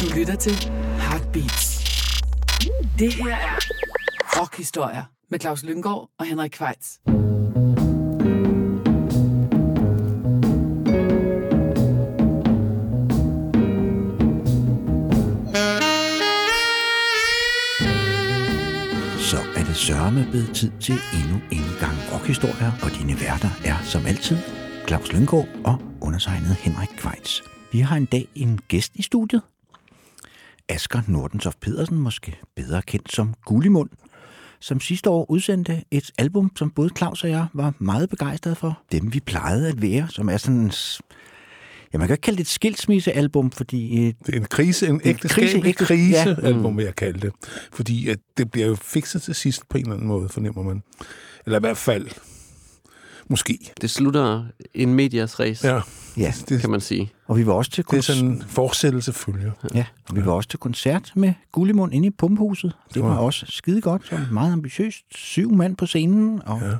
[0.00, 0.52] Du lytter til
[0.98, 1.84] Heartbeats.
[2.98, 3.58] Det her er
[4.40, 7.00] Rockhistorier med Claus Lynggaard og Henrik Kvejts.
[19.30, 23.76] Så er det sørme blevet tid til endnu en gang rockhistorier, og dine værter er
[23.82, 24.38] som altid
[24.88, 27.42] Claus Lynggaard og undertegnet Henrik Kvejts.
[27.72, 29.42] Vi har en dag en gæst i studiet.
[30.68, 33.90] Asger Nordensof Pedersen, måske bedre kendt som Gullimund,
[34.60, 38.82] som sidste år udsendte et album, som både Claus og jeg var meget begejstrede for.
[38.92, 40.72] Dem vi plejede at være, som er sådan en
[41.92, 45.00] Ja, man kan ikke kalde det et skilsmissealbum, fordi øh, Det er en krise, en
[45.04, 46.68] ægteskabelig krise, krise, ægtes- ja.
[46.68, 47.32] vil jeg kalde det.
[47.72, 50.82] Fordi at det bliver jo fikset til sidst på en eller anden måde, fornemmer man.
[51.46, 52.08] Eller i hvert fald,
[53.30, 53.58] måske.
[53.80, 54.44] Det slutter
[54.74, 55.80] en medias race, ja,
[56.16, 57.12] Ja, det, kan man sige.
[57.28, 58.16] og vi var også til det er koncert.
[58.16, 59.50] sådan en fortsættelse følger.
[59.74, 62.72] Ja, og vi var også til koncert med Gullimund inde i Pumpehuset.
[62.94, 63.18] Det var Ja.
[63.20, 65.04] også skide godt, så meget ambitiøst.
[65.14, 66.70] Syv mand på scenen, og Ja.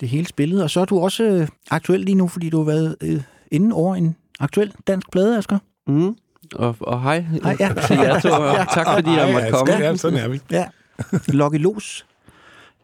[0.00, 0.62] det hele spillet.
[0.62, 3.72] Og så er du også øh, aktuel lige nu, fordi du har været øh, inden
[3.72, 5.58] over en aktuel dansk plade, Asger.
[5.86, 6.16] Mm.
[6.54, 7.72] Og, og hej, Hej, ja.
[7.86, 9.72] til jer to, og tak fordi jeg måtte komme.
[9.72, 10.40] Ja, sådan er vi.
[10.50, 10.64] Ja.
[11.28, 12.06] Lokke Los.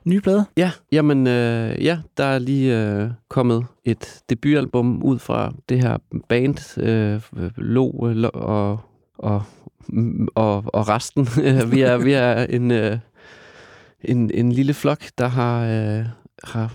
[0.04, 0.44] Nye plade.
[0.56, 5.98] Ja, jamen, øh, ja, der er lige øh, kommet et debutalbum ud fra det her
[6.28, 7.22] band, øh,
[7.56, 8.80] Lo øh, og,
[9.18, 9.42] og,
[10.34, 11.28] og, og resten.
[11.72, 12.98] vi, er, vi er en, øh,
[14.04, 16.06] en, en lille flok, der har, øh,
[16.44, 16.72] har,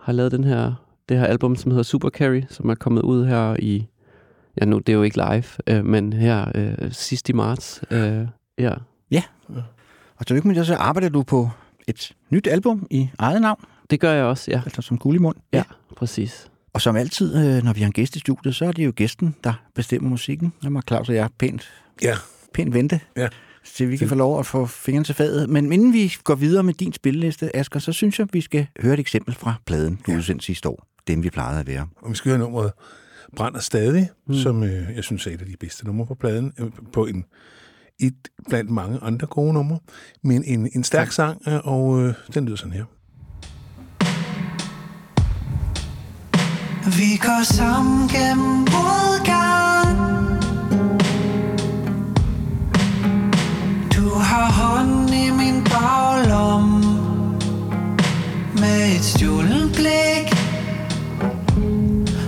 [0.00, 0.72] har lavet den her,
[1.08, 3.86] det her album, som hedder Super Carry, som er kommet ud her i,
[4.60, 7.82] ja nu, det er jo ikke live, øh, men her øh, sidst i marts.
[7.90, 8.26] Øh,
[8.58, 8.74] ja.
[10.16, 11.50] Og så ikke med det, så arbejder du på
[11.86, 14.62] et nyt album i eget navn, Det gør jeg også, ja.
[14.64, 15.36] altså som Gullimund.
[15.52, 15.62] Ja,
[15.96, 16.50] præcis.
[16.72, 18.92] Og som altid, øh, når vi har en gæst i studiet, så er det jo
[18.96, 20.52] gæsten, der bestemmer musikken.
[20.62, 22.14] Der må Claus og jeg pænt, Ja.
[22.54, 23.28] pænt vente, Ja.
[23.64, 25.48] så vi kan få lov at få fingeren til fadet.
[25.50, 28.94] Men inden vi går videre med din spilleliste, Asger, så synes jeg, vi skal høre
[28.94, 30.18] et eksempel fra pladen, du Ja.
[30.18, 30.86] udsendte sidste år.
[31.08, 31.88] Dem vi plejede at være.
[32.02, 32.72] Og vi skal høre nummeret
[33.36, 34.34] Brænder Stadig, mm.
[34.34, 36.52] som øh, jeg synes er et af de bedste numre på pladen.
[36.58, 37.24] Øh, på en
[37.98, 39.78] et blandt mange andre gode numre.
[40.22, 42.84] Men en, en stærk sang, øh, og øh, den lyder sådan her.
[46.86, 49.96] Vi går sammen gennem modgang
[53.94, 56.64] Du har hånden i min baglom
[58.60, 60.28] Med et stjålen blik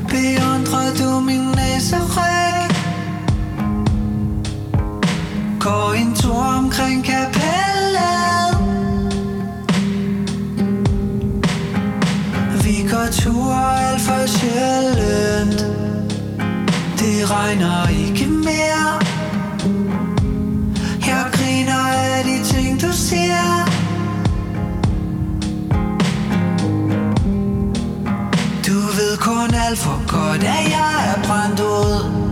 [0.09, 2.18] Beundrer du min næseryg
[5.69, 8.51] Går en tur omkring kapellet.
[12.65, 15.61] Vi går ture alt for sjældent.
[16.99, 18.93] Det regner ikke mere.
[21.07, 23.69] Jeg griner af de ting du siger.
[28.67, 32.28] Du ved kun alt for godt at jeg er brændt ud.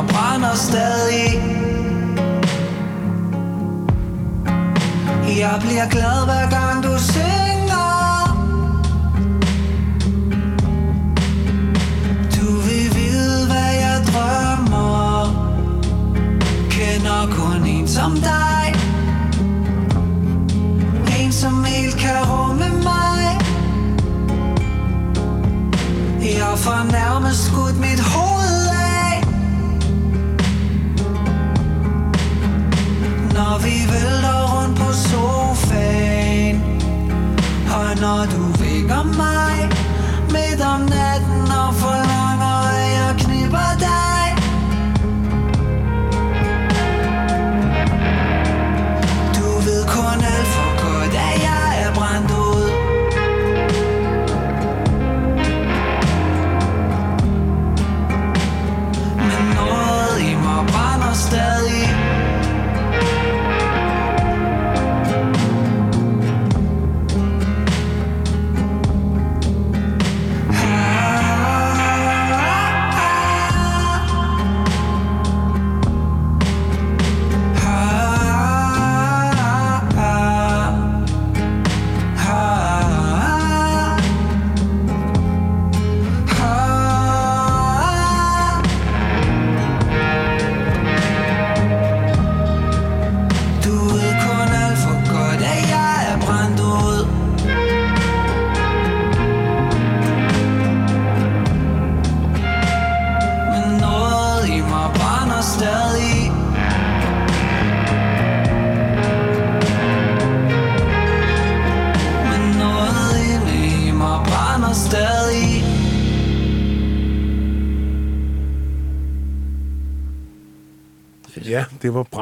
[0.00, 1.30] og brænder stadig.
[5.38, 7.90] Jeg bliver glad hver gang du synger.
[12.36, 15.26] Du vil vide hvad jeg drømmer.
[16.70, 18.74] Kender kun en som dig.
[21.20, 23.38] En som helt kan rumme mig.
[26.22, 28.39] Jeg får nærmest skudt mit hoved
[33.40, 36.56] Når vi vælter rundt på sofaen
[37.78, 39.56] Og når du vækker mig
[40.34, 43.99] Midt om natten og forlanger at jeg knipper dig.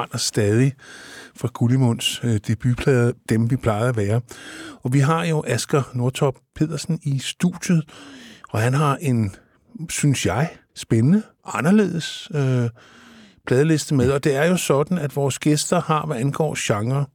[0.09, 0.73] Brænder stadig
[1.37, 4.21] fra Gullimunds øh, debutplade, dem vi plejede at være.
[4.83, 7.85] Og vi har jo Asger Nordtop Pedersen i studiet,
[8.49, 9.35] og han har en,
[9.91, 12.71] synes jeg, spændende, anderledes øh,
[13.47, 14.11] pladeliste med.
[14.11, 17.07] Og det er jo sådan, at vores gæster har, hvad angår genre,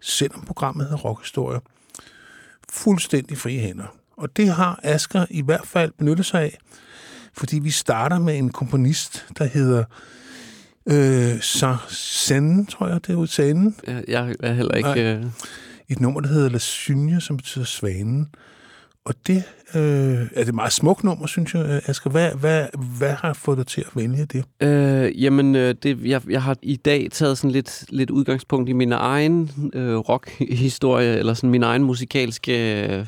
[0.00, 1.60] selvom programmet hedder rockhistorie,
[2.68, 3.96] fuldstændig frie hænder.
[4.16, 6.58] Og det har Asger i hvert fald benyttet sig af,
[7.32, 9.84] fordi vi starter med en komponist, der hedder
[10.86, 13.76] øh, Sarsen, tror jeg, det er udtalen.
[14.08, 14.88] Jeg, er heller ikke...
[14.88, 15.02] Nej.
[15.02, 15.24] Øh,
[15.88, 18.28] Et nummer, der hedder La Synje, som betyder svanen.
[19.04, 19.42] Og det
[19.74, 22.10] øh, er det et meget smukt nummer, synes jeg, øh, Asger.
[22.10, 22.66] Hvad, hvad,
[22.98, 24.44] hvad har fået dig til at vælge det?
[24.60, 28.72] Øh, jamen, øh, det, jeg, jeg har i dag taget sådan lidt, lidt udgangspunkt i
[28.72, 33.06] min egen øh, rockhistorie, eller sådan min egen musikalske øh,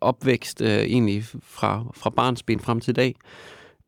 [0.00, 3.14] opvækst, øh, egentlig fra, fra barnsben frem til i dag.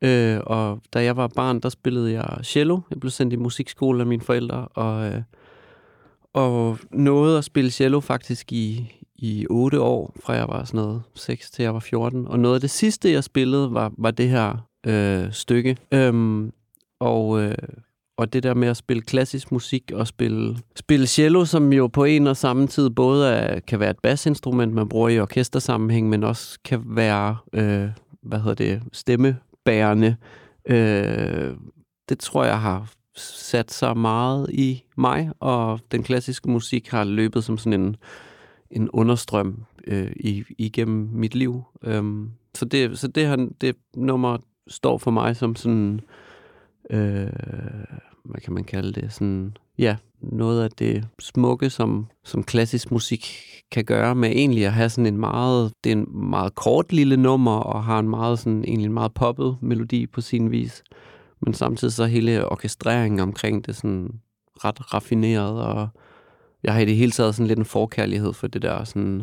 [0.02, 2.80] Øh, og da jeg var barn, der spillede jeg cello.
[2.90, 5.22] Jeg blev sendt i musikskole af mine forældre, og, øh,
[6.34, 11.02] og nåede at spille cello faktisk i, i 8 år, fra jeg var sådan noget
[11.14, 12.28] 6 til jeg var 14.
[12.28, 15.76] Og noget af det sidste, jeg spillede, var, var det her øh, stykke.
[15.92, 16.52] Øhm,
[17.00, 17.54] og, øh,
[18.18, 22.04] og det der med at spille klassisk musik og spille, spille cello, som jo på
[22.04, 26.24] en og samme tid både er, kan være et basinstrument, man bruger i orkestersammenhæng, men
[26.24, 27.88] også kan være, øh,
[28.22, 30.16] hvad hedder det, stemme bærende.
[30.66, 31.56] Øh,
[32.08, 37.44] det tror jeg har sat sig meget i mig, og den klassiske musik har løbet
[37.44, 37.96] som sådan en,
[38.70, 41.64] en understrøm øh, i, igennem mit liv.
[41.82, 46.00] Øhm, så det, så det, her, det nummer står for mig som sådan,
[46.90, 47.30] øh,
[48.24, 53.26] hvad kan man kalde det, sådan, ja, noget af det smukke, som, som klassisk musik
[53.72, 57.16] kan gøre med egentlig at have sådan en meget, det er en meget kort lille
[57.16, 60.82] nummer, og har en meget sådan, egentlig en meget poppet melodi på sin vis.
[61.40, 64.10] Men samtidig så hele orkestreringen omkring det sådan
[64.64, 65.88] ret raffineret, og
[66.62, 69.22] jeg har i det hele taget sådan lidt en forkærlighed for det der sådan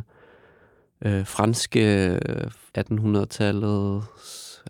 [1.06, 2.48] øh, franske øh,
[2.78, 4.04] 1800-tallet,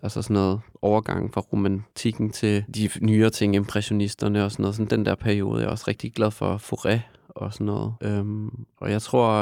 [0.02, 4.76] altså sådan noget overgang fra romantikken til de nyere ting, impressionisterne og sådan noget.
[4.76, 7.94] Sådan den der periode, jeg er også rigtig glad for Foret og sådan noget.
[8.00, 9.32] Øhm, og jeg tror,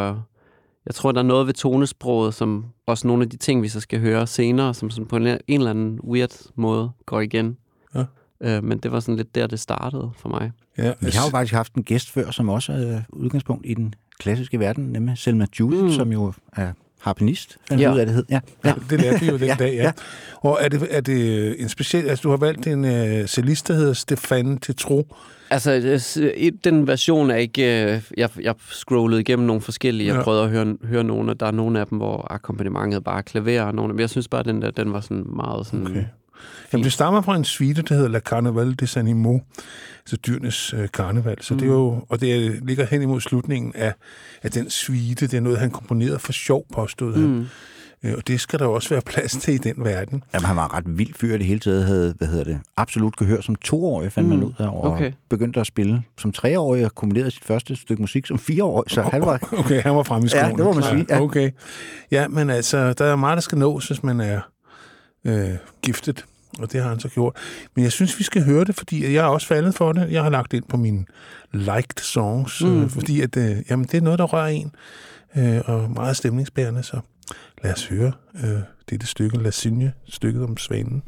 [0.86, 3.80] jeg tror, der er noget ved tonesproget, som også nogle af de ting, vi så
[3.80, 7.56] skal høre senere, som sådan på en, en eller anden weird måde går igen.
[7.94, 8.04] Ja.
[8.40, 10.52] Øh, men det var sådan lidt der, det startede for mig.
[10.78, 13.94] Ja, Vi har jo faktisk haft en gæst før, som også er udgangspunkt i den
[14.18, 15.90] klassiske verden, nemlig Selma Judith, mm.
[15.90, 16.72] som jo er
[17.02, 17.92] harpenist, fandt Ja.
[17.94, 18.24] ud af, det hed.
[18.30, 18.40] Ja.
[18.64, 18.74] ja.
[18.90, 19.82] Det lærte vi jo den Ja, dag, ja.
[19.82, 19.92] ja.
[20.36, 22.08] Og er det, er det en speciel...
[22.08, 25.06] Altså, du har valgt en uh, cellist, der hedder Stefan Tetro.
[25.50, 27.84] Altså, øh, i- den version er ikke...
[27.94, 30.08] øh, Jeg, jeg scrollede igennem nogle forskellige.
[30.08, 30.22] Jeg Ja.
[30.22, 33.22] prøvede at høre, høre nogle, og der er nogle af dem, hvor akkompagnementet bare er
[33.22, 33.62] klaver.
[33.62, 35.86] Og nogle, men jeg synes bare, at den der, den var sådan meget sådan...
[35.86, 36.04] Okay.
[36.72, 39.38] Jamen, det stammer fra en suite, der hedder La Carnaval de San Imo,
[40.00, 41.42] altså dyrenes øh, karneval.
[41.42, 41.60] Så mm.
[41.60, 43.94] det er jo, og det er, ligger hen imod slutningen af,
[44.42, 45.26] af den suite.
[45.26, 47.22] Det er noget, han komponerede for sjov, påstod han.
[47.22, 47.46] Mm.
[48.04, 50.24] Øh, Og det skal der også være plads til i den verden.
[50.34, 51.84] Jamen, han var ret vild fyr det hele taget.
[51.84, 54.66] Havde, hvad hedder det, absolut gehør som toårig, fandt Mm, man ud af.
[54.66, 55.12] Og okay.
[55.30, 58.90] begyndte at spille som treårig og kombinerede sit første stykke musik som fireårig.
[58.90, 59.48] Så han var...
[59.64, 60.46] Okay, han var fremme i skoene.
[60.46, 61.20] Ja, det må man sige, ja.
[61.20, 61.50] Okay.
[62.10, 64.40] Ja, men altså, der er meget, der skal nås, hvis man er
[65.24, 65.48] øh,
[65.82, 66.24] giftet.
[66.58, 67.36] Og det har han så gjort.
[67.74, 70.12] Men jeg synes, vi skal høre det, fordi jeg er også faldet for det.
[70.12, 71.04] Jeg har lagt det ind på mine
[71.52, 72.68] liked songs, mm.
[72.68, 72.82] Mm.
[72.82, 74.74] øh, fordi at, øh, jamen, det er noget, der rører en,
[75.36, 76.82] øh, og meget stemningsbærende.
[76.82, 77.00] Så
[77.62, 78.12] lad os høre
[78.44, 81.02] øh, dette stykke, La Synje, stykket om svanen.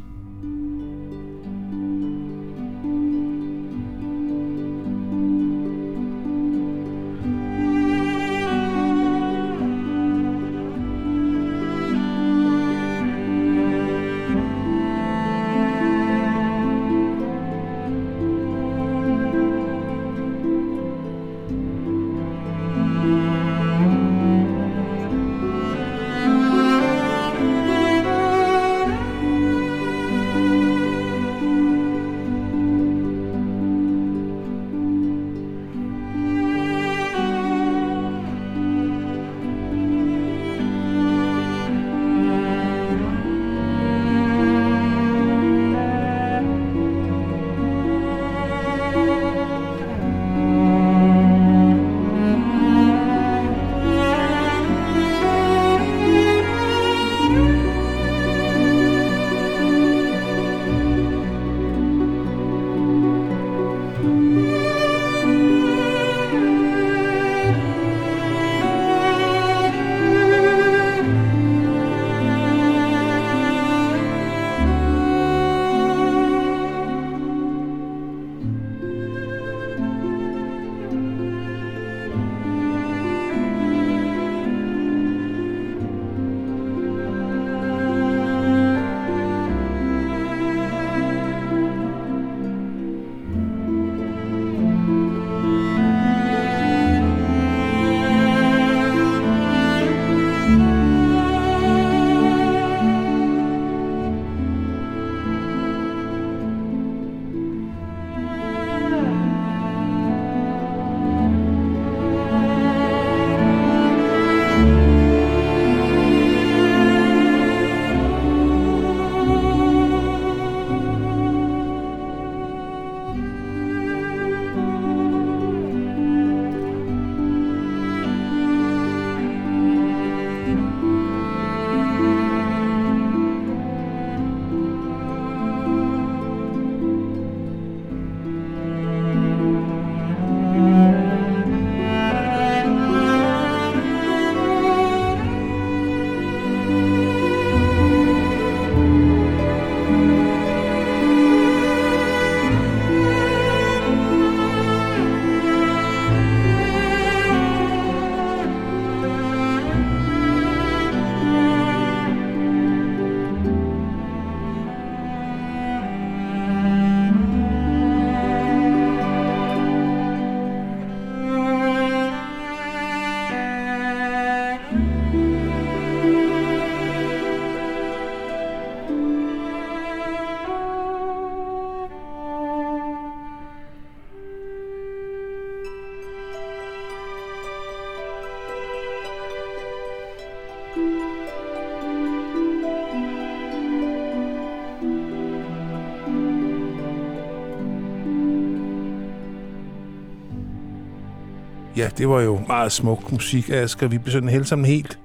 [201.85, 203.89] Ja, det var jo meget smuk musik, Asger.
[203.89, 204.99] Vi blev sådan helt sammen helt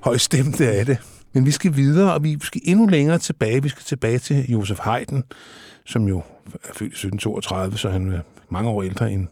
[0.00, 0.98] højstemte af det.
[1.32, 3.62] Men vi skal videre, og vi skal endnu længere tilbage.
[3.62, 5.22] Vi skal tilbage til Josef Haydn,
[5.86, 9.28] som jo er født i 1732, så han er mange år ældre end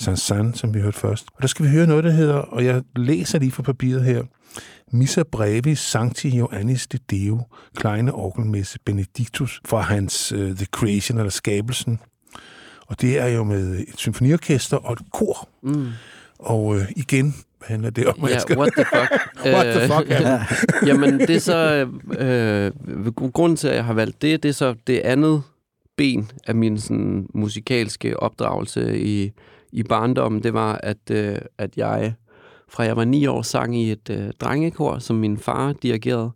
[0.00, 1.26] Saint-Saëns, som vi hørte først.
[1.36, 4.22] Og der skal vi høre noget, der hedder, og jeg læser lige fra papiret her,
[4.92, 7.40] Missa Brevis Sancti Ioannis de Deo,
[7.76, 12.00] kleine orgelmesse Benedictus, fra hans uh, The Creation, eller Skabelsen.
[12.86, 15.48] Og det er jo med et symfoniorkester og et kor.
[15.62, 15.86] Mm.
[16.38, 18.58] Og uh, igen handler det om, at Ja, jeg skal...
[18.58, 19.10] what the fuck.
[19.54, 20.44] What the Øh, fuck, ja.
[20.88, 21.88] Jamen, det er så...
[22.18, 25.42] Øh, grunden til, at jeg har valgt det, det er så det andet
[25.96, 29.32] ben af min sådan, musikalske opdragelse i,
[29.72, 30.42] i barndommen.
[30.42, 32.14] Det var, at, øh, at jeg
[32.68, 36.30] fra jeg var ni år sang i et øh, drengekor, som min far dirigerede.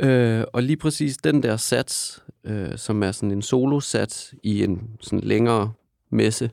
[0.00, 4.82] Øh, og lige præcis den der sats, øh, som er sådan en solosats i en
[5.00, 5.72] sådan længere
[6.10, 6.50] messe, øh,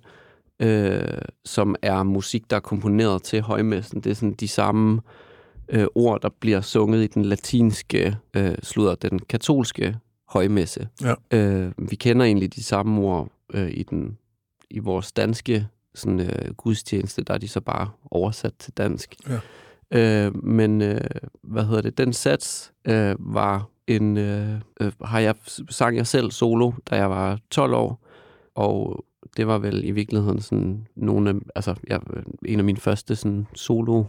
[1.46, 4.02] som er musik, der er komponeret til højmessen.
[4.02, 5.02] Det er sådan de samme
[5.70, 9.98] øh, ord, der bliver sunget i den latinske, øh, slutter den katolske
[10.30, 10.88] højmesse.
[11.02, 11.14] Ja.
[11.32, 14.18] Øh, vi kender egentlig de samme ord øh, i den
[14.70, 19.16] i vores danske sådan, øh, gudstjeneste, der er de så bare oversat til dansk.
[19.30, 19.40] Ja.
[19.92, 21.02] Øh, men øh,
[21.44, 21.98] hvad hedder det?
[21.98, 25.36] Den sats øh, var en øh, øh, har jeg
[25.70, 28.08] sang jeg selv solo, da jeg var 12 år,
[28.56, 29.06] og
[29.38, 32.00] det var vel i virkeligheden sådan nogle af, altså jeg,
[32.46, 34.04] en af mine første sådan solo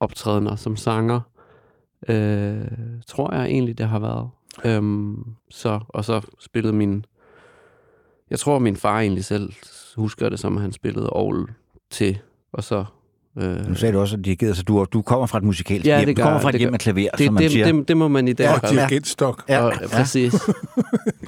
[0.00, 1.20] optrædener som sanger.
[2.08, 2.60] Øh,
[3.06, 4.28] tror jeg egentlig, det har været.
[4.64, 7.04] Øhm, så, og så spillede min...
[8.30, 9.52] Jeg tror, min far egentlig selv
[9.96, 11.50] husker det som, at han spillede Aarhus
[11.90, 12.18] til,
[12.52, 12.84] og så...
[13.38, 15.98] Øh, Nu sagde du også, at dirigeret, så du, du kommer fra et musikalsk Ja,
[15.98, 16.06] hjem.
[16.06, 17.50] det Du gør kommer fra et det hjem gør- med klaver, det, som man det,
[17.50, 17.72] siger.
[17.72, 18.72] det, det må man i dag Og gøre.
[18.72, 19.44] dirigentstok.
[19.48, 19.86] Ja, Og, ja.
[19.88, 20.34] præcis.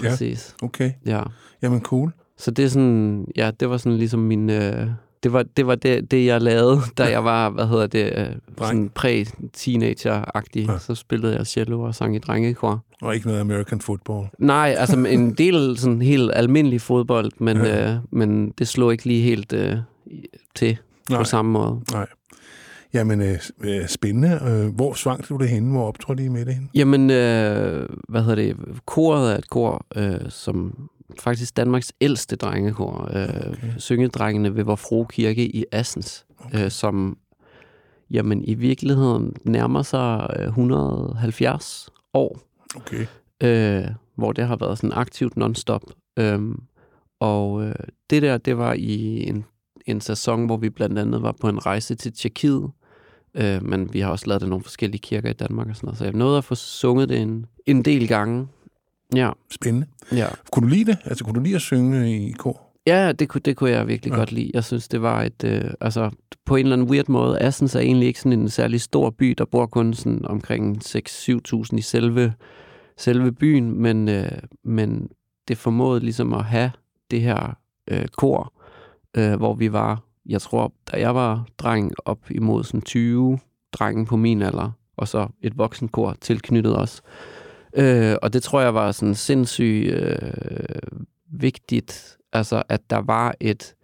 [0.02, 0.08] Ja.
[0.08, 0.56] præcis.
[0.62, 0.92] Okay.
[1.06, 1.22] Ja.
[1.62, 2.12] Jamen cool.
[2.42, 4.86] Så det er sådan, ja, det var sådan ligesom min, øh,
[5.22, 8.26] det var, det, var det, det, jeg lavede, da jeg var, hvad hedder det, øh,
[8.58, 10.66] sådan præ-teenager-agtig.
[10.66, 10.78] Ja.
[10.78, 12.84] Så spillede jeg cello og sang i drengekor.
[13.02, 14.26] Og ikke noget American football.
[14.38, 17.92] Nej, altså en del sådan helt almindelig fodbold, men, Ja.
[17.92, 19.76] øh, men det slog ikke lige helt øh,
[20.54, 20.76] til
[21.10, 21.18] Nej.
[21.18, 21.80] på samme måde.
[22.94, 24.40] Jamen, øh, øh, spændende.
[24.48, 25.70] Øh, hvor svang du det henne?
[25.70, 26.68] Hvor optrådte I med det henne?
[26.74, 28.56] Jamen, øh, hvad hedder det?
[28.86, 30.74] Koret er et kor, øh, som
[31.20, 33.10] faktisk Danmarks ældste drengekor.
[33.14, 33.72] Øh, Okay.
[33.78, 36.64] Syngedrengene ved Vor Frue Kirke i Assens, okay.
[36.64, 37.18] øh, som
[38.10, 42.38] jamen, i virkeligheden nærmer sig øh, 170 år,
[42.76, 43.06] Okay.
[43.42, 45.82] øh, hvor det har været sådan aktivt non-stop.
[46.18, 46.62] Øhm,
[47.20, 47.74] og øh,
[48.10, 49.44] det der, det var i en,
[49.86, 52.70] en sæson, hvor vi blandt andet var på en rejse til Tjekkiet,
[53.34, 55.98] øh, men vi har også lavet det nogle forskellige kirker i Danmark og sådan noget,
[55.98, 58.48] så jeg nåede at få sunget det en, en del gange.
[59.14, 59.86] Ja, Spændende.
[60.12, 60.26] ja.
[60.52, 60.98] Kunne du lide det?
[61.04, 62.60] Altså, kunne du lide at synge i kor?
[62.86, 64.16] Ja, det kunne, det kunne jeg virkelig Ja.
[64.16, 64.50] godt lide.
[64.54, 65.44] Jeg synes, det var et...
[65.44, 66.10] Øh, altså,
[66.46, 69.34] på en eller anden weird måde, Assens er egentlig ikke sådan en særlig stor by.
[69.38, 72.32] Der bor kun sådan omkring 6-7.000 i selve,
[72.98, 74.28] selve byen, men, øh,
[74.64, 75.08] men
[75.48, 76.70] det formåede ligesom at have
[77.10, 77.56] det her
[77.90, 78.52] øh, kor,
[79.16, 83.38] øh, hvor vi var, jeg tror, da jeg var dreng, op imod sådan 20
[83.72, 87.02] drenge på min alder, og så et voksenkor tilknyttet os.
[87.76, 90.16] Øh, og det tror jeg var sådan sindssygt øh,
[91.30, 93.74] vigtigt, altså at der var et,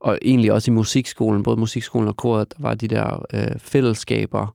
[0.00, 4.54] og egentlig også i musikskolen, både musikskolen og koret, der var de der øh, fællesskaber,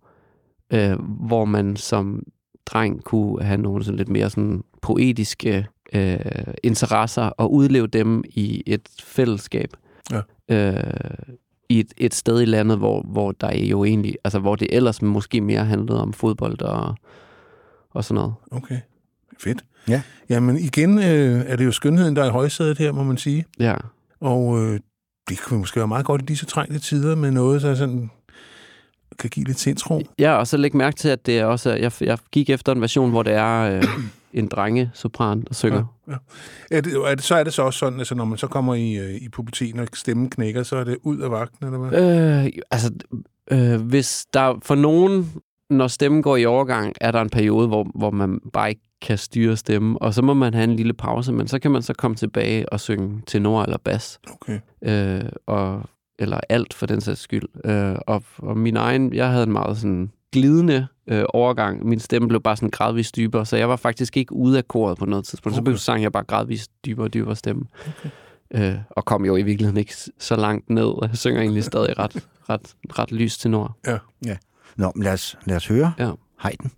[0.74, 2.24] øh, hvor man som
[2.66, 6.20] dreng kunne have nogle sådan lidt mere sådan poetiske øh,
[6.64, 9.70] interesser og udleve dem i et fællesskab.
[10.12, 10.22] Ja.
[10.50, 10.84] Øh,
[11.70, 15.02] i et, et sted i landet, hvor, hvor der jo egentlig, altså hvor det ellers
[15.02, 16.96] måske mere handlede om fodbold og,
[17.98, 18.34] og sådan noget.
[18.51, 18.80] Okay.
[19.39, 19.66] Fedt.
[19.88, 20.01] Ja.
[20.30, 23.46] Jamen, igen øh, er det jo skønheden, der er i højsædet her, må man sige.
[23.60, 23.75] Ja.
[24.22, 24.80] Og øh,
[25.30, 28.10] det kunne måske være meget godt i disse trængte tider med noget, der sådan
[29.20, 30.01] kan give lidt sindsro.
[30.20, 32.82] Ja, og så læg mærke til, at det er også, jeg, jeg gik efter en
[32.82, 33.84] version, hvor det er øh,
[34.34, 35.86] en drenge-sopran, der synger.
[36.08, 36.18] Ja, ja.
[36.77, 38.75] Er det, er det, så er det så også sådan, altså når man så kommer
[38.75, 42.46] i, øh, i puberteten, og stemmen knækker, så er det ud af vagten, eller hvad?
[42.46, 42.92] Øh, altså,
[43.51, 45.34] øh, hvis der for nogen,
[45.70, 49.18] når stemmen går i overgang, er der en periode, hvor, hvor man bare ikke kan
[49.18, 51.94] styre stemmen, og så må man have en lille pause, men så kan man så
[51.94, 54.60] komme tilbage og synge tenor eller bas, Okay.
[54.82, 55.82] øh, og,
[56.20, 57.66] eller alt for den sags skyld.
[57.66, 61.86] Øh, og, og min egen, jeg havde en meget sådan glidende øh, overgang.
[61.86, 64.98] Min stemme blev bare sådan gradvist dybere, så jeg var faktisk ikke ude af koret
[64.98, 65.56] på noget tidspunkt.
[65.56, 65.66] Så Okay.
[65.66, 67.64] blev sang jeg bare gradvist dybere og dybere stemme.
[67.88, 68.10] Okay.
[68.74, 70.94] Øh, og kom jo i virkeligheden ikke så langt ned.
[71.01, 73.77] Jeg synger egentlig stadig ret, ret, ret lys tenor.
[74.77, 75.94] Nå, men lad os, lad os høre.
[76.00, 76.11] Ja.
[76.44, 76.72] Heiden.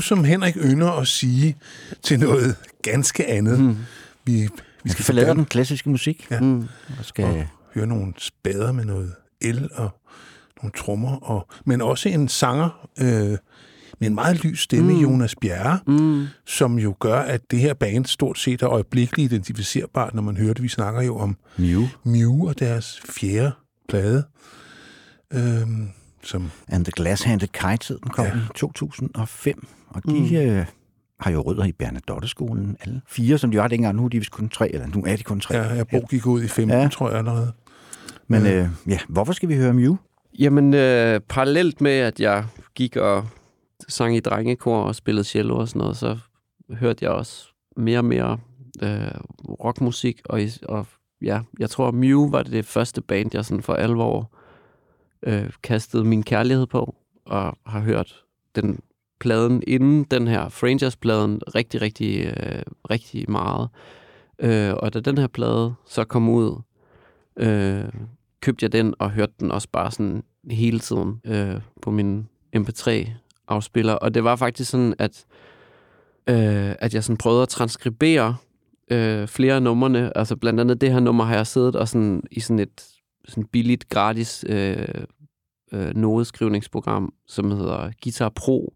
[0.00, 1.56] Nu som Henrik ynder at sige
[2.02, 3.76] til noget ganske andet, mm.
[4.24, 4.48] vi,
[4.84, 6.26] vi skal forlade den klassiske musik.
[6.30, 6.40] Ja.
[6.40, 6.68] Mm.
[6.98, 9.90] Og skal, og høre nogle spader med noget el og
[10.62, 13.38] nogle trommer, og, men også en sanger øh,
[14.00, 14.98] med en meget lys stemme, mm.
[15.00, 16.26] Jonas Bjerre, Mm.
[16.46, 20.54] som jo gør, at det her band stort set er øjeblikkeligt identificerbart, når man hører
[20.54, 20.62] det.
[20.62, 23.52] Vi snakker jo om Mew Mew og deres fjerde
[23.88, 24.24] plade,
[25.32, 25.66] øh,
[26.22, 28.32] som and the Glass-Handed Kite, den kom Ja.
[28.32, 29.66] i 2005.
[29.88, 30.36] Og de mm.
[30.36, 30.66] øh,
[31.20, 33.96] har jo rødder i Bernadotte-skolen, alle fire, som de var dengang.
[33.96, 35.54] Nu er de vist kun tre, eller nu er de kun tre.
[35.56, 36.88] ja, jeg Bo gik ud i 15, ja.
[36.88, 37.52] Tror jeg allerede.
[38.28, 39.96] Men øh, ja, hvorfor skal vi høre Mew?
[40.38, 43.28] Jamen, øh, parallelt med, at jeg gik og
[43.88, 46.18] sang i drengekor og spillede cello og sådan noget, så
[46.70, 48.38] hørte jeg også mere og mere
[48.82, 49.10] øh,
[49.64, 50.20] rockmusik.
[50.24, 50.86] Og, og
[51.22, 54.30] ja, jeg tror, Mew var det første band, jeg sådan for alvor
[55.22, 56.94] øh, kastet min kærlighed på,
[57.26, 58.80] og har hørt den
[59.20, 63.68] pladen inden den her Frangers-pladen rigtig, rigtig, øh, rigtig meget.
[64.38, 66.60] Øh, og da den her plade så kom ud,
[67.36, 67.84] øh,
[68.40, 73.92] købte jeg den og hørte den også bare sådan hele tiden øh, på min MP3-afspiller.
[73.92, 75.24] Og det var faktisk sådan, at,
[76.26, 78.36] øh, at jeg sådan prøvede at transkribere
[78.90, 80.18] øh, flere af numrene.
[80.18, 82.86] Altså blandt andet det her nummer har jeg siddet og sådan, i sådan et
[83.30, 84.86] sådan billigt, gratis øh,
[85.72, 88.74] øh, nodeskrivningsprogram, som hedder Guitar Pro,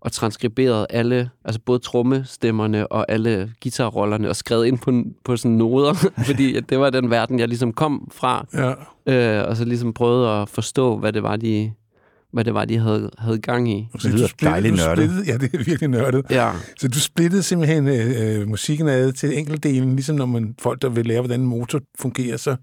[0.00, 5.56] og transkriberet alle, altså både trommestemmerne og alle guitarrollerne, og skrevet ind på, på sådan
[5.56, 5.94] noder,
[6.26, 8.72] fordi det var den verden, jeg ligesom kom fra, Ja.
[9.42, 11.72] øh, og så ligesom prøvede at forstå, hvad det var, de,
[12.36, 13.88] hvad det var, de havde, havde gang i.
[13.98, 14.96] Så lyder du splittede- dejligt nørdet.
[15.10, 16.24] splittede- Ja, det er virkelig nørdet.
[16.30, 20.82] Ja, Så du splittede simpelthen øh, øh, musikken ad til enkeltdelen, ligesom når man folk,
[20.82, 22.56] der vil lære, hvordan en motor fungerer, så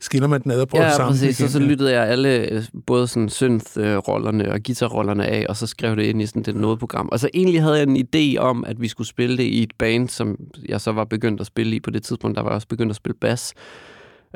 [0.00, 1.36] skiller man den ad og prøver ja at samle præcis.
[1.50, 1.68] så igen.
[1.68, 6.22] lyttede jeg alle, øh, både sådan synth-rollerne og guitarrollerne af, og så skrev det ind
[6.22, 7.08] i sådan det nodeprogram.
[7.12, 9.72] Og så egentlig havde jeg en idé om, at vi skulle spille det i et
[9.78, 10.36] band, som
[10.68, 12.36] jeg så var begyndt at spille i på det tidspunkt.
[12.36, 13.52] Der var jeg også begyndt at spille bas.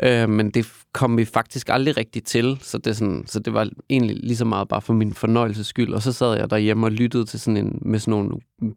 [0.03, 3.69] Øh, men det kom vi faktisk aldrig rigtigt til, så det, sådan, så det var
[3.91, 5.95] egentlig lige så meget bare for min fornøjelses skyld.
[5.95, 8.31] Og så sad jeg derhjemme og lyttede til sådan en, med sådan nogle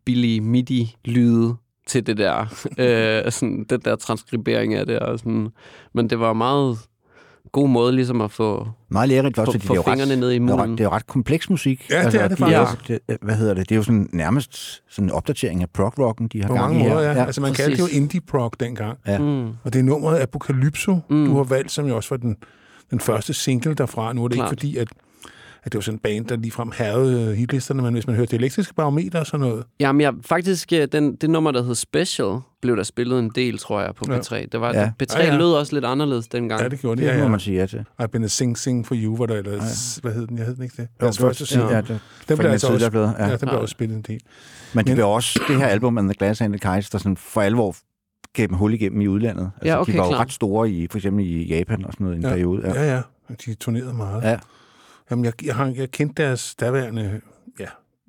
[0.05, 1.55] billige MIDI-lyde
[1.87, 2.39] til det der,
[3.25, 4.99] øh, sådan, den der transkribering af det.
[4.99, 5.47] Og sådan.
[5.93, 6.77] Men det var meget
[7.51, 10.19] god måde ligesom at få, Meget lærerigt for, få, fordi få det er fingrene ret,
[10.19, 10.71] ned i munden.
[10.71, 11.87] det er jo ret kompleks musik.
[11.91, 12.89] Altså, Ja, det er det de faktisk.
[12.89, 13.69] jo- det, hvad hedder det?
[13.69, 16.79] Det er jo sådan nærmest sådan en opdatering af prog-rocken, de har På gang mange
[16.79, 16.93] i her.
[16.95, 17.17] måder, ja.
[17.17, 17.25] ja.
[17.25, 17.97] Altså, man kaldte det jo præcis.
[17.97, 18.97] indie-prog dengang.
[19.07, 19.17] Ja.
[19.19, 21.15] Mm, Og det er nummeret Apocalypso, mm.
[21.15, 21.25] Mm.
[21.25, 22.37] du har valgt, som jo også var den,
[22.91, 24.13] den første single derfra.
[24.13, 24.51] Nu er det Klart.
[24.51, 24.87] ikke fordi, at,
[25.63, 28.37] at det var sådan en band, der ligefrem havde hitlisterne, men hvis man hørte det
[28.37, 32.39] elektriske barometer og sådan noget, Jamen, jeg, faktisk, øh, den, det nummer, der hed Special,
[32.61, 34.19] blev der spillet en del, tror jeg, på Ja.
[34.19, 34.45] P3.
[34.51, 34.79] Det var, Ja.
[34.81, 34.91] ja.
[35.03, 35.37] P3 Ja, ja, ja.
[35.37, 36.61] lød også lidt anderledes dengang.
[36.61, 37.07] ja, det gjorde det.
[37.07, 37.29] Det Ja, må ja.
[37.29, 37.85] man sige ja til.
[38.01, 40.37] I've been a sing sing for you, var der ellers, hvad hed den?
[40.37, 40.87] Jeg hed den ikke det?
[41.01, 41.67] Jo, det var- første single.
[41.69, 43.25] ja, Ja, det, den blev altså også, plade, ja.
[43.25, 43.57] ja, den blev Ja.
[43.57, 44.19] også spillet en del.
[44.73, 47.17] Men det blev også det her album, and the Glass and the Kites, der sådan
[47.17, 47.75] for alvor
[48.33, 49.51] gav dem hul igennem i udlandet.
[49.55, 50.21] Altså, Ja, okay, de var jo klart.
[50.21, 52.29] ret store i, for eksempel i Japan og sådan noget i en Ja.
[52.29, 52.61] periode.
[52.67, 52.83] Ja.
[52.83, 53.01] Ja, ja.
[53.45, 54.23] De turnerede meget.
[54.23, 54.37] Ja.
[55.11, 57.21] Jamen, jeg, jeg, har, jeg kendte deres daværende,
[57.59, 57.63] ja,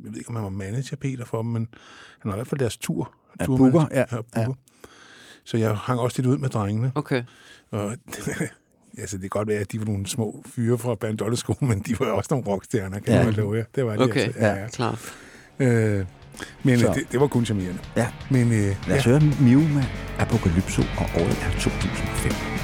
[0.05, 1.69] jeg ved ikke, om han var manager, Peter, for dem, men
[2.19, 3.13] han var i hvert fald deres tur.
[3.41, 4.55] Ja, booker, ja, ja, booker.
[5.45, 6.93] Så jeg hang også lidt ud med drengene.
[6.95, 7.23] Okay.
[7.71, 7.97] Og,
[8.99, 12.01] altså, det kan godt være, at de var nogle små fyre fra Bandolleskolen, men de
[12.01, 13.19] var også nogle rockstjerner, kan Ja.
[13.21, 13.25] ja.
[13.25, 13.65] jeg love jer.
[13.75, 14.41] Det var de Okay, altså.
[14.41, 14.69] Ja, ja.
[14.69, 15.15] Klart.
[15.59, 16.07] Øh,
[16.63, 16.93] men Så.
[16.95, 17.79] det, det, var kun charmerende.
[17.97, 18.09] Ja.
[18.31, 19.85] Men øh, Lad os ja, høre Mew med
[20.19, 22.60] Apocalypso, og året er 2005.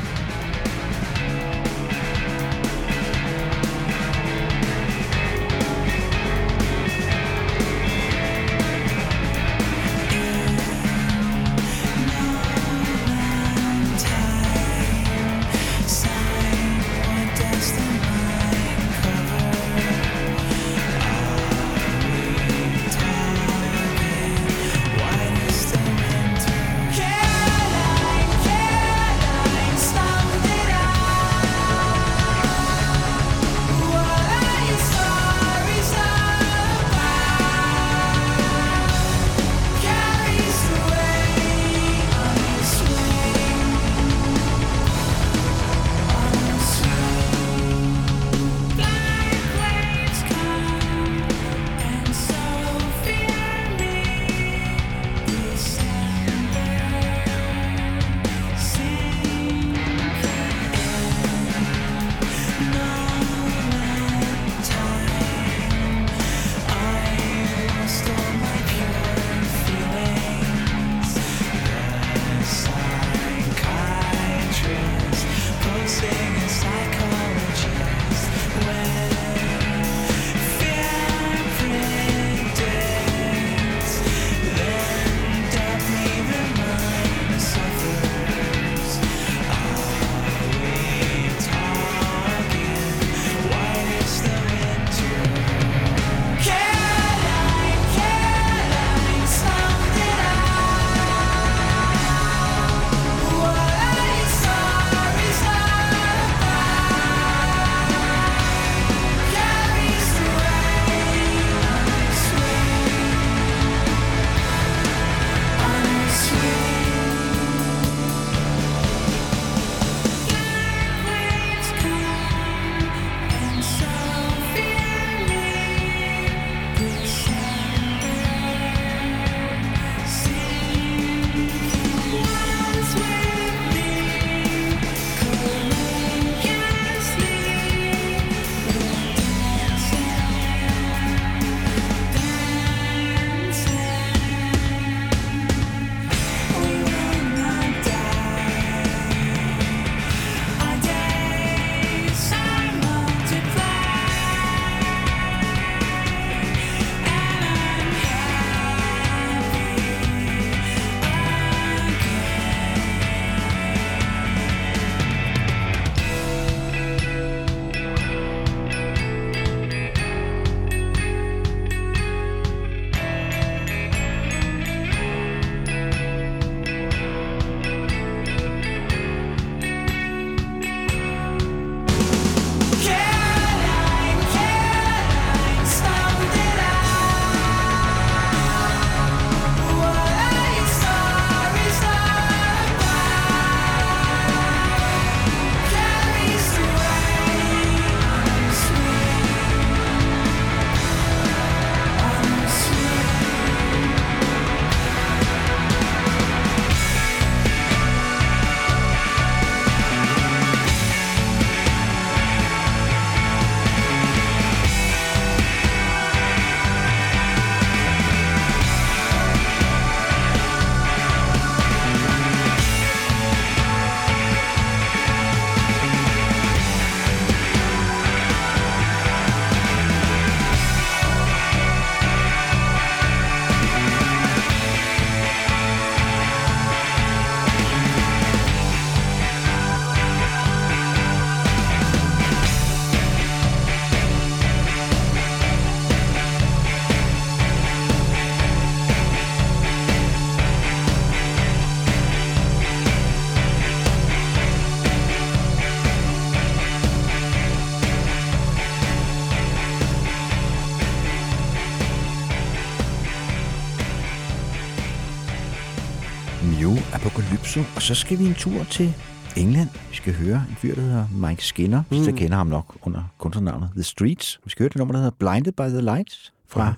[267.87, 268.94] så skal vi en tur til
[269.37, 269.68] England.
[269.90, 271.83] Vi skal høre en fyr, der hedder Mike Skinner.
[271.90, 272.05] Mm.
[272.05, 274.40] Så kender ham nok under kunstnernavnet The Streets.
[274.44, 276.75] Vi skal høre det nummer, der hedder Blinded by the Lights fra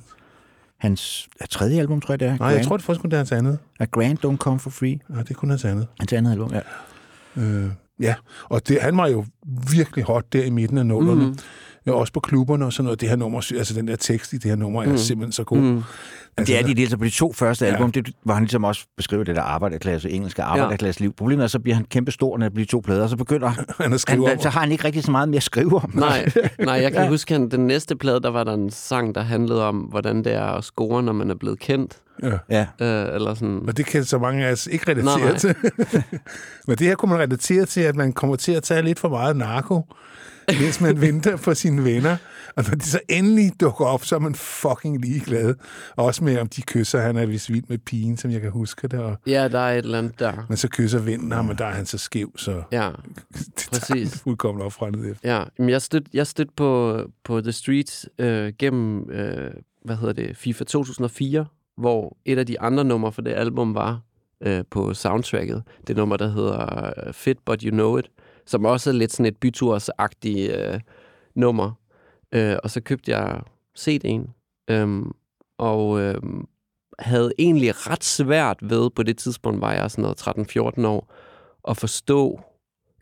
[0.78, 2.38] hans ja, tredje album, tror jeg det er.
[2.38, 3.58] Nej, jeg tror det faktisk kun det er hans andet.
[3.80, 4.98] A Grand Don't Come For Free.
[5.10, 5.86] Ja, det er kun hans andet.
[5.98, 6.60] Hans andet album, ja.
[7.42, 9.24] Øh, ja, og det, han var jo
[9.72, 11.26] virkelig hot der i midten af nullerne.
[11.26, 11.38] Mm.
[11.86, 13.00] Ja, også på klubberne og sådan noget.
[13.00, 15.58] Det her nummer, altså den der tekst i det her nummer, er simpelthen så god.
[15.58, 15.82] Mm.
[16.36, 18.00] Altså, det er de dels på de to første album, ja.
[18.00, 21.12] det var han ligesom også beskriver det der arbejderklasse, engelske arbejderklasse liv.
[21.12, 23.48] Problemet er, så bliver han kæmpe stor, når det bliver to plader, og så begynder
[23.82, 24.42] han at skrive han, om.
[24.42, 25.90] så har han ikke rigtig så meget mere at skrive om.
[25.94, 27.08] Nej, nej jeg kan ja.
[27.08, 30.32] huske, at den næste plade, der var der en sang, der handlede om, hvordan det
[30.32, 31.98] er at score, når man er blevet kendt.
[32.22, 32.38] Ja.
[32.50, 32.66] Ja.
[32.80, 33.60] Øh, eller sådan.
[33.64, 35.36] Men det kan så mange af os ikke relatere Nej.
[35.36, 35.54] til.
[36.66, 39.08] Men det her kunne man relatere til, at man kommer til at tage lidt for
[39.08, 39.82] meget narko,
[40.60, 42.16] mens man venter på sine venner.
[42.56, 45.54] Og når de så endelig dukker op, så er man fucking ligeglad.
[45.96, 47.00] Også med, om de kysser.
[47.00, 49.00] Han er vist vild med pigen, som jeg kan huske det.
[49.00, 50.32] Og, Ja, der er et eller andet der.
[50.48, 52.90] men så kysser vennen ham, og der er han så skæv, så Ja,
[53.34, 54.10] det tager præcis.
[54.12, 55.36] han fuldkommen op fra ned efter.
[55.36, 55.44] ja.
[55.58, 59.50] Men jeg stødte jeg stød på, på The Streets øh, gennem, øh,
[59.84, 64.00] hvad hedder det, FIFA 2004, hvor et af de andre numre for det album var
[64.42, 65.62] øh, på soundtracket.
[65.86, 68.06] Det nummer, der hedder øh, Fit But You Know It,
[68.48, 70.80] som også er lidt sådan et bytursagtigt øh,
[71.34, 71.72] nummer.
[72.32, 73.40] Øh, og så købte jeg
[73.78, 74.28] CD'en,
[74.70, 75.02] øh,
[75.58, 76.22] og øh,
[76.98, 80.48] havde egentlig ret svært ved, på det tidspunkt var jeg sådan noget
[80.82, 81.12] 13-14 år,
[81.68, 82.40] at forstå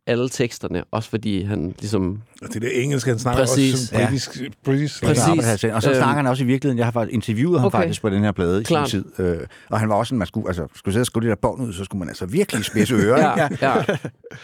[0.07, 2.23] alle teksterne, også fordi han ligesom...
[2.43, 3.75] Og det der engelsk, han snakker Præcis.
[3.75, 4.41] også som britisk.
[4.41, 4.47] Ja.
[4.65, 5.65] britisk Præcis.
[5.65, 5.97] Og så Øhm.
[5.97, 7.79] snakker han også i virkeligheden, jeg har faktisk interviewet ham Okay.
[7.79, 8.91] faktisk på den her plade i Klart.
[8.91, 9.25] sin tid.
[9.25, 9.39] Øh,
[9.71, 11.63] og han var også en, man skulle, altså, skulle sidde og skrive det der bånd
[11.63, 13.19] ud, så skulle man altså virkelig spidse ører.
[13.41, 13.85] Ja, ja.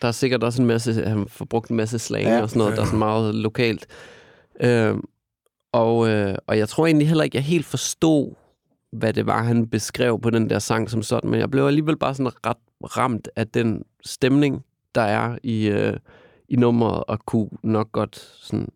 [0.03, 2.59] Der er sikkert også en masse, han får brugt en masse slang Ja, og sådan
[2.61, 3.87] noget, der er sådan meget lokalt.
[4.61, 5.01] Øhm,
[5.72, 8.35] og, øh, og jeg tror egentlig heller ikke, jeg helt forstod,
[8.92, 11.96] hvad det var, han beskrev på den der sang som sådan, men jeg blev alligevel
[11.96, 12.57] bare sådan ret
[12.96, 15.96] ramt af den stemning, der er i, øh,
[16.48, 18.68] i nummeret, og kunne nok godt sådan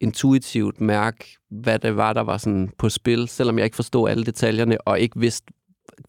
[0.00, 4.24] intuitivt mærke, hvad det var, der var sådan på spil, selvom jeg ikke forstod alle
[4.24, 5.52] detaljerne, og ikke vidste,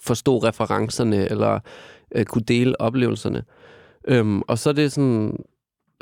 [0.02, 1.60] forstod referencerne, eller
[2.16, 3.44] øh, kunne dele oplevelserne.
[4.08, 5.38] Øhm, og så er det sådan,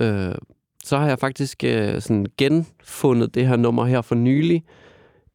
[0.01, 0.36] øh,
[0.84, 4.63] så har jeg faktisk øh, sådan genfundet det her nummer her for nylig,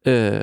[0.07, 0.41] øh,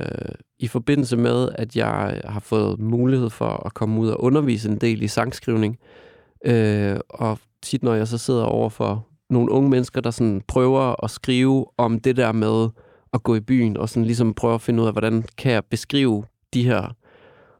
[0.58, 4.78] i forbindelse med, at jeg har fået mulighed for at komme ud og undervise en
[4.78, 5.78] del i sangskrivning.
[5.80, 6.05] Øh,
[6.46, 11.04] Øh, og tit, når jeg så sidder over for nogle unge mennesker, der sådan prøver
[11.04, 12.68] at skrive om det der med
[13.12, 15.64] at gå i byen, og sådan ligesom prøver at finde ud af, hvordan kan jeg
[15.64, 16.94] beskrive de her,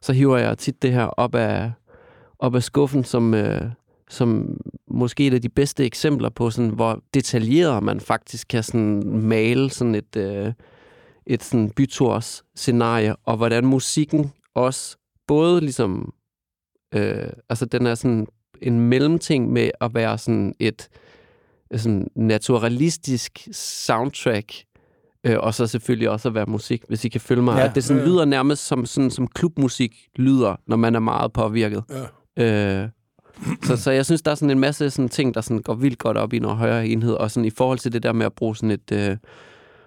[0.00, 1.72] så hiver jeg tit det her op af,
[2.38, 3.70] op af skuffen, som, øh,
[4.08, 9.02] som måske et af de bedste eksempler på, sådan, hvor detaljeret man faktisk kan sådan
[9.06, 10.52] male sådan et, øh,
[11.26, 14.96] et sådan byturs scenarie, og hvordan musikken også
[15.26, 16.14] både ligesom,
[16.94, 18.26] øh, altså den er sådan
[18.62, 20.88] en mellemting med at være sådan et
[21.76, 24.52] sådan naturalistisk soundtrack,
[25.24, 27.58] øh, og så selvfølgelig også at være musik, hvis I kan følge mig.
[27.58, 27.68] Ja.
[27.68, 28.12] At det sådan Ja, ja.
[28.12, 31.84] lyder nærmest som, sådan, som klubmusik lyder, når man er meget påvirket.
[32.36, 32.82] Ja.
[32.82, 32.88] Øh,
[33.62, 35.98] så, så jeg synes, der er sådan en masse sådan ting, der sådan går vildt
[35.98, 38.32] godt op i noget højere enhed, og sådan i forhold til det der med at
[38.32, 39.16] bruge sådan et øh,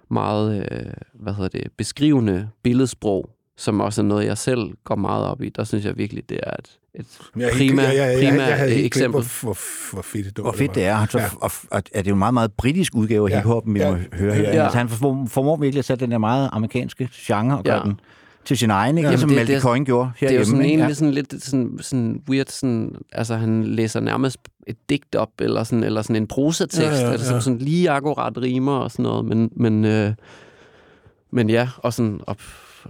[0.09, 3.29] meget, øh, hvad hedder det, beskrivende billedsprog,
[3.59, 5.49] som også er noget, jeg selv går meget op i.
[5.49, 7.05] Der synes jeg virkelig, det er et, et
[7.37, 9.21] jeg, prima, jeg, jeg, jeg, prima jeg havde helt eksempel.
[9.21, 9.57] glemt, hvor, hvor,
[9.93, 10.43] hvor fedt det var.
[10.43, 11.05] Hvor fedt det er.
[11.09, 11.23] Så, Ja.
[11.23, 11.29] ja.
[11.41, 13.37] og, og, er det jo en meget, meget britisk udgave af Ja.
[13.39, 13.91] hiphoppen, vi Ja.
[13.91, 14.41] må høre her.
[14.43, 14.55] Ja.
[14.55, 14.63] Ja.
[14.63, 17.83] Altså, han formår, formår virkelig at sætte den der meget amerikanske genre og gøre Ja.
[17.83, 17.99] den
[18.45, 19.07] til sin egen, ikke?
[19.07, 19.09] Ja.
[19.11, 19.13] Ja.
[19.15, 20.45] Ligesom Malte det er- Coyne gjorde Det er jo herhjemme.
[20.45, 24.37] sådan egentlig sådan lidt sådan, sådan weird, sådan, altså han læser nærmest
[24.67, 27.33] et digt op, eller sådan, eller sådan en prosatekst, Ja, ja, ja, ja, ja.
[27.33, 27.39] ja.
[27.39, 30.13] sådan lige akkurat rimer og sådan noget, men, men, øh,
[31.31, 32.35] men ja, og sådan, og,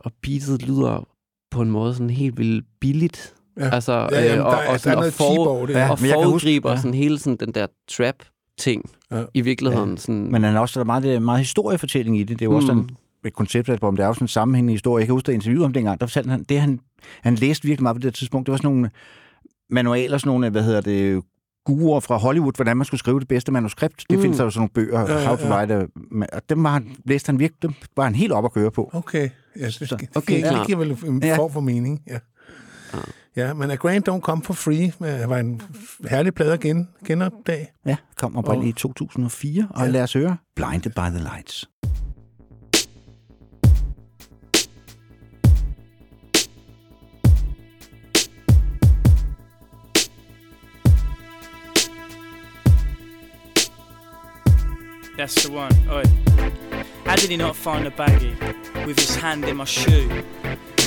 [0.03, 1.07] og beatet lyder
[1.51, 3.33] på en måde sådan helt vildt billigt.
[3.59, 3.69] Ja.
[3.69, 5.73] Altså, Ja, jamen, øh, og, der, og, der er sådan, og, noget cheap for, det.
[5.73, 5.79] Ja.
[5.79, 5.91] Ja.
[5.91, 6.77] og kan huske- foregriber ja.
[6.77, 9.23] sådan hele sådan den der trap-ting Ja.
[9.33, 9.97] i virkeligheden.
[9.97, 12.39] Sådan, Men han er også der er meget, det er meget historiefortælling i det.
[12.39, 12.55] Det er jo mm.
[12.55, 12.89] også sådan
[13.25, 13.95] et konceptalbum.
[13.95, 15.01] Det er jo sådan en sammenhængende historie.
[15.01, 16.79] Jeg kan huske, da jeg interviewede ham dengang, der fortalte han, det han,
[17.21, 18.89] han læste virkelig meget på det tidspunkt, det var sådan nogle
[19.69, 21.23] manualer, sådan nogle, hvad hedder det,
[21.69, 24.05] guruer fra Hollywood, hvordan man skulle skrive det bedste manuskript.
[24.09, 24.21] Det Mm.
[24.21, 25.47] findes der jo sådan nogle bøger, Ja, ja, How to.
[25.55, 25.87] Write.
[26.33, 28.89] Og dem var han, læste han virkelig, dem var han helt op at køre på.
[28.93, 29.29] Okay.
[29.59, 30.67] Ja, det, det, okay, okay, det klart.
[30.67, 31.37] giver vel en Ja.
[31.37, 32.01] form for mening.
[32.07, 32.17] Ja.
[33.35, 35.61] Ja, men A Grand Don't Come For Free med, var en
[36.09, 37.67] herlig plade at gen, genopdage.
[37.85, 39.91] Ja, kom oprindeligt i 2004, og ja.
[39.91, 41.69] lad os høre Blinded by the Lights.
[55.19, 55.73] That's the one.
[55.91, 56.03] Oi.
[57.03, 58.37] How did he not find a baggie
[58.85, 60.23] with his hand in my shoe?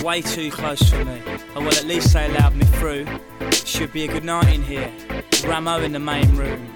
[0.02, 1.20] Way too close for me.
[1.54, 3.04] Oh well, at least they allowed me through.
[3.50, 4.90] Should be a good night in here.
[5.44, 6.66] Ramo in the main room.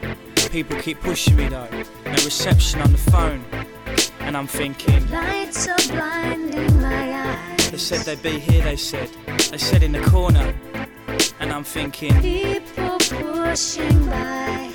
[0.51, 1.67] People keep pushing me though.
[2.05, 3.43] No reception on the phone.
[4.21, 7.71] And I'm thinking, Lights are blinding my eyes.
[7.71, 9.09] they said they'd be here, they said.
[9.51, 10.55] They said in the corner.
[11.41, 14.66] And I'm thinking, People pushing by,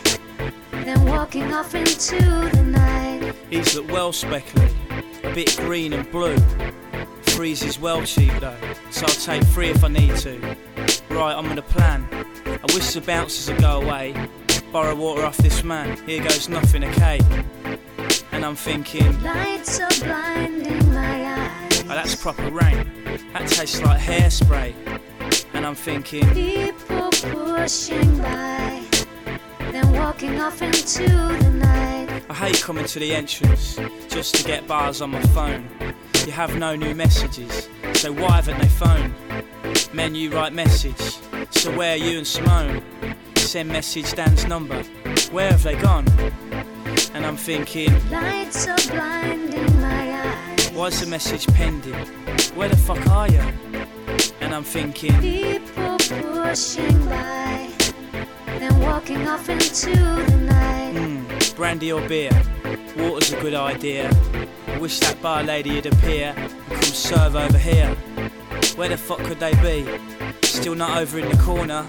[0.85, 3.33] then walking off into the night.
[3.49, 4.69] These look well speckled,
[5.23, 6.37] a bit green and blue.
[7.23, 8.55] Freeze is well cheap though,
[8.91, 10.37] so I'll take three if I need to.
[11.09, 12.07] Right, I'm gonna plan.
[12.45, 14.13] I wish the bouncers would go away.
[14.71, 17.19] Borrow water off this man, here goes nothing, okay?
[18.31, 21.81] And I'm thinking, Lights are blinding my eyes.
[21.83, 22.89] oh, that's proper rain.
[23.33, 24.73] That tastes like hairspray.
[25.53, 28.80] And I'm thinking, People pushing by,
[29.81, 32.23] then walking off into the night.
[32.29, 33.79] I hate coming to the entrance
[34.09, 35.67] just to get bars on my phone.
[36.25, 39.13] You have no new messages, so why haven't they phoned?
[39.93, 41.17] Menu write message,
[41.49, 42.83] so where are you and Simone?
[43.35, 44.81] Send message Dan's number,
[45.31, 46.07] where have they gone?
[47.13, 50.69] And I'm thinking, Lights are blinding my eyes.
[50.69, 51.93] why's the message pending?
[52.55, 53.41] Where the fuck are you?
[54.41, 57.70] And I'm thinking, People pushing by,
[58.61, 60.93] then walking off into the night.
[60.93, 62.31] hmm, brandy or beer?
[62.95, 64.09] Water's a good idea.
[64.67, 67.89] I wish that bar lady would appear and come serve over here.
[68.75, 69.87] Where the fuck could they be?
[70.43, 71.83] Still not over in the corner.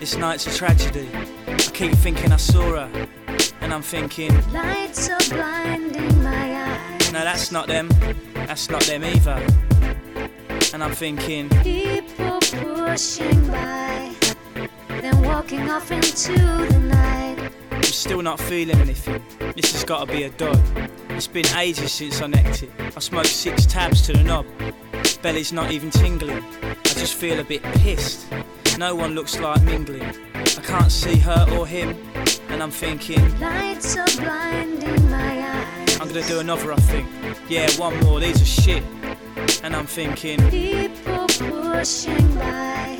[0.00, 1.08] This night's a tragedy.
[1.46, 3.06] I keep thinking I saw her,
[3.60, 7.12] and I'm thinking, Lights are blinding my eyes.
[7.12, 7.88] no, that's not them.
[8.34, 9.46] That's not them either.
[10.72, 14.14] And I'm thinking, People pushing by,
[15.10, 17.52] then walking off into the night.
[17.70, 19.22] I'm still not feeling anything.
[19.54, 20.60] This has got to be a dud.
[21.10, 22.70] It's been ages since I necked it.
[22.80, 24.46] I smoked six tabs to the knob.
[25.22, 26.44] Belly's not even tingling.
[26.62, 28.26] I just feel a bit pissed.
[28.78, 30.02] No one looks like mingling.
[30.34, 31.96] I can't see her or him,
[32.48, 36.00] and I'm thinking, Lights are blinding my eyes.
[36.00, 37.08] I'm gonna do another, I think.
[37.48, 38.82] Yeah, one more, these are shit.
[39.62, 42.98] And I'm thinking, People pushing by,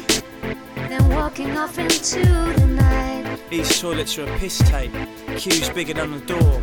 [1.08, 3.40] walking off into the night.
[3.50, 4.92] these toilets are a piss tape.
[5.36, 6.62] Queues bigger than the door.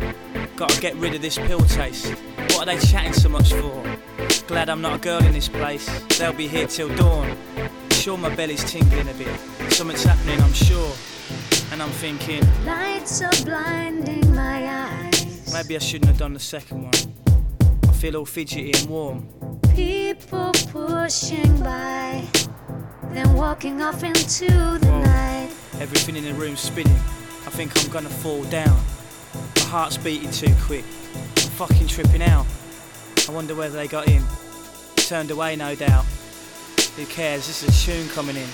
[0.56, 2.06] Gotta get rid of this pill taste.
[2.50, 3.82] What are they chatting so much for?
[4.46, 5.86] Glad I'm not a girl in this place.
[6.18, 7.36] They'll be here till dawn.
[7.90, 9.72] Sure, my belly's tingling a bit.
[9.72, 10.92] Something's happening, I'm sure.
[11.72, 15.52] And I'm thinking, Lights are blinding my eyes.
[15.52, 16.94] maybe I shouldn't have done the second one.
[17.88, 19.28] I feel all fidgety and warm.
[19.74, 22.22] People pushing by,
[23.14, 25.02] then walking off into the Whoa.
[25.02, 25.50] night.
[25.80, 26.92] Everything in the room's spinning.
[27.46, 28.76] I think I'm gonna fall down.
[29.56, 30.84] My heart's beating too quick.
[31.14, 32.46] I'm fucking tripping out.
[33.28, 34.22] I wonder whether they got in.
[34.96, 36.04] Turned away, no doubt.
[36.96, 37.46] Who cares?
[37.46, 38.48] This is a tune coming in.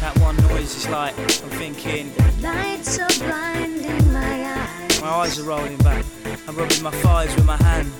[0.00, 5.00] That one noise is like, I'm thinking, Lights are blinding my eyes.
[5.00, 6.04] my eyes are rolling back.
[6.46, 7.90] I'm rubbing my thighs with my hand.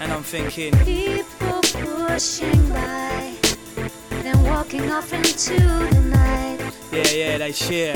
[0.00, 3.35] And I'm thinking, People pushing by,
[4.26, 6.58] then walking off into the night.
[6.90, 7.94] yeah, yeah, they cheer.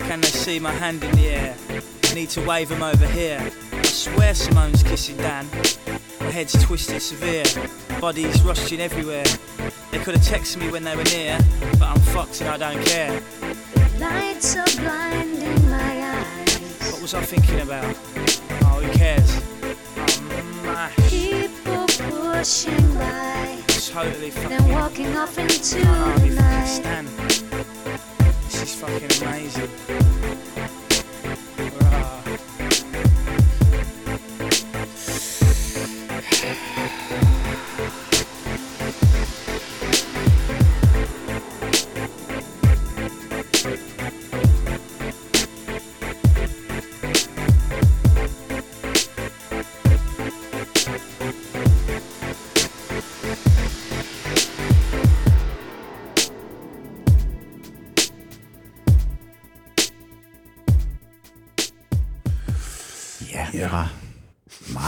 [0.00, 1.56] Can they see my hand in the air?
[2.14, 3.40] Need to wave them over here.
[3.72, 5.48] I swear Simone's kissing Dan.
[6.20, 7.44] My head's twisted severe.
[7.98, 9.24] Bodies rushing everywhere.
[9.90, 11.38] They could have texted me when they were near,
[11.78, 13.22] but I'm fucked and I don't care.
[13.98, 16.92] Lights are blinding my eyes.
[16.92, 17.96] What was I thinking about?
[18.66, 19.30] Oh, who cares?
[19.96, 20.94] I'm mash.
[21.08, 24.48] People pushing by, Totally fucking.
[24.48, 26.66] then walking off into the night.
[26.66, 27.08] stand.
[28.46, 30.23] This is fucking amazing.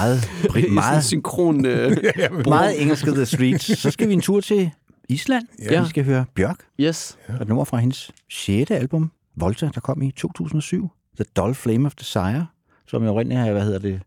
[0.08, 1.64] Meget, Det meget, synkron...
[1.66, 1.96] Øh,
[2.46, 3.78] meget engelske The Streets.
[3.78, 4.70] Så skal vi en tur til
[5.08, 5.46] Island.
[5.70, 5.82] Ja.
[5.82, 6.58] Vi skal høre Bjørk.
[6.80, 7.18] yes.
[7.28, 8.70] Og et nummer fra hendes 6.
[8.70, 10.90] album, Volta, der kom i 2007.
[11.16, 12.46] The Dull Flame of Desire,
[12.86, 14.00] som jo oprindeligt er, hvad hedder det,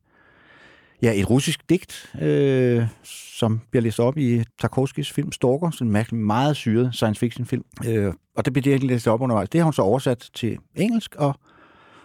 [1.02, 5.94] ja, et russisk digt, øh, som bliver læst op i Tarkovskis film Stalker, sådan en
[5.94, 7.64] mærkelig, meget syret science fiction film.
[7.86, 9.50] Øh, og det bliver direkte læst op undervejs.
[9.50, 11.36] Det har hun så oversat til engelsk og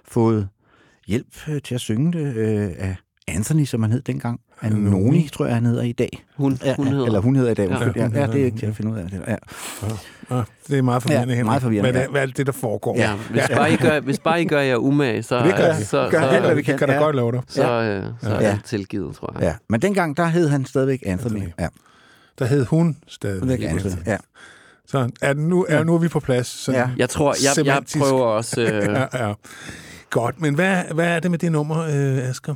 [0.05, 0.49] fået
[1.07, 2.97] hjælp øh, til at synge det øh, af
[3.29, 4.41] Anthony, som han hed dengang.
[4.62, 6.25] Anoni, tror jeg, han hedder i dag.
[6.37, 7.07] Hun, Ja, hun hedder.
[7.07, 7.68] Eller hun hedder i dag.
[7.68, 7.79] Ja.
[7.79, 9.05] Ja, ja, ja, det er ikke til at finde ud af.
[9.11, 9.22] Det.
[9.29, 9.37] Ja.
[10.31, 12.07] Ah, det er meget forvirrende, Ja, meget forvirrende, Hvad, ja.
[12.07, 12.97] er, hvad er det, der foregår?
[12.99, 15.77] Ja, hvis, Bare I gør, hvis bare I gør jer umage, så, Det gør jeg.
[15.87, 16.79] så, Gør så, alt, hvad så, vi kan.
[16.79, 17.01] Kan da Ja.
[17.01, 17.41] godt love dig.
[17.49, 18.51] så, øh, så er Ja.
[18.51, 19.43] alt tilgivet, tror jeg.
[19.43, 19.55] ja.
[19.68, 21.35] Men dengang, der hed han stadigvæk Anthony.
[21.37, 21.53] Anthony.
[21.61, 21.68] Ja,
[22.39, 23.37] Der hed hun stadig.
[23.43, 23.93] stadigvæk Anthony.
[24.07, 24.16] Ja.
[24.87, 26.47] Så er det nu, er, nu er vi på plads.
[26.47, 26.89] Så Ja.
[26.97, 28.61] Jeg tror, jeg, jeg prøver også...
[28.61, 28.68] Øh,
[29.12, 29.33] ja, ja.
[30.11, 32.55] Godt, men hvad, hvad er det med det nummer, øh, Asger?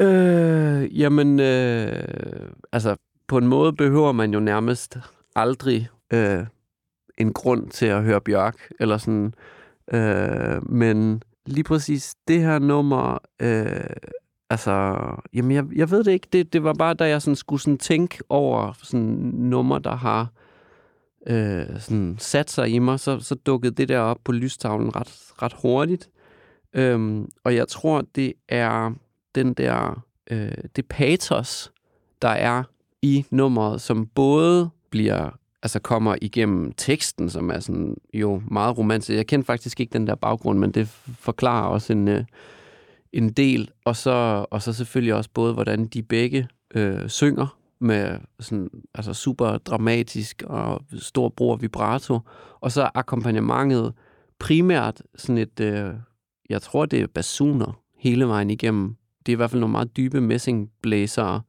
[0.00, 2.96] Øh, jamen, øh, altså,
[3.26, 4.98] på en måde behøver man jo nærmest
[5.36, 6.46] aldrig øh,
[7.18, 9.34] en grund til at høre Bjørk, eller sådan.
[9.92, 13.96] Øh, men lige præcis det her nummer, øh,
[14.50, 14.96] altså,
[15.32, 16.28] jamen, jeg, jeg ved det ikke.
[16.32, 20.32] Det, det var bare, da jeg sådan skulle sådan tænke over sådan nummer, der har
[21.26, 25.32] øh, sådan sat sig i mig, så, så dukkede det der op på lystavlen ret,
[25.42, 26.10] ret hurtigt.
[26.74, 28.94] Øhm, og jeg tror, det er
[29.34, 31.72] den der, øh, det patos,
[32.22, 32.62] der er
[33.02, 35.30] i nummeret, som både bliver,
[35.62, 39.16] altså kommer igennem teksten, som er sådan jo meget romantisk.
[39.16, 42.24] Jeg kender faktisk ikke den der baggrund, men det forklarer også en, øh,
[43.12, 43.70] en del.
[43.84, 49.14] Og så, og så selvfølgelig også både, hvordan de begge øh, synger med sådan, altså
[49.14, 52.20] super dramatisk og stor brug af vibrato.
[52.60, 53.92] Og så akkompagnementet
[54.38, 55.94] primært sådan et, øh,
[56.50, 58.96] jeg tror det er basuner hele vejen igennem.
[59.26, 61.42] Det er i hvert fald nogle meget dybe messingblæsere,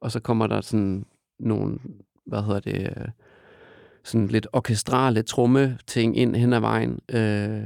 [0.00, 1.06] og så kommer der sådan
[1.38, 1.78] nogle,
[2.26, 3.08] hvad hedder det, øh,
[4.04, 7.00] sådan lidt orkestrale tromme ting ind hen ad vejen.
[7.08, 7.64] Øh,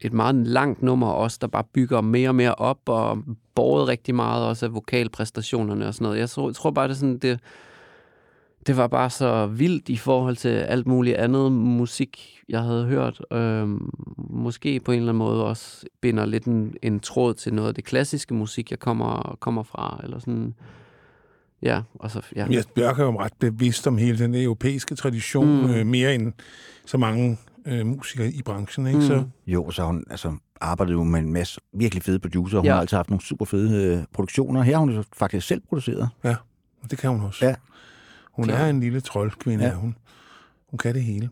[0.00, 3.18] et meget langt nummer også, der bare bygger mere og mere op, og
[3.54, 6.18] båret rigtig meget også af vokalpræstationerne og sådan noget.
[6.18, 7.40] Jeg tror, jeg tror bare, det er sådan, det,
[8.66, 13.20] det var bare så vildt i forhold til alt muligt andet musik, jeg havde hørt.
[13.32, 17.68] Øhm, måske på en eller anden måde også binder lidt en, en tråd til noget
[17.68, 20.54] af det klassiske musik, jeg kommer, kommer fra, eller sådan.
[21.62, 22.46] Ja, og så, ja.
[22.50, 25.70] Ja, Bjørk er jo ret bevidst om hele den europæiske tradition, Mm.
[25.70, 26.32] øh, mere end
[26.86, 28.98] så mange øh, musikere i branchen, ikke?
[28.98, 29.04] Mm.
[29.06, 32.58] Så, Jo, så har hun altså, arbejdet jo med en masse virkelig fede producer.
[32.58, 32.72] Hun Ja.
[32.72, 34.62] har altid haft nogle super fede øh, produktioner.
[34.62, 36.08] Her har hun jo faktisk selv produceret.
[36.90, 37.46] det kan hun også.
[37.46, 37.54] Ja.
[38.38, 38.56] Hun Klar.
[38.56, 39.72] er en lille troldkvinde, Ja.
[39.74, 39.96] hun.
[40.70, 41.30] Hun kan det hele.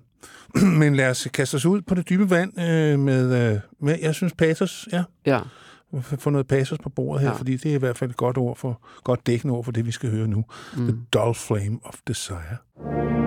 [0.81, 4.15] Men lad os kaste os ud på det dybe vand øh, med, øh, med, jeg
[4.15, 5.41] synes, patos, ja, ja.
[6.03, 7.37] få noget patos på bordet her, ja.
[7.37, 9.87] fordi det er i hvert fald et godt ord for, godt dækkende ord for det,
[9.87, 10.45] vi skal høre nu.
[10.77, 10.87] Mm.
[10.89, 13.26] The Dull Flame of Desire.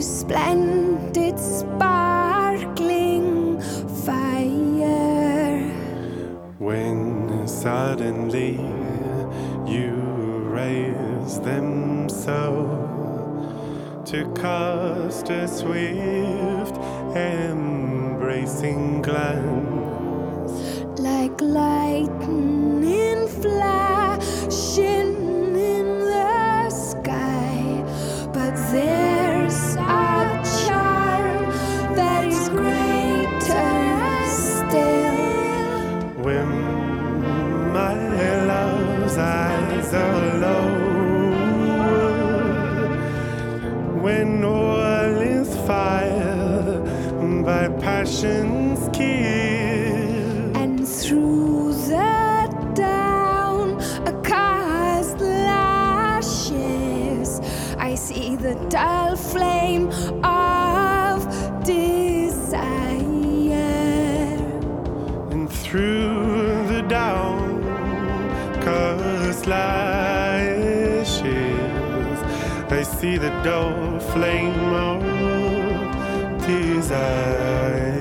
[0.00, 3.28] Splendid sparkling
[4.04, 5.62] fire.
[6.58, 8.52] When suddenly
[9.66, 9.92] you
[10.50, 12.88] raise them so
[14.06, 16.76] to cast a swift,
[17.16, 20.52] embracing glance.
[20.98, 23.87] like lightning flashing
[47.88, 50.56] passion's kill.
[50.62, 52.10] And through the
[52.74, 53.64] down
[54.22, 56.50] cast lashes,
[57.78, 59.84] I see the dull flame
[60.22, 61.16] of
[61.64, 62.66] desire.
[65.34, 67.62] and through the down
[68.64, 70.98] cast lashes
[72.78, 75.07] I see the dull flame of
[76.48, 77.28] desire
[77.84, 77.97] I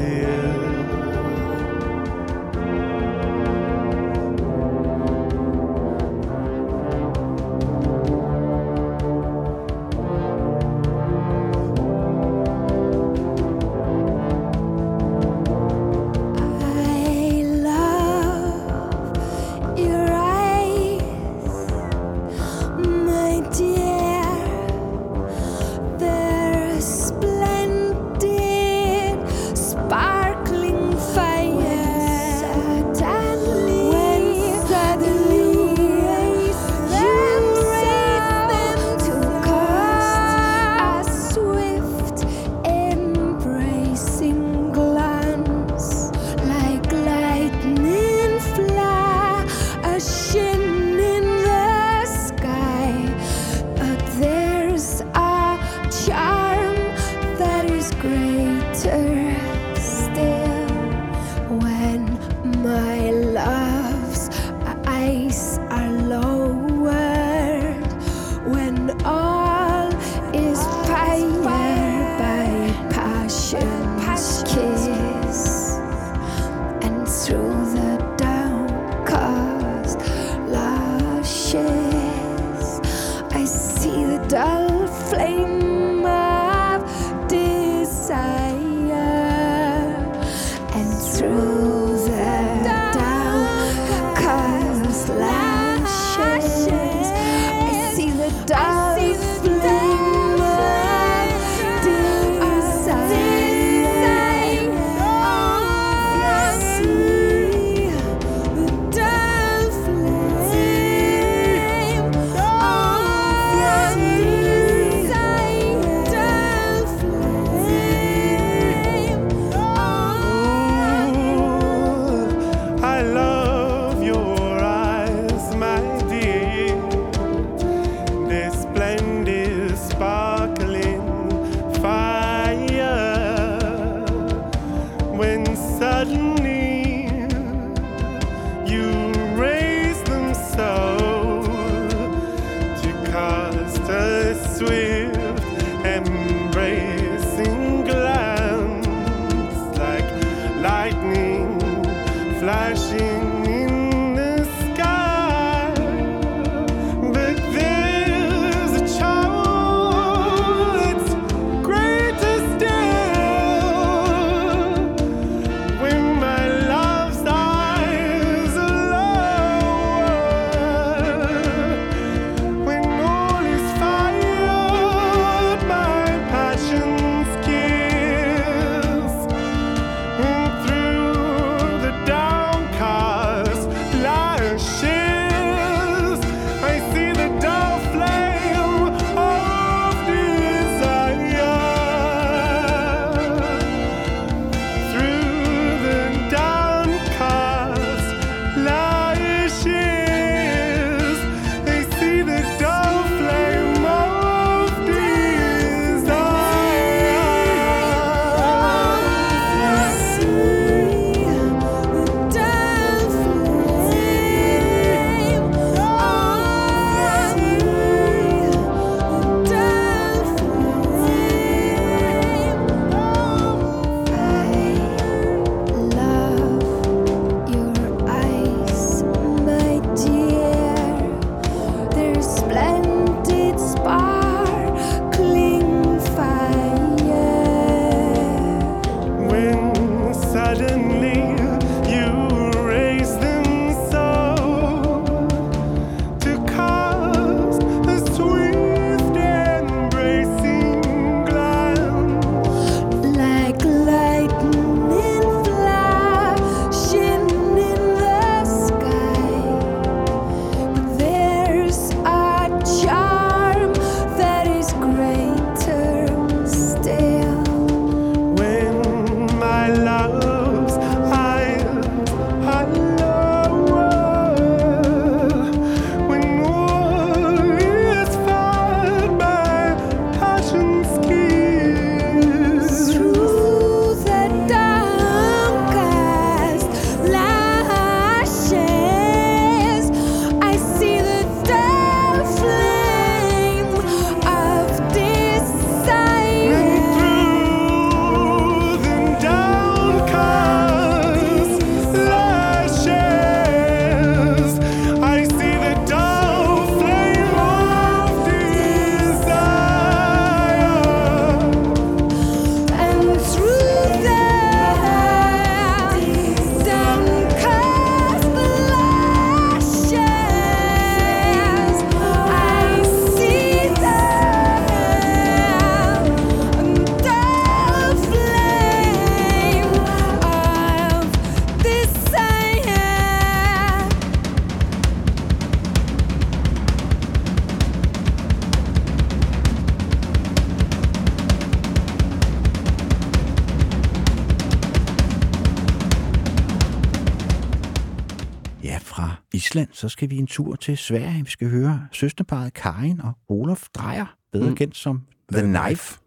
[349.78, 351.24] så skal vi en tur til Sverige.
[351.24, 354.56] Vi skal høre søsterparet Karin og Olof Drejer, bedre mm.
[354.56, 355.02] kendt som
[355.34, 356.00] The, The Knife.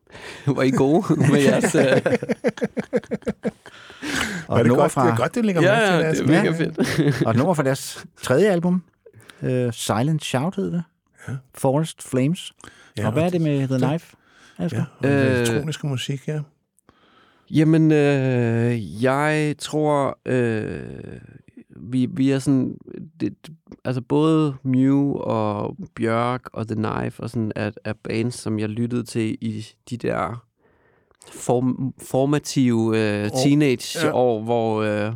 [0.46, 1.74] Var I gode med jeres...
[1.74, 1.80] Uh...
[4.48, 5.06] og Var det, godt, fra...
[5.06, 6.18] det er godt, det ligger ja, med til deres...
[6.18, 7.26] det er mega fedt.
[7.26, 8.82] og nummer fra deres tredje album,
[9.42, 10.82] uh, Silent Shout hed det.
[11.28, 11.32] Ja.
[11.54, 12.52] Forest Flames.
[12.98, 14.16] Ja, og hvad er det med The Knife?
[14.58, 14.84] Asger?
[15.02, 16.40] Ja, øh, elektronisk musik, ja.
[17.50, 20.80] Jamen, øh, jeg tror, øh,
[21.82, 22.78] vi, vi er sådan,
[23.20, 23.34] det,
[23.84, 28.68] altså både Mew og Bjørk og The Knife og sådan er, er bands, som jeg
[28.68, 30.44] lyttede til i de der
[31.32, 33.36] form, formative øh, År.
[33.44, 34.44] teenageår, ja.
[34.44, 35.12] hvor, øh,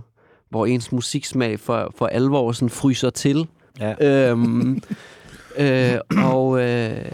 [0.49, 3.49] hvor ens musiksmag for, for alvor sådan fryser til.
[3.81, 4.31] Ja.
[4.31, 4.83] Øhm,
[5.59, 7.13] øh, og øh,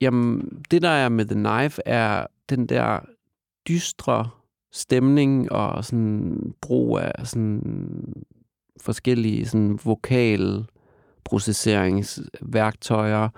[0.00, 3.00] jamen, det der er med The Knife, er den der
[3.68, 4.28] dystre
[4.72, 7.62] stemning og sådan brug af sådan
[8.80, 10.66] forskellige sådan vokal
[11.24, 13.28] processeringsværktøjer,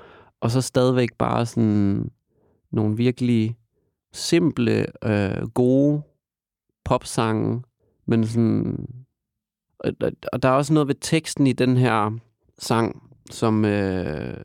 [0.40, 2.10] og så stadigvæk bare sådan
[2.70, 3.56] nogle virkelig
[4.12, 6.02] simple, øh, gode
[6.84, 7.62] popsange,
[8.06, 8.86] men sådan...
[9.78, 9.92] Og,
[10.32, 12.18] og- der er også noget ved teksten i den her
[12.58, 14.36] sang, som, øh,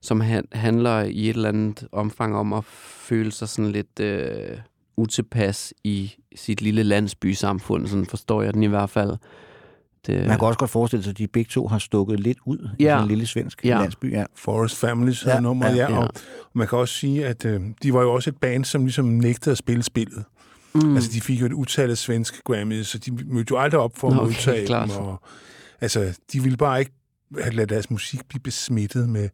[0.00, 4.58] som han, handler i et eller andet omfang om at føle sig sådan lidt øh,
[4.96, 7.86] utilpas i sit lille landsbysamfund.
[7.86, 9.10] Sådan forstår jeg den i hvert fald.
[10.06, 12.68] Det, Man kan også godt forestille sig, at de begge to har stukket lidt ud
[12.78, 12.90] i Ja.
[12.90, 13.78] sådan en lille svensk Ja.
[13.78, 14.12] landsby.
[14.12, 14.24] Ja.
[14.36, 15.92] Forest Families hedder Ja, nummeret, ja.
[15.92, 15.98] ja.
[15.98, 16.08] Og
[16.54, 19.50] man kan også sige, at øh, de var jo også et band, som ligesom nægtede
[19.52, 20.24] at spille spillet.
[20.74, 20.94] mm.
[20.94, 23.96] Altså, de fik jo et utal af svenske Grammys, så de mødte jo aldrig op
[23.98, 24.88] for at Nå, okay, modtage klart.
[24.88, 24.96] dem.
[24.98, 25.22] Og,
[25.80, 26.92] altså, de ville bare ikke
[27.40, 29.28] have ladet deres musik blive besmittet med,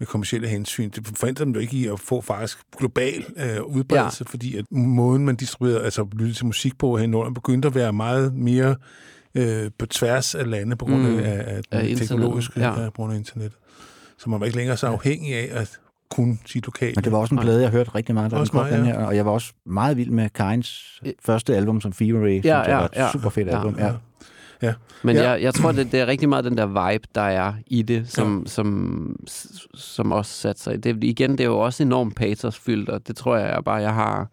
[0.00, 0.90] med kommersielle hensyn.
[0.90, 4.30] Det forhindrede dem jo ikke i at få faktisk global øh, udbredelse, ja.
[4.30, 7.92] fordi at måden, man distribuerede, altså lyttede til musik på hen under, begyndte at være
[7.92, 8.76] meget mere
[9.34, 11.18] øh, på tværs af lande på grund af, Mm.
[11.18, 12.80] af, af Af den internettet, teknologiske ja.
[12.82, 12.86] ja.
[12.86, 13.58] på grund af internettet.
[14.18, 15.80] Så man var ikke længere så afhængig af at
[16.10, 16.92] kunne sit lokale.
[16.96, 18.84] Men det var også en plade, jeg hørte rigtig meget, den Også mig, den ja.
[18.84, 19.06] her.
[19.06, 21.10] Og jeg var også meget vild med Kains Ja.
[21.24, 22.44] første album som Fever Ray.
[22.44, 23.12] Ja, jeg ja, var et ja.
[23.12, 23.56] super fedt Ja.
[23.58, 23.74] album.
[24.62, 24.74] Ja.
[25.02, 25.30] Men Ja.
[25.30, 28.10] jeg, jeg tror, det, det er rigtig meget den der vibe, der er i det,
[28.10, 28.48] som, ja.
[28.50, 29.16] som,
[29.74, 30.74] som også satte sig.
[30.74, 30.76] i.
[30.76, 34.28] Det, igen, det er jo også enormt pathosfyldt, og det tror jeg bare, jeg har,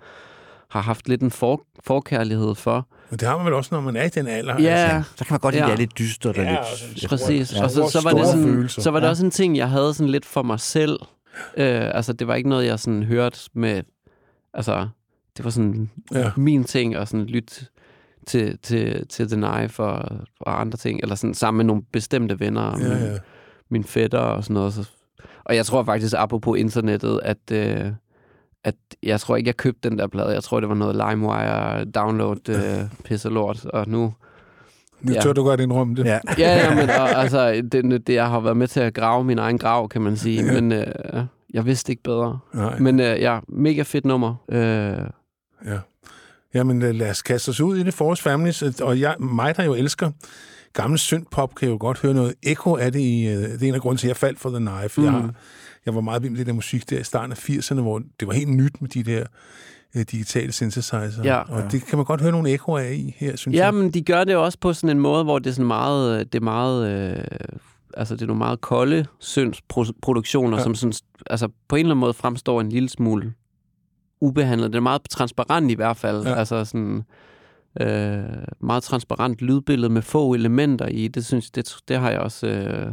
[0.70, 2.88] har haft lidt en for, forkærlighed for.
[3.10, 4.62] Men det har man vel også, når man er i den alder.
[4.62, 5.12] Ja, Altså.
[5.16, 5.72] Så kan man godt lide, Ja.
[5.72, 6.38] at det er lidt dystert.
[6.38, 7.54] Ja, lidt, altså, Præcis.
[7.56, 7.64] Ja.
[7.64, 8.82] Og så, så var det sådan, følelser.
[8.82, 9.10] så var det Ja.
[9.10, 11.00] også en ting, jeg havde sådan lidt for mig selv.
[11.58, 13.82] Øh, altså, det var ikke noget, jeg sådan hørte med...
[14.54, 14.88] Altså,
[15.38, 16.32] det var sådan ja.
[16.38, 17.66] min ting at sådan lytte
[18.28, 21.00] til, til, til The Knife og, og andre ting.
[21.04, 22.78] Eller sådan sammen med nogle bestemte venner.
[22.80, 23.18] Ja, min, ja.
[23.70, 24.74] min fætter og sådan noget.
[24.74, 24.90] Så,
[25.46, 27.92] og jeg tror faktisk, apropos internettet, at, øh,
[28.64, 30.30] at jeg tror ikke, jeg købte den der plade.
[30.30, 33.66] Jeg tror, det var noget LimeWire download øh, pisse lort.
[33.66, 34.14] Og nu...
[35.02, 35.20] Nu Ja.
[35.22, 36.06] tør du godt indrømme det.
[36.06, 36.20] Ja.
[36.38, 39.38] Ja, ja, men og, altså, det, det, jeg har været med til at grave min
[39.40, 40.44] egen grav, kan man sige.
[40.44, 40.86] Men øh,
[41.54, 42.40] jeg vidste ikke bedre.
[42.54, 42.80] Nej.
[42.80, 44.36] Men øh, ja, mega fedt nummer.
[44.50, 44.98] Øh,
[45.66, 45.78] Ja.
[46.58, 48.62] Jamen, øh, lad os kaste os ud i det Forest Families.
[48.62, 50.12] Og jeg, mig, der jo elsker
[50.74, 53.00] gammel synthpop, kan jo godt høre noget ekko af det.
[53.00, 55.02] I, øh, det er en af grunden til, at jeg faldt for The Knife.
[55.02, 55.08] Mm.
[55.08, 55.30] Jeg,
[55.86, 58.28] jeg var meget vild med det der musik der i starten af 80'erne, hvor det
[58.28, 59.24] var helt nyt med de der
[59.96, 61.24] øh, digitale synthesizer.
[61.24, 61.38] Ja.
[61.38, 63.74] Og det kan man godt høre nogle ekkoer af i her, synes ja, jeg.
[63.74, 66.34] men de gør det også på sådan en måde, hvor det er sådan meget...
[66.34, 67.24] Det er meget øh,
[67.94, 70.60] altså, det er nogle meget kolde synthproduktioner, Ja.
[70.60, 70.64] ja.
[70.64, 70.94] som sådan,
[71.30, 73.34] altså, på en eller anden måde fremstår en lille smule
[74.22, 74.72] ubehandlet.
[74.72, 76.24] Det er meget transparent i hvert fald.
[76.28, 76.34] Ja.
[76.34, 77.04] Altså sådan...
[77.82, 78.20] Øh,
[78.60, 81.08] meget transparent lydbillede med få elementer i.
[81.08, 82.48] Det synes det, det har jeg også...
[82.48, 82.92] Øh,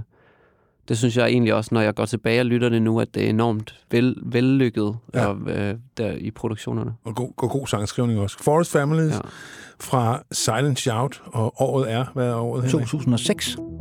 [0.88, 3.24] det synes jeg egentlig også, når jeg går tilbage og lytter det nu, at det
[3.24, 5.26] er enormt vel, vellykket Ja.
[5.26, 6.92] og, øh, der i produktionerne.
[7.04, 8.36] Og god, god, god sangskrivning også.
[8.42, 9.18] Forest Families ja.
[9.80, 12.64] Fra Silent Shout, og året er, hvad er året?
[12.64, 12.86] Henrik?
[12.86, 13.54] 2006.
[13.54, 13.73] Too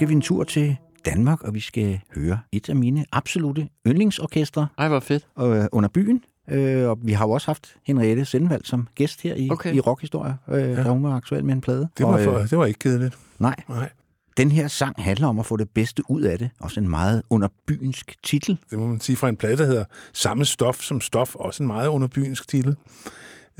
[0.00, 4.66] skal vi en tur til Danmark, og vi skal høre et af mine absolute yndlingsorkestre
[4.78, 5.26] Ej, hvor fedt.
[5.40, 6.24] øh, under byen.
[6.50, 9.74] Øh, og vi har jo også haft Henriette Sendvald som gæst her i, Okay.
[9.74, 10.74] i Rockhistorie, øh, ja.
[10.82, 11.88] da hun var aktuel med en plade.
[11.98, 13.18] Det var, og, for, det var ikke kedeligt.
[13.38, 13.88] Nej, Nej,
[14.36, 16.50] den her sang handler om at få det bedste ud af det.
[16.60, 18.58] Også en meget under byensk titel.
[18.70, 21.34] det må man sige fra en plade, der hedder Samme stof som stof.
[21.34, 22.76] Også en meget underbyensk titel.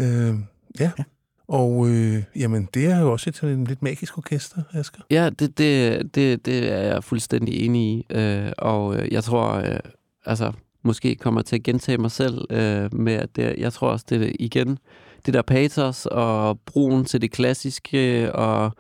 [0.01, 0.91] Øh, ja.
[0.99, 1.05] ja.
[1.51, 5.03] Og øh, jamen, det er jo også et et lidt magisk orkester, Asger.
[5.11, 8.07] Ja, det, det, det, det er jeg fuldstændig enig i.
[8.11, 9.79] Øh, og øh, jeg tror, øh,
[10.25, 14.07] altså, måske kommer til at gentage mig selv øh, med, at det, jeg tror også,
[14.09, 14.79] det igen,
[15.27, 18.73] det der patos og brugen til det klassiske og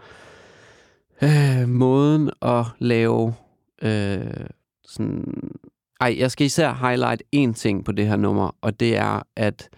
[1.22, 3.34] øh, måden at lave
[3.82, 4.46] øh,
[4.84, 5.24] sådan...
[6.00, 9.68] Ej, jeg skal især highlight én ting på det her nummer, og det er, at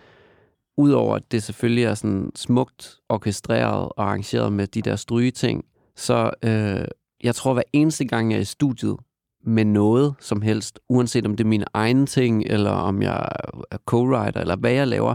[0.77, 5.65] udover at det selvfølgelig er sådan smukt orkestreret og arrangeret med de der strygeting,
[5.97, 6.85] så øh,
[7.25, 8.97] jeg tror hver eneste gang, jeg er i studiet
[9.45, 13.29] med noget som helst, uanset om det er mine egne ting, eller om jeg
[13.71, 15.15] er co-writer, eller hvad jeg laver,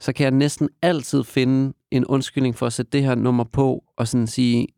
[0.00, 3.84] så kan jeg næsten altid finde en undskyldning for at sætte det her nummer på,
[3.96, 4.68] og sådan sige,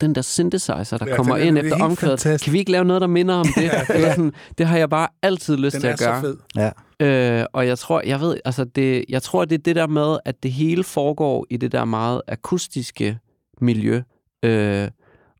[0.00, 2.70] den der synthesizer, der Ja, ja, kommer den ind er efter omkvædet, kan vi ikke
[2.72, 3.70] lave noget, der minder om det?
[3.94, 6.16] Eller sådan, det har jeg bare altid lyst Den til er at gøre.
[6.16, 6.36] så fed.
[6.56, 6.70] Ja.
[7.02, 10.18] Øh, og jeg tror, jeg ved, altså det, jeg tror, det er det der med,
[10.24, 13.18] at det hele foregår i det der meget akustiske
[13.60, 14.02] miljø.
[14.42, 14.88] Øh,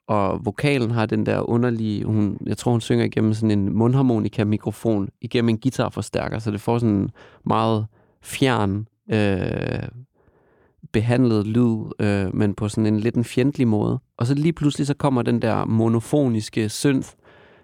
[0.07, 5.09] og vokalen har den der underlige, hun, jeg tror, hun synger igennem sådan en mundharmonika-mikrofon,
[5.21, 7.11] igennem en guitarforstærker, så det får sådan en
[7.45, 7.87] meget
[8.23, 9.89] fjern øh,
[10.93, 13.99] behandlet lyd, øh, men på sådan en lidt en fjendtlig måde.
[14.17, 17.09] Og så lige pludselig så kommer den der monofoniske synth,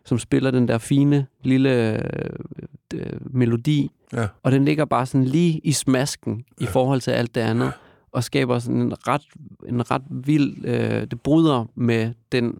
[0.04, 2.30] som spiller den der fine lille øh,
[2.94, 4.26] øh, melodi, Ja.
[4.42, 7.72] og den ligger bare sådan lige i smasken i forhold til alt det andet,
[8.12, 9.22] og skaber sådan en ret,
[9.68, 12.58] en ret vild, øh, det bryder med den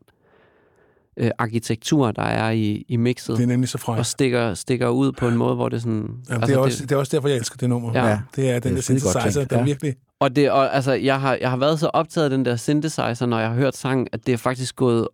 [1.16, 3.98] øh, arkitektur, der er i, i mixet, Det er nemlig så frækt.
[3.98, 6.10] og stikker, stikker ud på en måde, hvor det sådan...
[6.30, 7.92] Jamen, det, er også, det er også derfor, jeg elsker det nummer.
[8.08, 8.18] Ja.
[8.36, 9.64] Det er den Det er der synthesizer, der ja.
[9.64, 9.94] virkelig...
[10.20, 13.26] Og, det, og altså, jeg har, jeg har været så optaget af den der synthesizer,
[13.26, 15.08] når jeg har hørt sangen, at det er faktisk gået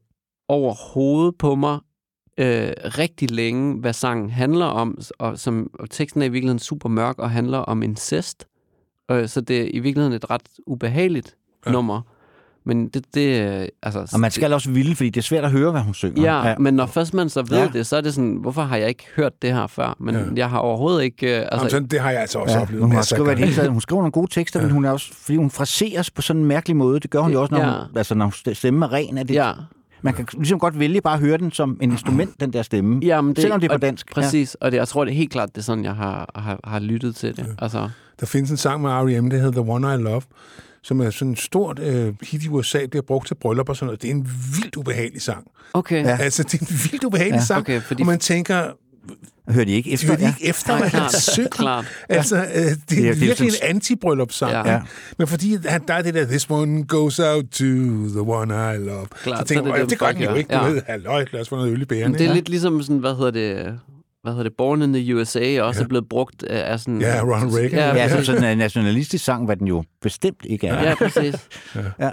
[0.49, 1.79] over hovedet på mig
[2.39, 4.99] øh, rigtig længe, hvad sangen handler om.
[5.19, 8.47] Og, som, og teksten er i virkeligheden super mørk og handler om incest.
[9.11, 11.35] Øh, så det er i virkeligheden et ret ubehageligt
[11.67, 11.73] Ja.
[11.73, 12.01] nummer.
[12.67, 14.11] Men det, det øh, altså...
[14.15, 16.23] Og man skal også ville, fordi det er svært at høre, hvad hun synger.
[16.23, 17.69] Ja, ja, men når først man så ved Ja.
[17.73, 19.97] det, så er det sådan, hvorfor har jeg ikke hørt det her før?
[20.01, 20.21] Men Ja.
[20.37, 21.27] jeg har overhovedet ikke...
[21.27, 23.55] Øh, Altså, Jamen, sådan, det har jeg altså også Ja, oplevet hun, har det hele
[23.55, 24.67] taget, hun skriver nogle gode tekster, ja.
[24.67, 27.01] men hun er også, fordi hun fraseres på sådan en mærkelig måde.
[27.01, 27.67] Det gør hun jo også, når, Ja.
[27.71, 29.19] hun, altså, når hun stemmen er ren.
[29.19, 29.53] Er det, ja,
[30.05, 33.01] Man kan ligesom godt vælge bare at høre den som en instrument, den der stemme.
[33.05, 34.13] Jamen, det, Selvom det er på og- dansk.
[34.13, 36.61] Præcis, og det, jeg tror, det er helt klart, det er sådan, jeg har, har,
[36.65, 37.47] har lyttet til det.
[37.59, 37.89] Altså,
[38.21, 40.23] Der findes en sang med R.E.M., der hedder The One I Love,
[40.83, 43.87] som er sådan et stort øh, hit i USA, bliver brugt til bryllup og sådan
[43.87, 44.03] noget.
[44.03, 44.29] Det er en
[44.61, 45.47] vildt ubehagelig sang.
[45.75, 46.17] okay, Ja.
[46.21, 48.63] Altså, det er en vildt ubehagelig Ja, sang, okay, fordi- og man tænker,
[49.51, 50.07] Hører de ikke efter?
[50.07, 51.85] Hører de ikke efter, hvad han synger?
[52.09, 54.53] Altså, øh, det er, Det er virkelig sådan- en anti-bryllupssang.
[54.53, 54.59] Ja.
[54.59, 54.73] Ja.
[54.73, 54.81] Ja.
[55.19, 57.65] Men fordi han, der er det der, this one goes out to
[58.09, 59.07] the one I love.
[59.23, 60.55] Klart, så så tænker er det jeg, det, det gør den jo ikke.
[60.55, 60.69] Du Ja.
[60.71, 62.15] ved, halløj, lad os få noget øl i Men bærene.
[62.19, 62.35] det er ja.
[62.35, 63.79] lidt ligesom sådan, hvad hedder det,
[64.23, 67.01] hvad hedder det, Born in the USA, også er blevet brugt af sådan...
[67.01, 67.71] Ja, Ronald Reagan.
[67.79, 70.83] Ja, Ja, ja, altså sådan en nationalistisk sang, hvad den jo bestemt ikke er.
[70.89, 71.35] ja præcis.
[72.01, 72.11] Ja,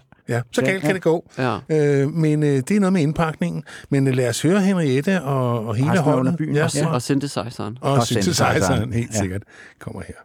[0.51, 1.29] så galt kan det gå.
[1.37, 1.57] Ja.
[1.69, 3.63] Øh, men øh, det er noget med indpakningen.
[3.89, 6.37] Men øh, lad os høre Henriette og, og hele holdet.
[6.37, 6.77] byen ja, også.
[6.79, 7.77] så, Og synthesizeren.
[7.81, 9.19] og, Og og synthesizeren, helt ja.
[9.19, 9.41] sikkert,
[9.79, 10.15] kommer her.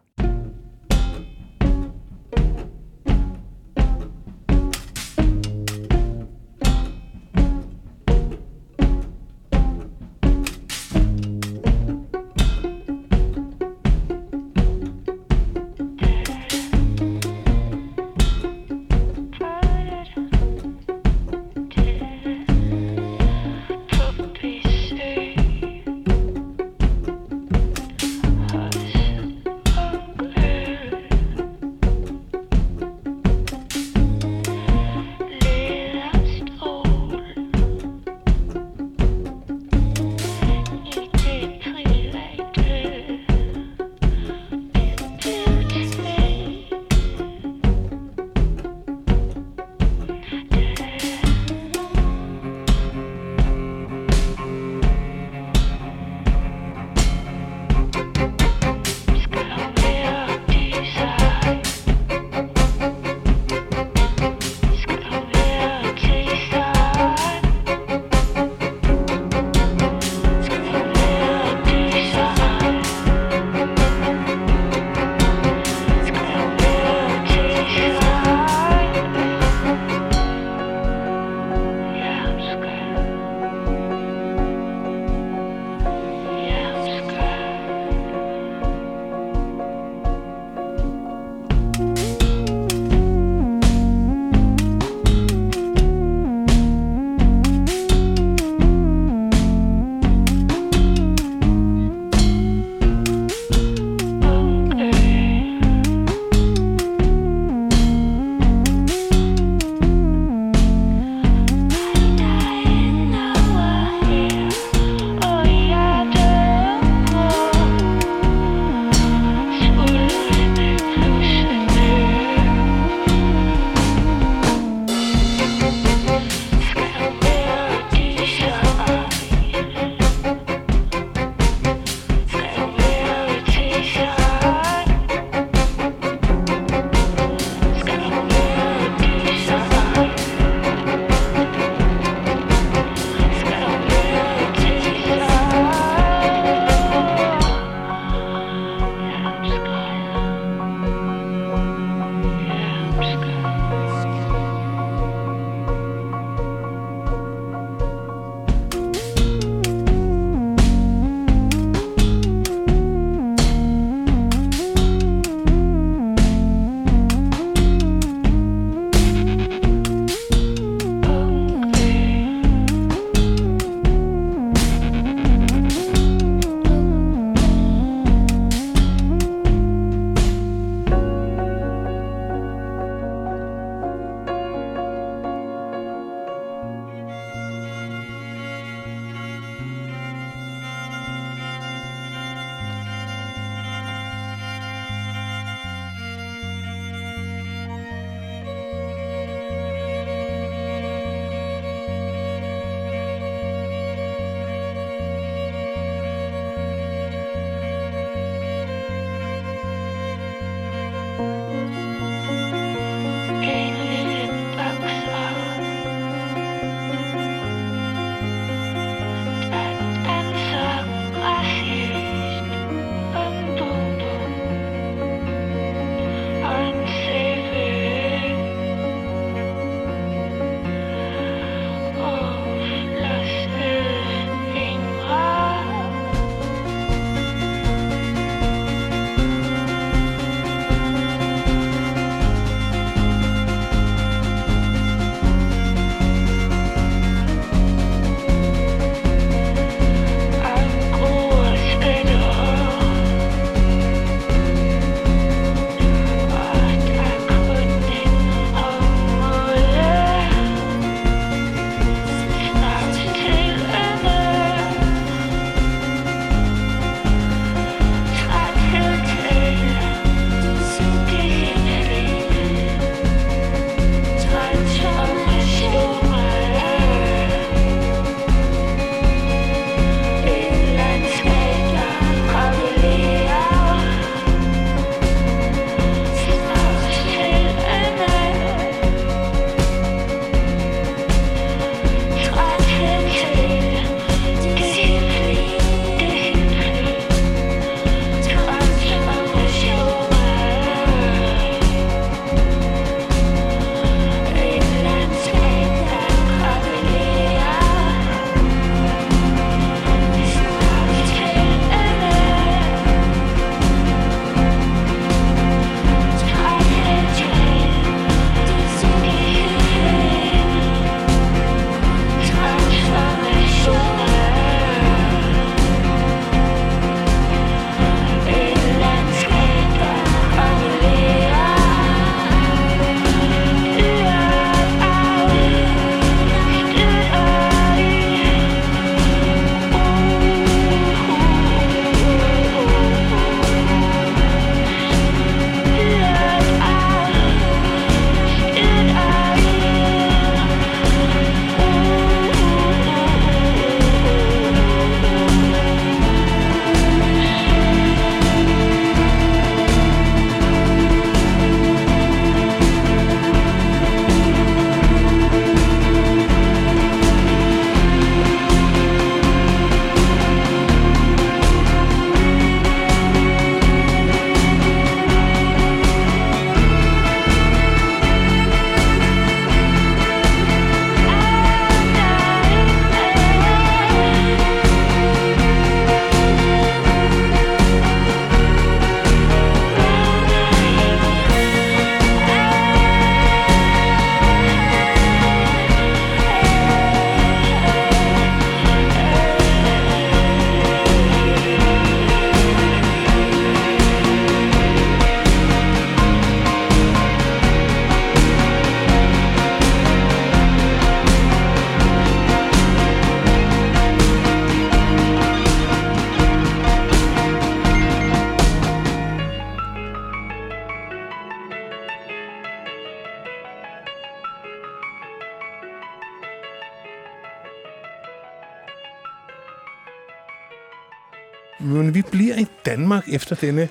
[432.97, 433.69] Danmark efter denne,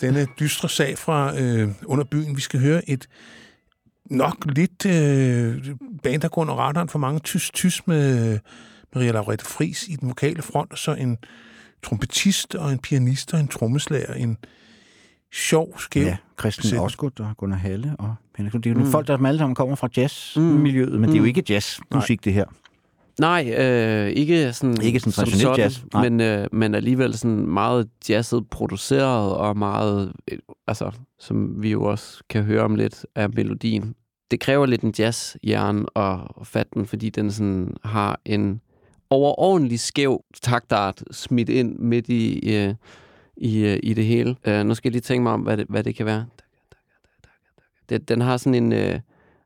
[0.00, 2.36] denne dystre sag fra øh, under byen.
[2.36, 3.08] Vi skal høre et
[4.10, 5.64] nok lidt øh,
[6.02, 7.20] band, der går under radaren for mange.
[7.28, 8.38] Tys-Tys med
[8.94, 11.18] Maria Laurette Fris i den vokale front, og så en
[11.82, 14.14] trompetist og en pianist og en trommeslager.
[14.14, 14.36] En
[15.32, 16.80] sjov, skæv Ja, Christian.
[16.80, 18.52] Osgood og Gunnar Halle og Henrik.
[18.52, 18.90] Det er jo mm.
[18.90, 21.28] folk, der alle sammen kommer fra jazzmiljøet, men det er jo Mm.
[21.28, 22.44] ikke jazzmusik, det her.
[23.20, 26.08] Nej, øh, ikke sådan, Ikke sådan traditionel sådan, jazz, nej.
[26.08, 31.82] men, øh, men alligevel sådan meget jazzet produceret, og meget, øh, altså, som vi jo
[31.82, 33.94] også kan høre om lidt af melodien.
[34.30, 38.60] Det kræver lidt en jazzhjerne at fatte den, fordi den sådan har en
[39.10, 42.74] overordentlig skæv taktart smidt ind midt i, øh,
[43.36, 44.36] i, øh, i det hele.
[44.46, 46.26] Øh, nu skal jeg lige tænke mig om, hvad det, hvad det kan være.
[47.88, 48.72] Det, den har sådan en...
[48.72, 49.00] Øh,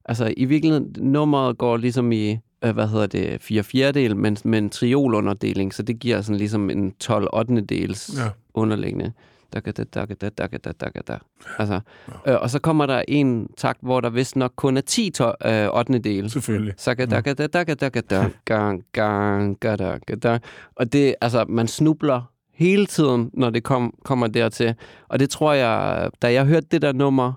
[0.05, 4.59] altså, i virkeligheden, nummeret går ligesom i, øh, hvad hedder det, 4 fjerdedel, men med
[4.59, 7.61] en triolunderdeling, så det giver sådan ligesom en 12 8.
[7.61, 8.29] dels Ja.
[8.55, 9.13] underliggende.
[9.53, 11.19] Dakka, da, dakka, da, dakka, da, dakka, da.
[11.59, 11.81] Altså,
[12.27, 15.33] øh, og så kommer der en takt, hvor der vist nok kun er 10 to,
[15.47, 15.99] øh, 8.
[15.99, 16.31] del.
[16.31, 16.75] Selvfølgelig.
[16.77, 20.39] Saka, dakka, da, dakka, dakka, da, gang, gang, ga, da, ga, da.
[20.77, 22.23] Og det, altså, man snubler
[22.55, 24.75] hele tiden, når det kom, kommer dertil.
[25.09, 27.33] Og det tror jeg, da jeg hørte det der nummer,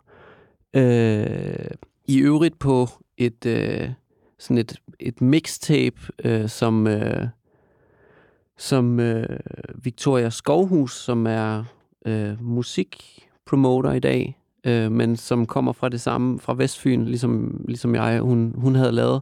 [0.76, 1.66] øh,
[2.08, 2.88] i øvrigt på
[3.18, 3.90] et, øh,
[4.39, 7.27] sådan et, et mixtape, øh, som, øh,
[8.57, 9.39] som øh,
[9.76, 11.64] Victoria Skovhus, som er
[12.05, 17.95] øh, musikpromoter i dag, øh, men som kommer fra det samme, fra Vestfyn, ligesom, ligesom
[17.95, 19.22] jeg, hun, hun havde lavet.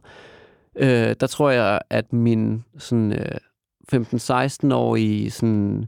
[0.76, 3.38] Øh, der tror jeg, at min sådan, øh,
[3.94, 5.86] 15-16-årige sådan,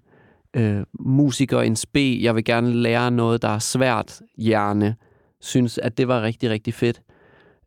[0.56, 4.96] øh, musiker en spe, jeg vil gerne lære noget, der er svært hjerne,
[5.40, 7.02] synes, at det var rigtig, rigtig fedt.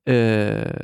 [0.08, 0.82] Øh,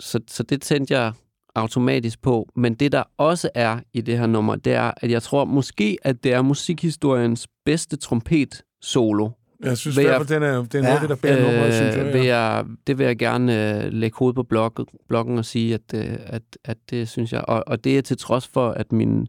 [0.00, 1.12] så, så det tændte jeg
[1.54, 2.48] automatisk på.
[2.56, 5.98] Men det, der også er i det her nummer, det er, at jeg tror måske,
[6.02, 9.28] at det er musikhistoriens bedste trompet-solo.
[9.64, 11.74] Jeg synes i hvert fald, den er, det er noget af det, der bærer nummeret,
[11.74, 12.06] synes jeg.
[12.06, 12.36] Øh, vil Ja.
[12.38, 14.72] jeg, det vil jeg gerne øh, lægge hovedet på blog,
[15.08, 17.44] bloggen og sige, at, øh, at, at det synes jeg.
[17.48, 19.28] Og, og det er til trods for, at min,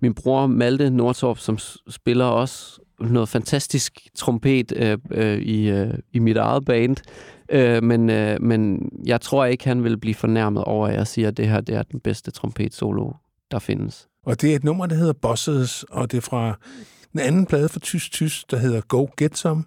[0.00, 6.18] min bror Malte Nordtorp, som spiller også noget fantastisk trompet øh, øh, i, øh, i
[6.18, 6.96] mit eget band.
[7.48, 11.28] Øh, men, øh, men jeg tror ikke, han vil blive fornærmet over, at jeg siger,
[11.28, 13.10] at det her det er den bedste trompet-solo,
[13.50, 14.08] der findes.
[14.24, 16.58] Og det er et nummer, der hedder Bosses, og det er fra
[17.14, 19.64] en anden plade fra Tysk Tysk, der hedder Go Get Some.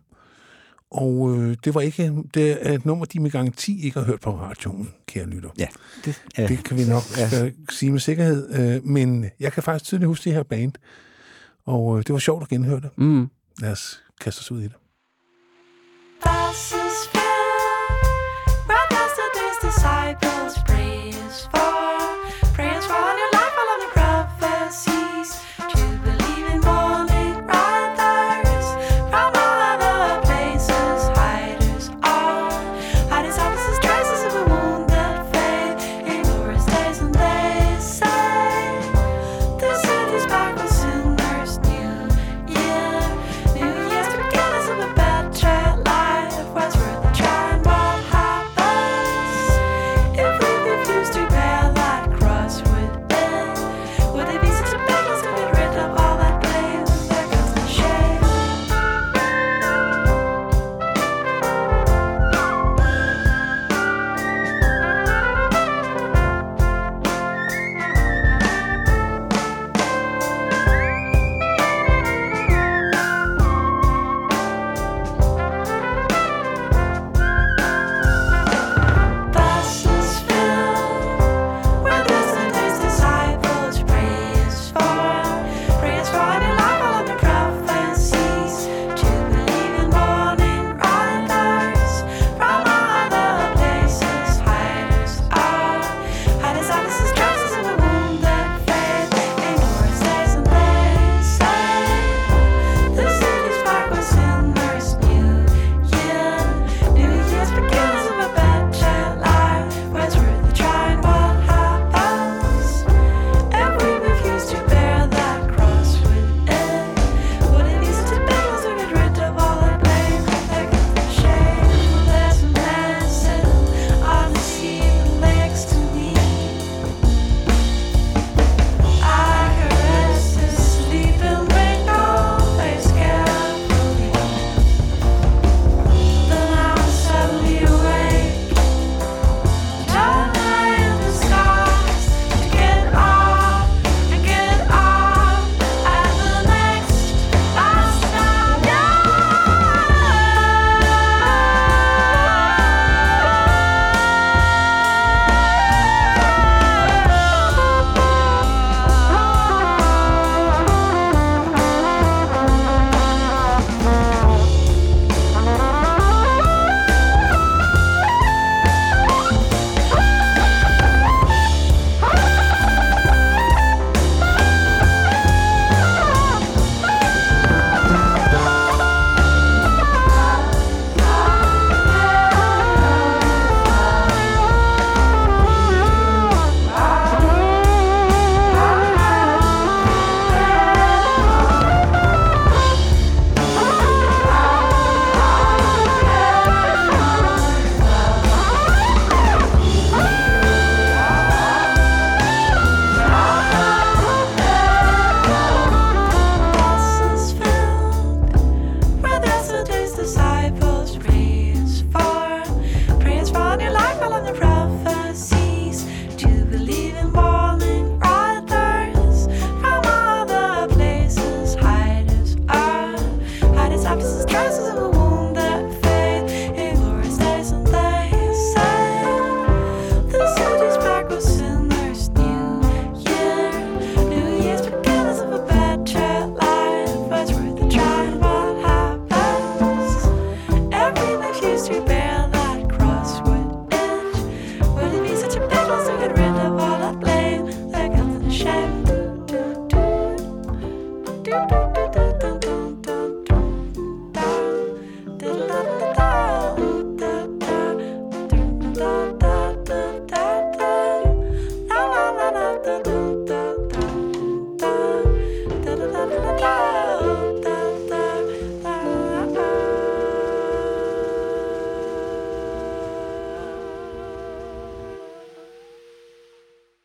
[0.92, 4.20] Og øh, det var ikke det er et nummer, de med garanti ikke har hørt
[4.20, 5.50] på radioen, kære lytter.
[5.58, 5.68] Ja,
[6.06, 6.48] det, ja.
[6.48, 7.44] Det kan vi nok Ja.
[7.44, 7.50] ja.
[7.70, 8.54] sige med sikkerhed.
[8.60, 10.72] Øh, men jeg kan faktisk tydeligt huske det her band.
[11.66, 12.90] Og øh, det var sjovt at genhøre det.
[12.98, 13.30] Mm.
[13.62, 14.74] Lad os kaste os ud i det.
[16.26, 17.19] Yesterday's
[19.80, 21.79] disciples praise for,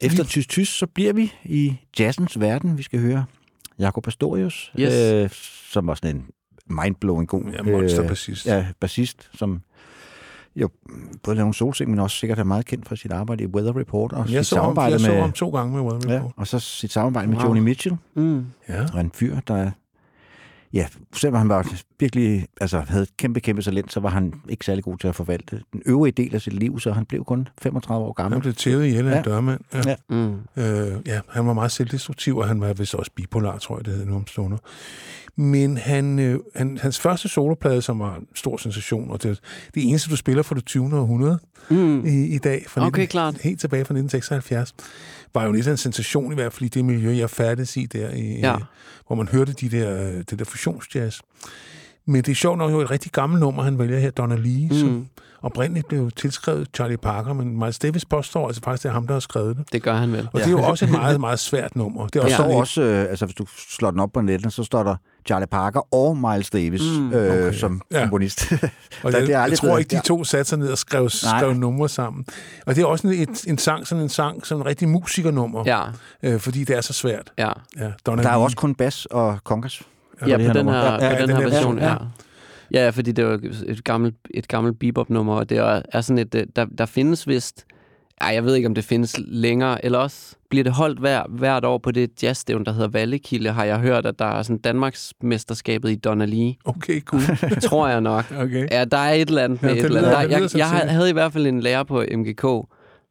[0.07, 2.79] Efter Tys Tys, så bliver vi i jazzens verden.
[2.79, 3.25] Vi skal høre
[3.79, 4.93] Jakob Pastorius, Yes.
[4.95, 5.31] øh,
[5.71, 6.27] som var sådan en
[6.67, 8.47] mindblowing god Ja, monsterbassist.
[8.47, 9.61] ja, bassist, som
[10.57, 10.69] jo
[11.23, 13.77] både laver en solseng, men også sikkert er meget kendt for sit arbejde i Weather
[13.77, 16.11] Report og Jeg sit så, ham, samarbejde jeg så med, ham to gange med Weather
[16.13, 16.33] ja, Report.
[16.37, 17.47] og så sit samarbejde med Wow.
[17.47, 18.47] Joni Mitchell, Mm.
[18.69, 18.87] Ja.
[18.95, 19.71] og en fyr, der er
[20.75, 24.65] Ja, selvom han var virkelig, altså havde et kæmpe, kæmpe talent, så var han ikke
[24.65, 27.49] særlig god til at forvalte den øvrige del af sit liv, så han blev kun
[27.63, 28.41] 35 år Han gammel.
[28.41, 29.19] blev tævet ihjel af Ja.
[29.19, 29.61] en dørmand.
[29.75, 29.83] Ja.
[29.87, 29.95] Ja.
[30.09, 30.33] Mm.
[30.57, 33.95] Øh, ja, han var meget selvdestruktiv, og han var vist også bipolar, tror jeg, det
[33.95, 34.59] hed nu om stunder.
[35.37, 39.41] Men han, øh, han, hans første soloplade, som var en stor sensation, og det,
[39.75, 40.99] det eneste, du spiller for det 20.
[40.99, 41.39] århundrede
[41.71, 42.07] Mm.
[42.07, 43.35] i, i dag, fra Okay, klart.
[43.43, 44.75] helt tilbage fra 1976,
[45.35, 48.11] var jo lidt en sensation, i hvert fald i det miljø, jeg færdes i der,
[48.11, 48.55] i, Ja.
[48.55, 48.61] øh,
[49.07, 51.21] hvor man hørte de der, øh, det der fusionsjazz.
[52.07, 54.69] Men det er sjovt nok jo et rigtig gammelt nummer, han vælger her, Donna Lee,
[54.69, 54.75] mm.
[54.77, 55.07] som
[55.43, 59.15] oprindeligt blev tilskrevet Charlie Parker, men Miles Davis påstår altså faktisk, det er ham, der
[59.15, 59.73] har skrevet det.
[59.73, 60.29] Det gør han vel.
[60.33, 60.45] Og ja.
[60.45, 62.07] det er jo også et meget, meget svært nummer.
[62.07, 64.53] Det er også står sådan også, øh, altså hvis du slår den op på nettet,
[64.53, 64.97] så står der
[65.27, 67.47] Charlie Parker og Miles Davis Mm, øh, okay.
[67.49, 67.59] okay.
[67.59, 68.01] som Ja.
[68.01, 68.53] komponist.
[69.03, 70.79] Og Der- jeg, det er jeg tror blevet- ikke, de to satte sig ned og
[70.79, 72.25] skrev, skrev numre sammen.
[72.67, 75.63] Og det er også en, et, en sang, sådan en sang, som en rigtig musikernummer,
[75.67, 75.83] Ja,
[76.23, 77.33] øh, fordi det er så svært.
[77.39, 77.51] ja.
[77.79, 79.83] Ja, Donna Der er jo også kun bas og congas.
[80.27, 81.95] Ja, på den her, Ja, på ja, den den her version, ja.
[82.73, 86.19] Ja, fordi det er jo et gammelt, et gammelt bebop-nummer, og det er, er sådan
[86.19, 87.65] et, øh, der, der findes vist,
[88.25, 91.65] ej, jeg ved ikke, om det findes længere, eller også bliver det holdt hver, hvert
[91.65, 95.15] år på det jazzstævn, der hedder Vallekilde, har jeg hørt, at der er sådan Danmarks
[95.23, 96.55] mesterskabet i Donna Lee.
[96.65, 97.23] Okay, cool.
[97.63, 98.25] tror jeg nok.
[98.45, 98.69] Okay.
[98.71, 100.13] Ja, der er et eller andet med Ja, et eller andet.
[100.13, 100.89] Der, jeg, jeg sådan.
[100.89, 102.47] havde i hvert fald en lærer på MGK,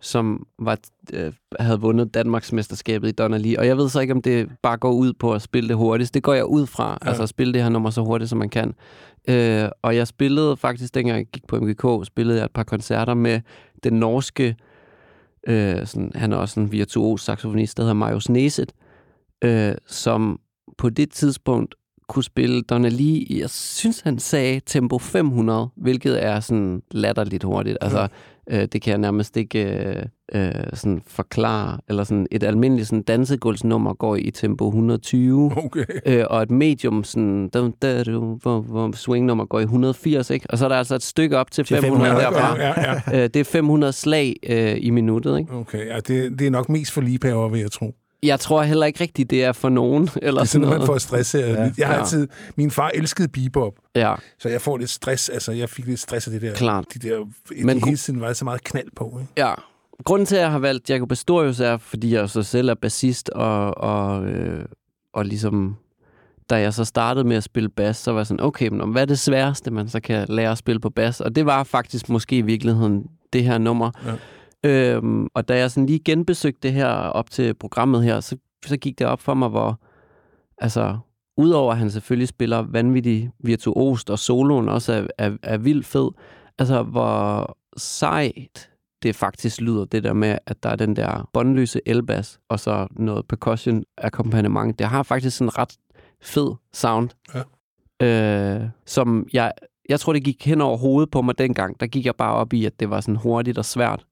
[0.02, 0.78] som var,
[1.14, 3.60] øh, havde vundet Danmarks mesterskabet i Donna Lee.
[3.60, 6.14] Og jeg ved så ikke, om det bare går ud på at spille det hurtigst.
[6.14, 7.08] Det går jeg ud fra, ja.
[7.08, 8.74] altså at spille det her nummer så hurtigt, som man kan.
[9.30, 13.14] Øh, og jeg spillede faktisk, dengang jeg gik på MGK, spillede jeg et par koncerter
[13.14, 13.42] med
[13.84, 14.54] den norske, øh,
[15.48, 18.72] Øh, sådan, han er også en virtuos saxofonist, der hedder Marius Neset,
[19.44, 20.40] øh, som
[20.78, 21.76] på det tidspunkt
[22.08, 27.78] kunne spille Donnelly, jeg synes, han sagde tempo 500, hvilket er sådan latterligt hurtigt.
[27.82, 28.08] Altså,
[28.50, 30.04] øh, det kan jeg nærmest ikke øh,
[30.36, 31.78] øh, sådan forklare.
[31.90, 35.86] Eller sådan et almindeligt sådan dansegulvsnummer går i tempo 120, Okay.
[36.06, 37.50] øh, og et medium sådan,
[37.82, 40.46] da, du, hvor, hvor swingnummer går i 180, ikke?
[40.50, 42.58] Og så er der altså et stykke op til Til 500, 500, derfra.
[42.60, 43.24] Ja, ja.
[43.24, 45.54] Øh, det er 500 slag øh, i minuttet, ikke?
[45.54, 47.96] Okay, ja, det, det er nok mest for ligepaver, vil jeg tro.
[48.24, 50.10] Jeg tror heller ikke rigtigt, det er for nogen.
[50.22, 50.86] Eller Det er sådan noget.
[50.86, 51.38] for at stresse.
[51.38, 51.72] Ja.
[51.78, 52.00] Jeg har Ja.
[52.02, 52.28] altid...
[52.56, 55.30] Min far elskede bebop, Ja, så jeg får lidt stress.
[55.30, 56.54] Altså, jeg fik lidt stress af det der.
[56.54, 56.86] Klart.
[56.94, 57.26] De der...
[57.64, 59.32] Men hele tiden var der så meget knald på, ikke?
[59.48, 59.54] Ja.
[60.04, 63.30] Grunden til, at jeg har valgt Jacob Pastorius, er, fordi jeg så selv er bassist,
[63.30, 64.66] og, og, øh,
[65.14, 65.76] og ligesom,
[66.50, 69.02] da jeg så startede med at spille bas, så var jeg sådan, okay, men hvad
[69.02, 71.22] er det sværeste, man så kan lære at spille på bas?
[71.22, 73.92] Og det var faktisk måske i virkeligheden det her nummer.
[74.06, 74.12] Ja.
[74.66, 78.78] Øhm, og da jeg sådan lige genbesøgte det her op til programmet her, så, så
[78.78, 79.80] gik det op for mig, hvor,
[80.58, 80.98] altså,
[81.38, 86.10] udover at han selvfølgelig spiller vanvittigt virtuost, og soloen også er, er, er vildt fed,
[86.60, 88.70] altså, hvor sejt
[89.04, 92.88] det faktisk lyder, det der med, at der er den der båndløse elbas, og så
[92.92, 94.80] noget percussion akkompagnement.
[94.80, 95.78] Det har faktisk sådan en ret
[96.22, 97.10] fed sound.
[97.34, 97.44] Ja.
[98.02, 99.52] Øh, som jeg,
[99.90, 101.80] jeg tror, det gik hen over hovedet på mig dengang.
[101.80, 104.06] Der gik jeg bare op i, at det var sådan hurtigt og svært.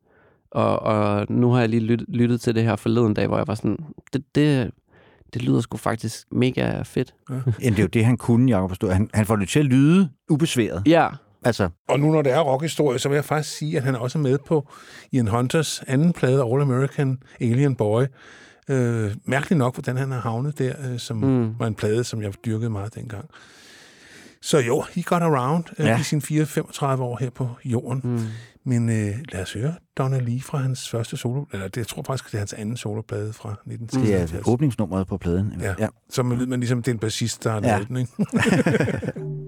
[0.51, 3.47] Og, og nu har jeg lige lyttet, lyttet til det her forleden dag, hvor jeg
[3.47, 3.77] var sådan,
[4.13, 4.71] det, det,
[5.33, 7.13] det lyder sgu faktisk mega fedt.
[7.29, 8.93] Jamen, det er jo det, han kunne, Jacob Pastorius.
[8.97, 10.83] Han, han får det til at lyde ubesværet.
[10.85, 11.07] Ja,
[11.43, 13.99] Altså, Og nu når det er rockhistorie, så vil jeg faktisk sige, at han er
[13.99, 14.67] også med på
[15.11, 18.03] Ian Hunters anden plade, All American Alien Boy.
[18.69, 21.59] Øh, mærkeligt nok, hvordan han har havnet der, øh, som Mm.
[21.59, 23.25] var en plade, som jeg dyrkede meget dengang.
[24.41, 25.91] Så jo, he got around øh, Ja.
[25.91, 25.99] ja.
[25.99, 28.01] i sine 4-35 år her på jorden.
[28.03, 28.19] mm.
[28.65, 32.03] Men øh, lad os høre Donna Lee fra hans første solo, eller det, jeg tror
[32.03, 34.47] faktisk, det er hans anden soloplade fra det 1976.
[34.47, 35.53] er åbningsnummeret på pladen.
[35.61, 35.73] Ja.
[35.79, 35.87] ja.
[36.09, 37.67] Så man, man ligesom, det er en bassist, der har Ja.
[37.67, 38.11] lavet den, ikke?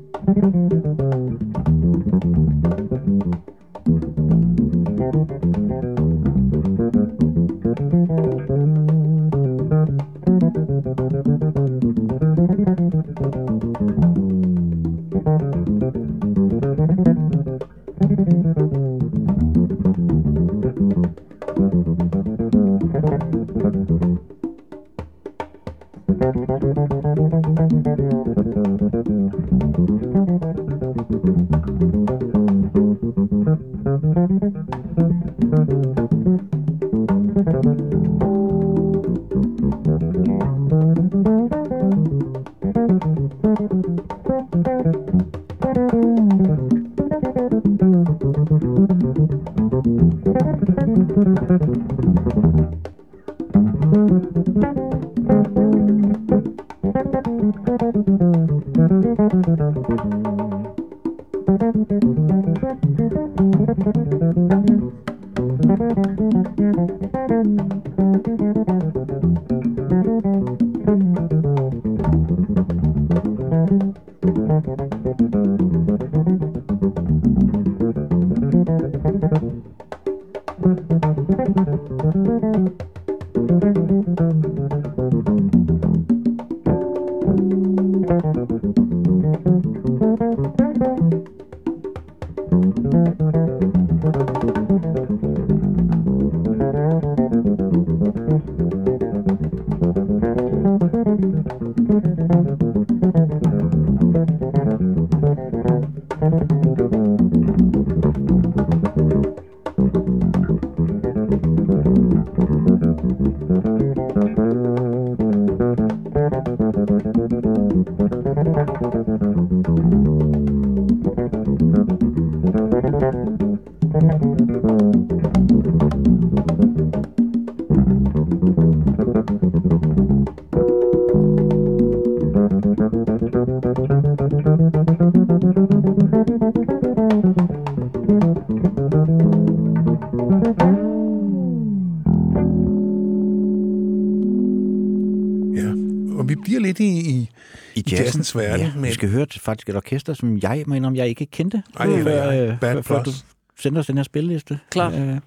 [149.53, 151.63] Faktisk et orkester, som jeg mener, om jeg ikke kendte.
[151.79, 152.49] Ej, før, jeg.
[152.49, 153.11] øh, Bad før, før du
[153.59, 154.59] sender os den her spilleliste.
[154.71, 154.93] Klart.
[154.93, 155.17] Øh,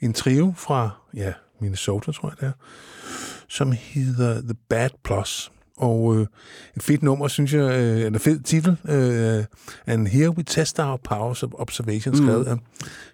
[0.00, 2.52] en trio fra ja, Minnesota, tror jeg det er,
[3.48, 5.52] som hedder The Bad Plus.
[5.76, 6.26] Og øh,
[6.76, 8.76] et fedt nummer, synes jeg, øh, en fed titel.
[8.88, 9.44] Øh,
[9.86, 12.22] And Here We Test Our Powers of Observation, Mm.
[12.26, 12.56] skrevet af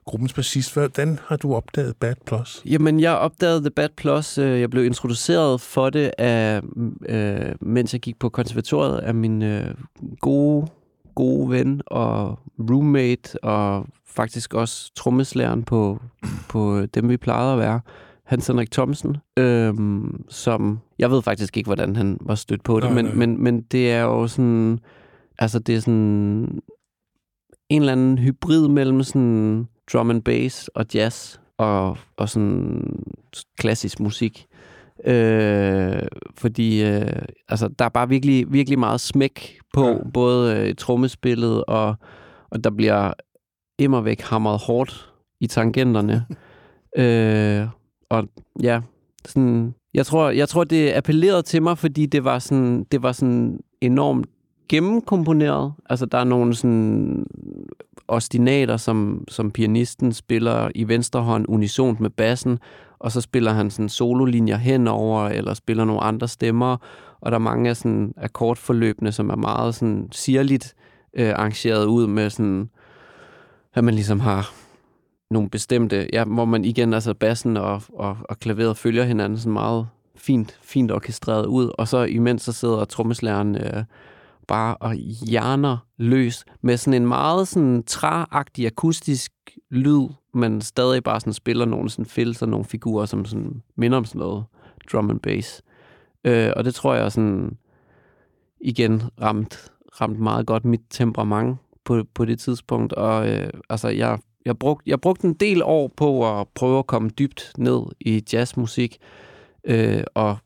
[0.05, 0.75] gruppens bassist.
[0.75, 2.63] Hvordan har du opdaget Bad Plus?
[2.67, 4.39] Jamen, jeg opdagede The Bad Plus.
[4.39, 6.61] øh, Jeg blev introduceret for det, af,
[7.09, 9.75] øh, mens jeg gik på konservatoriet, af min øh,
[10.21, 10.67] gode,
[11.15, 12.39] gode ven og
[12.71, 16.01] roommate, og faktisk også trommeslæren på,
[16.49, 17.81] på dem, vi plejede at være,
[18.27, 20.79] Hans Henrik Thomsen, øhm, som...
[21.03, 23.15] Jeg ved faktisk ikke, hvordan han var stødt på det, Nej, men, nej.
[23.15, 24.79] men, men det er jo sådan...
[25.39, 26.63] Altså, det er sådan
[27.69, 33.05] en eller anden hybrid mellem sådan drum and bass og jazz og, og sådan
[33.59, 34.47] klassisk musik.
[35.05, 36.03] Øh,
[36.35, 39.95] fordi øh, altså, der er bare virkelig, virkelig meget smæk på, Ja.
[40.15, 41.95] både øh, trommespillet, og,
[42.51, 43.13] og der bliver
[43.79, 46.27] immer væk hamret hårdt i tangenterne.
[47.03, 47.69] øh,
[48.11, 48.29] og
[48.63, 48.81] ja,
[49.27, 53.13] sådan, jeg tror, jeg tror, det appellerede til mig, fordi det var sådan, det var
[53.13, 54.27] sådan enormt
[54.69, 55.73] gennemkomponeret.
[55.91, 57.27] Altså, der er nogle sådan
[58.09, 62.59] ostinater, som, som pianisten spiller i venstre hånd unisont med bassen,
[62.99, 66.77] og så spiller han sådan sololinjer henover, eller spiller nogle andre stemmer,
[67.21, 70.75] og der er mange af sådan akkordforløbene, som er meget sådan sirligt
[71.15, 72.71] øh, arrangeret ud med sådan,
[73.75, 74.53] at man ligesom har
[75.33, 79.53] nogle bestemte, ja, hvor man igen, altså bassen og, og, og klaveret følger hinanden sådan
[79.53, 79.87] meget
[80.17, 83.85] fint, fint orkestreret ud, og så imens så sidder trommeslæren øh,
[84.49, 89.33] bare og hjerner løs med sådan en meget sådan træagtig akustisk
[89.71, 93.99] lyd, men stadig bare sådan spiller nogle sådan fills og nogle figurer, som sådan minder
[93.99, 94.45] om sådan noget
[94.93, 95.63] drum and bass.
[96.25, 97.57] Øh, og det tror jeg sådan
[98.61, 102.93] igen ramt, ramt meget godt mit temperament på, på det tidspunkt.
[102.93, 106.87] Og øh, altså, jeg, jeg, brugte, jeg brugte en del år på at prøve at
[106.87, 108.99] komme dybt ned i jazzmusik,
[109.65, 110.37] øh, og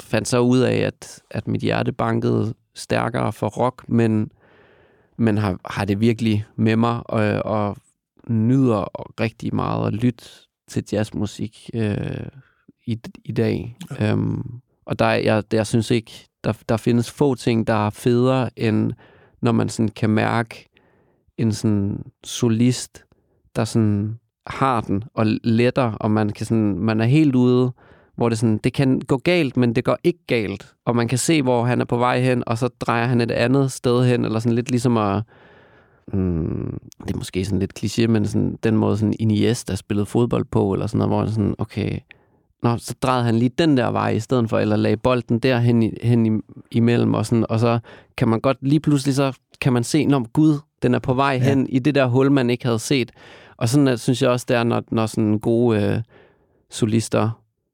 [0.00, 4.30] fandt så ud af, at, at mit hjerte bankede stærkere for rock, men,
[5.16, 7.76] men har, har det virkelig med mig, og, og
[8.28, 8.84] nyder
[9.20, 10.24] rigtig meget at lytte
[10.68, 12.26] til jazzmusik øh,
[12.86, 13.76] i, i dag.
[14.00, 14.12] Ja.
[14.12, 17.90] Um, og der, er- jeg, jeg synes ikke, der, der findes få ting, der er
[17.90, 18.92] federe, end
[19.42, 20.68] når man sådan kan mærke
[21.38, 23.04] en sådan solist,
[23.56, 27.72] der sådan har den og letter, og man kan sådan, man er helt ude,
[28.16, 30.74] hvor det sådan, det kan gå galt, men det går ikke galt.
[30.84, 33.30] Og man kan se, hvor han er på vej hen, og så drejer han et
[33.30, 35.22] andet sted hen, eller sådan lidt ligesom at,
[36.12, 40.44] mm, det er måske sådan lidt kliché, men sådan, den måde sådan Iniesta spillede fodbold
[40.44, 41.98] på, eller sådan noget, hvor han sådan, okay,
[42.64, 45.58] Nå, så drejede han lige den der vej i stedet for, eller lagde bolden der
[45.58, 47.78] hen, i, hen imellem, og, sådan, og så
[48.16, 51.38] kan man godt lige pludselig, så kan man se, når gud, den er på vej
[51.38, 51.76] hen ja.
[51.76, 53.10] i det der hul, man ikke havde set.
[53.64, 55.98] Og sådan at, synes jeg også, det er, når, når sådan gode øh,
[56.70, 57.30] solister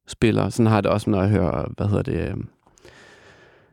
[0.09, 0.49] spiller.
[0.49, 2.37] Sådan har jeg det også, når jeg hører, hvad hedder det,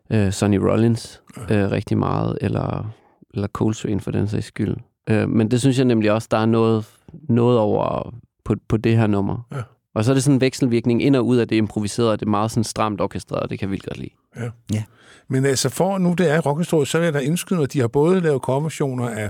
[0.09, 1.21] øh, øh, Sonny Rollins
[1.51, 2.93] øh, rigtig meget, eller,
[3.33, 4.75] eller Coltrane for den sags skyld.
[5.09, 6.85] Øh, men det synes jeg nemlig også, der er noget,
[7.29, 8.13] noget over
[8.43, 9.47] på, på det her nummer.
[9.51, 9.61] Ja.
[9.93, 12.25] Og så er det sådan en vekselvirkning ind og ud af det improviserede, og det
[12.25, 14.13] er meget sådan stramt orkestreret, det kan jeg vildt godt lide.
[14.39, 14.49] Ja.
[14.73, 14.83] Ja.
[15.29, 17.87] Men altså, for nu det er rockhistorie, så vil jeg da indskyde, at de har
[17.87, 19.29] både lavet coverversioner af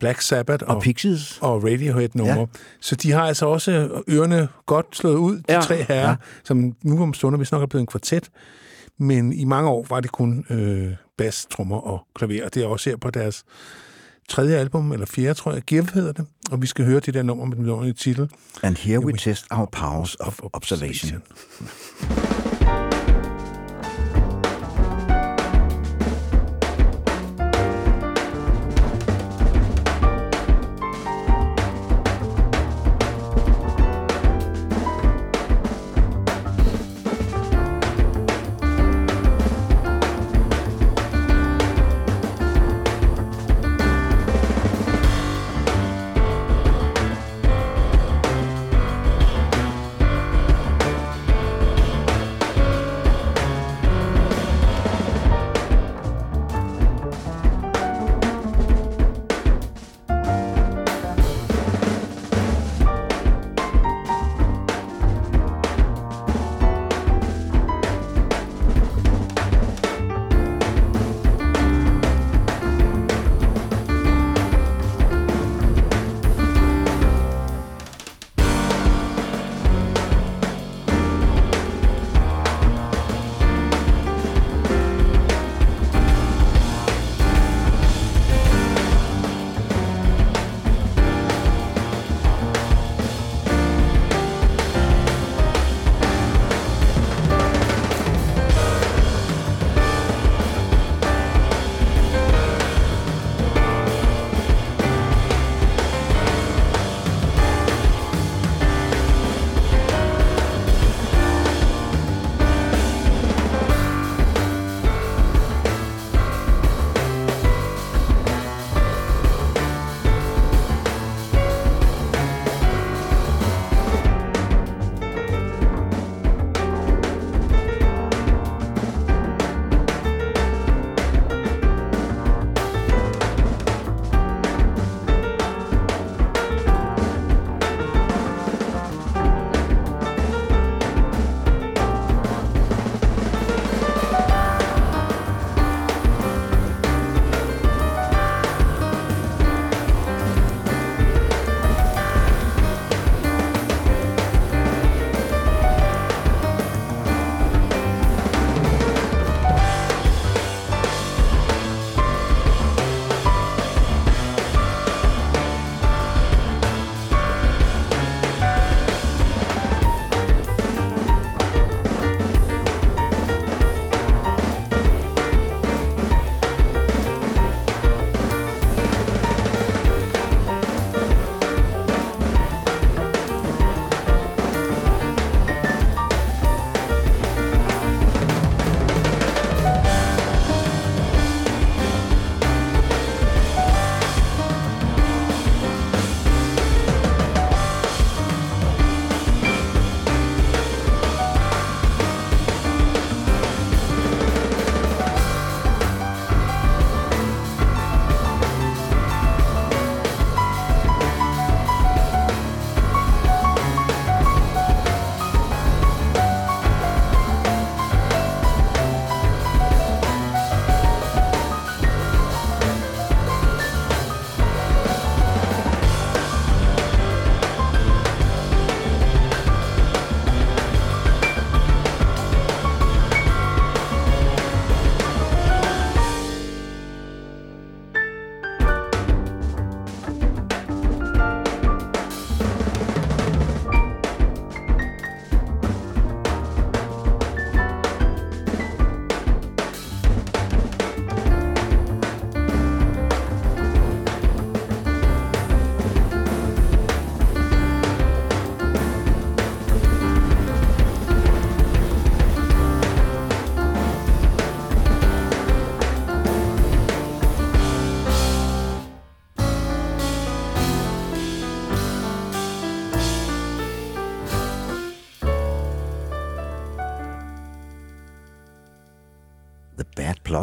[0.00, 1.38] Black Sabbath Og og, Pixies.
[1.40, 2.32] og Radiohead-numre.
[2.32, 2.40] Ja.
[2.40, 2.46] Ja.
[2.80, 5.60] Så de har altså også ørerne godt slået ud, de Ja.
[5.60, 6.16] tre herrer, Ja.
[6.44, 8.28] som nu om stunder vist nok er blevet en kvartet.
[8.98, 12.44] Men i mange år var det kun øh, bas, trommer og klaver.
[12.44, 13.44] Og det er også her på deres
[14.28, 16.26] tredje album, eller fjerde, tror jeg, Give hedder det.
[16.50, 18.30] Og vi skal høre det der nummer med den vidunderlige titel.
[18.62, 21.22] And here we test our powers of observation.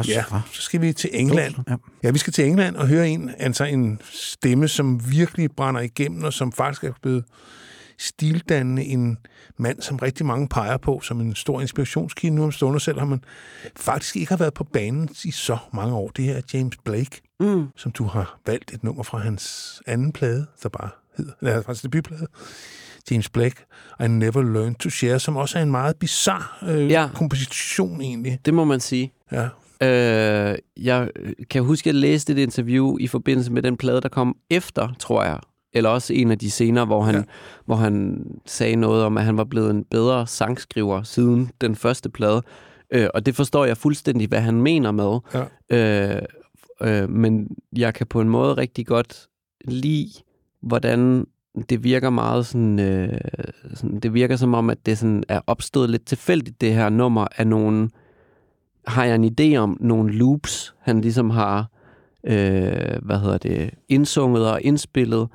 [0.04, 0.16] Plus.
[0.16, 1.56] Ja, så skal vi til England.
[1.70, 1.76] Ja.
[2.04, 6.24] Ja, vi skal til England og høre en, altså en stemme, som virkelig brænder igennem,
[6.24, 7.24] og som faktisk er blevet
[7.98, 9.18] stildannende, en
[9.58, 13.24] mand, som rigtig mange peger på som en stor inspirationskilde nu om stunder, selvom man
[13.76, 16.08] faktisk ikke har været på banen i så mange år.
[16.10, 17.68] Det her er James Blake, Mm.
[17.76, 21.68] som du har valgt et nummer fra hans anden plade, der bare hedder, eller fra
[21.68, 22.28] hans debutplade,
[23.12, 23.56] James Blake,
[24.04, 27.10] I Never Learned to Share, som også er en meget bizarre øh, Ja.
[27.14, 28.40] komposition egentlig.
[28.46, 29.14] Det må man sige.
[29.32, 29.48] Ja.
[29.84, 31.10] Øh, jeg
[31.50, 34.90] kan huske, at jeg læste et interview i forbindelse med den plade, der kom efter,
[35.00, 35.40] tror jeg.
[35.74, 37.20] Eller også en af de senere, hvor han, Ja.
[37.20, 37.26] ja.
[37.66, 42.10] hvor han sagde noget om, at han var blevet en bedre sangskriver siden den første
[42.10, 42.42] plade.
[42.92, 45.20] Øh, og det forstår jeg fuldstændig, hvad han mener med.
[45.70, 46.16] Ja.
[46.16, 46.22] Øh,
[46.82, 47.48] øh, men
[47.78, 49.28] jeg kan på en måde rigtig godt
[49.66, 50.10] lide,
[50.62, 51.26] hvordan
[51.70, 53.18] det virker meget sådan, øh,
[53.74, 57.28] sådan, det virker som om, at det sådan er opstået lidt tilfældigt, det her nummer
[57.38, 57.90] af nogle,
[58.88, 61.70] har jeg en idé om, nogle loops, han ligesom har,
[62.24, 65.28] øh, hvad hedder det, indsunget og indspillet,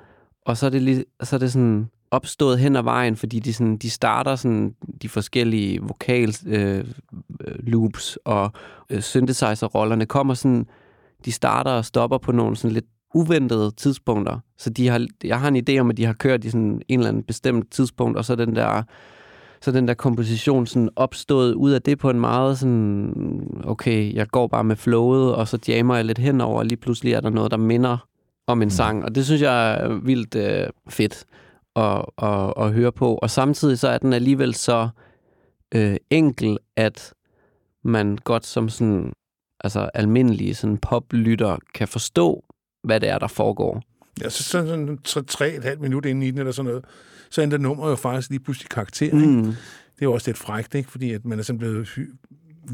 [0.46, 3.54] og så er det, lige, så er det sådan opstået hen ad vejen, fordi de,
[3.54, 6.84] sådan, de starter sådan de forskellige vokal øh,
[7.40, 8.52] øh, loops og
[8.90, 10.66] øh, synthesizer-rollerne kommer sådan,
[11.24, 14.38] de starter og stopper på nogle sådan lidt uventede tidspunkter.
[14.58, 16.98] Så de har, jeg har en idé om, at de har kørt i sådan en
[16.98, 18.82] eller anden bestemt tidspunkt, og så den der,
[19.62, 24.28] så den der komposition sådan opstået ud af det på en meget sådan, okay, jeg
[24.28, 27.30] går bare med flowet, og så jammer jeg lidt henover, og lige pludselig er der
[27.30, 28.06] noget, der minder
[28.46, 29.04] om en sang.
[29.04, 31.24] Og det synes jeg er vildt øh, fedt
[31.76, 33.14] at, at, at høre på.
[33.14, 34.88] Og samtidig så er den alligevel så
[35.74, 37.14] øh, enkel, at
[37.84, 39.12] man godt som sådan,
[39.60, 42.44] altså almindelige sådan poplytter kan forstå,
[42.84, 43.82] hvad det er, der foregår.
[44.22, 46.84] Ja, så sådan, sådan tre, tre et halvt minut inden i den, eller sådan noget,
[47.30, 49.14] så ændrer nummeret jo faktisk lige pludselig karakter.
[49.14, 49.20] Mm.
[49.20, 49.42] Mm.
[49.44, 49.52] Det
[50.00, 50.90] er jo også lidt frækt, ikke?
[50.90, 52.16] fordi at man er sådan blevet hy-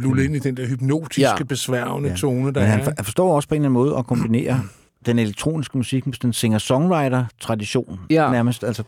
[0.02, 1.34] lullet ind i den der hypnotiske, Ja.
[1.38, 1.44] ja.
[1.44, 2.12] besværgende Ja.
[2.14, 2.18] ja.
[2.18, 2.84] tone, der Men han, er.
[2.96, 4.60] han forstår også på en eller anden måde at kombinere
[5.06, 8.00] den elektroniske musik med sådan en singer-songwriter-tradition.
[8.10, 8.30] Ja.
[8.30, 8.82] Nærmest, altså,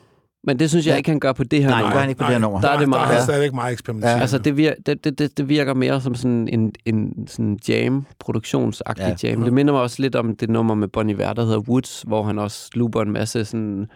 [0.45, 0.97] Men det synes jeg Ja.
[0.97, 1.95] ikke, han gør på det her nej, det nummer.
[1.95, 2.61] gør han ikke på det her nummer.
[2.61, 4.20] Der er det meget- Der er stadigvæk meget eksperimenterende.
[4.20, 9.03] Altså, det, vir- det, det, det, virker mere som sådan en, en sådan jam, produktionsagtig
[9.03, 9.15] Ja.
[9.23, 9.28] ja.
[9.31, 9.43] jam.
[9.45, 12.23] Det minder mig også lidt om det nummer med Bon Iver, der hedder Woods, hvor
[12.23, 13.86] han også looper en masse sådan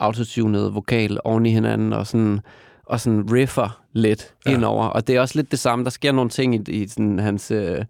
[0.00, 2.40] autotunet vokal oven i hinanden, og sådan,
[2.86, 4.50] og sådan riffer lidt Ja.
[4.50, 4.56] ja.
[4.56, 4.84] indover.
[4.86, 5.84] Og det er også lidt det samme.
[5.84, 7.50] Der sker nogle ting i, i sådan hans...
[7.50, 7.84] Øh,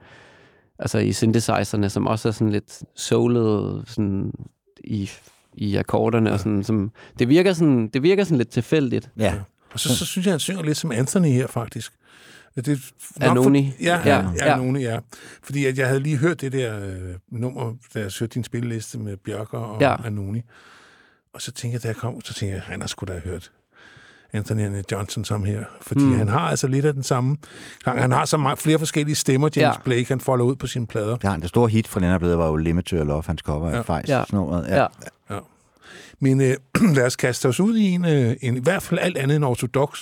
[0.79, 4.33] altså i synthesizerne, som også er sådan lidt soulet sådan
[4.85, 5.11] i,
[5.55, 6.33] i akkorderne.
[6.33, 9.11] Og sådan, som, det, virker sådan, det virker sådan lidt tilfældigt.
[9.19, 9.35] ja.
[9.73, 11.93] Og så, så synes jeg, han synger lidt som Anthony her, faktisk.
[12.57, 12.69] Det
[13.21, 13.71] er Anoni.
[13.77, 14.55] For, ja, Ja, ja, ja, ja.
[14.55, 14.99] Anoni, ja.
[15.43, 16.95] Fordi at jeg havde lige hørt det der øh,
[17.29, 19.91] nummer, da jeg hørte din spilleliste med Bjørker og Ja.
[19.91, 19.97] ja.
[20.07, 20.43] Anoni.
[21.35, 23.53] Og så tænkte jeg, da jeg kom, så tænkte jeg, han har sgu da hørt
[24.33, 25.65] Anthony Johnson som her.
[25.81, 26.17] Fordi Mm.
[26.19, 27.37] han har altså lidt af den samme
[27.85, 28.01] gang.
[28.01, 29.69] Han har så meget, flere forskellige stemmer, James Ja.
[29.69, 29.79] ja.
[29.85, 31.17] Blake, han folder ud på sine plader.
[31.23, 33.71] Ja, det store hit fra den her plade var jo Limit to Love, hans cover
[33.71, 33.81] af Ja.
[33.81, 34.11] faktisk.
[34.13, 34.25] Ja.
[34.33, 34.69] Nummeret.
[34.69, 34.87] Ja.
[36.23, 36.57] Men øh,
[36.97, 39.45] lad os kaste os ud i en, øh, en, i hvert fald alt andet end
[39.45, 39.99] ortodox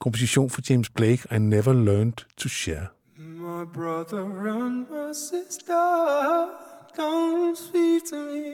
[0.00, 2.86] komposition for James Blake, I Never Learned to Share.
[3.18, 4.24] My brother
[4.64, 5.82] and my sister
[6.98, 8.44] don't speak to me,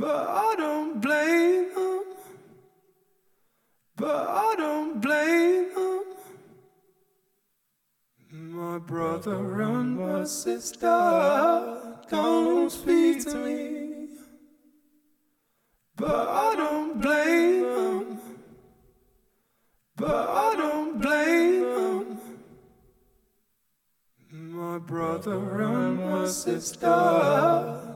[0.00, 2.04] but I don't blame them.
[3.96, 6.04] But I don't blame them.
[8.32, 10.86] My brother and my sister
[12.08, 14.08] don't speak to me,
[15.96, 18.20] but I don't blame them.
[19.96, 21.99] But I don't blame them.
[24.60, 26.86] My brother and my sister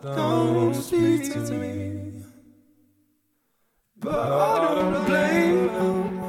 [0.03, 2.25] don't speak to me.
[3.99, 6.21] But I don't blame them.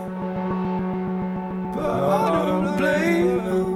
[1.74, 3.70] But I don't blame them.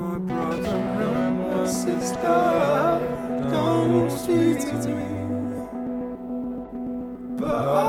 [0.00, 0.78] My brother
[1.18, 2.40] and my sister
[3.50, 5.10] don't speak to me.
[7.38, 7.79] But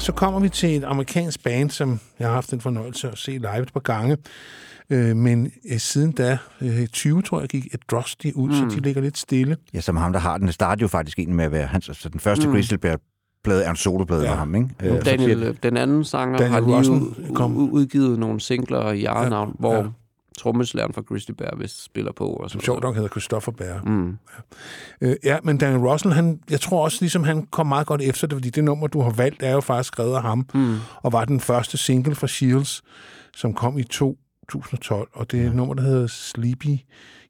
[0.00, 3.30] så kommer vi til et amerikansk band, som jeg har haft den fornøjelse at se
[3.30, 4.16] live et par gange.
[4.90, 8.54] Øh, men øh, siden da, øh, 20 tror jeg, gik et Drosty ud, mm.
[8.70, 9.56] så de ligger lidt stille.
[9.74, 10.46] Ja, som ham, der har den.
[10.46, 12.52] Det startede jo faktisk egentlig med at være hans, altså den første mm.
[12.52, 12.98] Grizzly Bear
[13.44, 14.28] plade er en soloplade Ja.
[14.28, 14.68] med ham, ikke?
[14.82, 17.56] Øh, Daniel, siger- den anden sanger, Daniel har lige Russell u- kom.
[17.56, 19.82] udgivet nogle singler i eget Ja, navn, hvor ja.
[20.40, 20.42] Ja.
[20.42, 22.26] trommeslæren fra Grizzly Bear vist spiller på.
[22.26, 23.82] Og Som sjovt nok hedder Christopher Bear.
[23.82, 24.18] Mm.
[25.00, 28.26] Øh, ja, men Daniel Russell, han, jeg tror også, ligesom han kom meget godt efter
[28.26, 30.76] det, fordi det nummer, du har valgt, er jo faktisk skrevet af ham, Mm.
[31.02, 32.82] og var den første single fra Shields,
[33.36, 36.76] som kom i 2012, og det er et nummer, der hedder Sleepy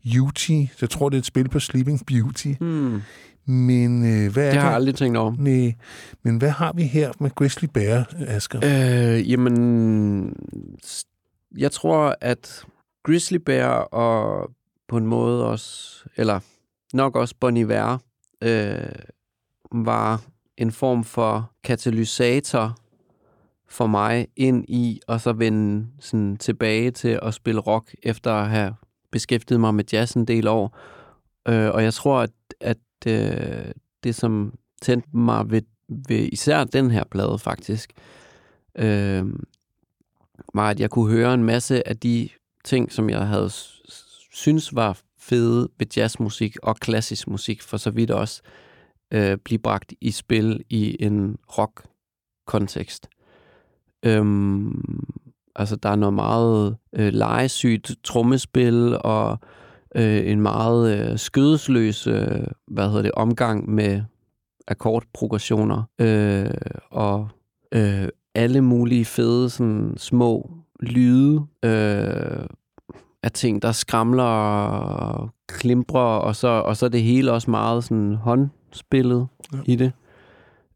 [0.04, 0.60] Beauty.
[0.72, 2.48] Så jeg tror, det er et spil på Sleeping Beauty.
[2.60, 3.00] Mm.
[3.46, 5.34] Men øh, hvad er Det har jeg aldrig tænkt over.
[5.38, 5.74] Nej,
[6.22, 8.60] men hvad har vi her med Grizzly Bear, Asger?
[8.64, 10.34] Øh, jamen,
[11.58, 12.64] jeg tror, at
[13.02, 14.50] Grizzly Bear og
[14.88, 16.40] på en måde også, eller
[16.92, 17.98] nok også Bon Iver,
[18.42, 18.92] øh,
[19.72, 20.22] var
[20.56, 22.78] en form for katalysator
[23.68, 28.50] for mig ind i, og så vende sådan tilbage til at spille rock, efter at
[28.50, 28.74] have
[29.10, 30.78] beskæftiget mig med jazz en del år.
[31.48, 33.72] Øh, og jeg tror, at, at øh,
[34.04, 37.92] det, som tændte mig ved, ved især den her plade faktisk,
[38.78, 39.24] øh,
[40.54, 42.28] var, at jeg kunne høre en masse af de
[42.64, 43.50] ting, som jeg havde
[44.32, 48.42] synes var fede ved jazzmusik og klassisk musik, for så vidt også
[49.10, 53.08] øh, blive bragt i spil i en rock-kontekst.
[54.02, 55.04] Øhm,
[55.56, 59.38] altså, der er noget meget øh, legesygt trommespil og
[59.94, 64.02] øh, en meget øh, skødesløs øh, hvad hedder det, omgang med
[64.68, 66.50] akkordprogressioner øh,
[66.90, 67.28] og
[67.72, 70.50] øh, alle mulige fede sådan, små
[70.82, 72.46] lyde øh,
[73.22, 77.84] af ting, der skramler og klimprer, og så, og så er det hele også meget
[77.84, 79.58] sådan håndspillet Ja.
[79.64, 79.92] i det.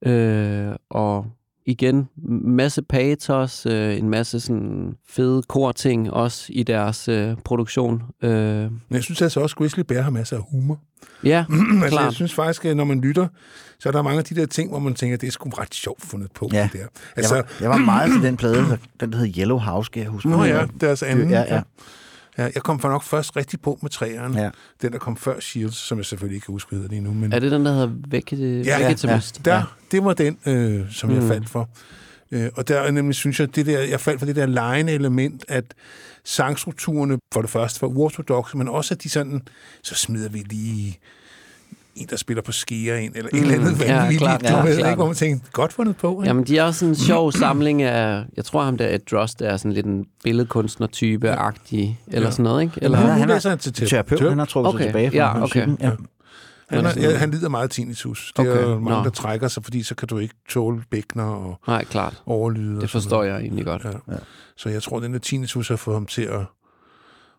[0.07, 1.27] Øh, og
[1.67, 2.09] igen,
[2.45, 8.03] masse patos, øh, en masse sådan fede korting også i deres øh, produktion.
[8.23, 10.81] Øh, Men jeg synes altså også, at Grizzly Bear har masser af humor.
[11.25, 12.15] ja, altså, jeg klart.
[12.15, 13.27] synes faktisk, at når man lytter,
[13.79, 15.75] så er der mange af de der ting, hvor man tænker, det er sgu ret
[15.75, 16.49] sjovt fundet på.
[16.53, 16.63] Ja.
[16.63, 16.79] Det der.
[16.79, 19.87] Jeg, Altså, var, jeg var meget til den plade, der- den der hedder Yellow House,
[19.87, 20.29] skal jeg huske.
[20.29, 21.31] Nå ja, deres anden.
[21.31, 21.55] Ja, ja.
[21.55, 21.61] Ja,
[22.37, 24.35] jeg kom for nok først rigtig på med træeren.
[24.35, 24.51] Ja.
[24.83, 27.13] Den, der kom før Shields, som jeg selvfølgelig ikke kan huske, hedder lige nu.
[27.15, 29.45] Men Er det den, der hedder Veget- Ja, ja, Vegetalist?
[29.45, 31.29] der, det var den, øh, som jeg Mm.
[31.29, 31.69] faldt for.
[32.33, 34.93] Øh, og der er nemlig, synes jeg, det der, jeg faldt for det der lejende
[34.93, 35.65] element, at
[36.25, 39.43] sangstrukturerne for det første var uortodoxe, men også at de sådan,
[39.83, 40.99] så smider vi lige
[41.97, 44.21] en, der spiller på skære ind, eller mm, et eller andet ja, vanvittigt.
[44.21, 44.89] klart, Ja, ja, du ved klart.
[44.91, 46.13] ikke, hvor man tænker, godt fundet på.
[46.13, 46.29] Ikke?
[46.29, 48.25] Jamen, de er også sådan en sjov samling af...
[48.37, 52.31] Jeg tror, ham der Ed Drost er sådan lidt en billedkunstner-type-agtig, eller Ja.
[52.31, 52.75] sådan noget, ikke?
[52.83, 54.29] Eller han, han han er han til terapeut.
[54.29, 55.41] Han har trukket Okay, sig tilbage fra ja, okay.
[55.41, 55.79] musikken.
[55.81, 55.91] Ja.
[56.69, 58.33] Han, er, ja, han lider meget af tinnitus.
[58.37, 59.05] Det Okay, er mange, nå.
[59.05, 62.23] der trækker sig, fordi så kan du ikke tåle bækkener og nej, klart.
[62.27, 62.81] overlyde.
[62.81, 63.85] Det forstår jeg egentlig godt.
[63.85, 64.15] Ja.
[64.57, 66.41] Så jeg tror, den der tinnitus har fået ham til at,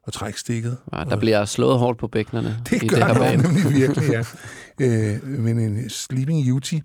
[0.07, 0.77] at trække stikket.
[0.93, 3.41] Ja, der bliver slået hårdt på bækkenerne Det i gør det her band.
[3.41, 4.23] nemlig virkelig, ja.
[4.81, 6.75] øh, men en Sleeping Beauty,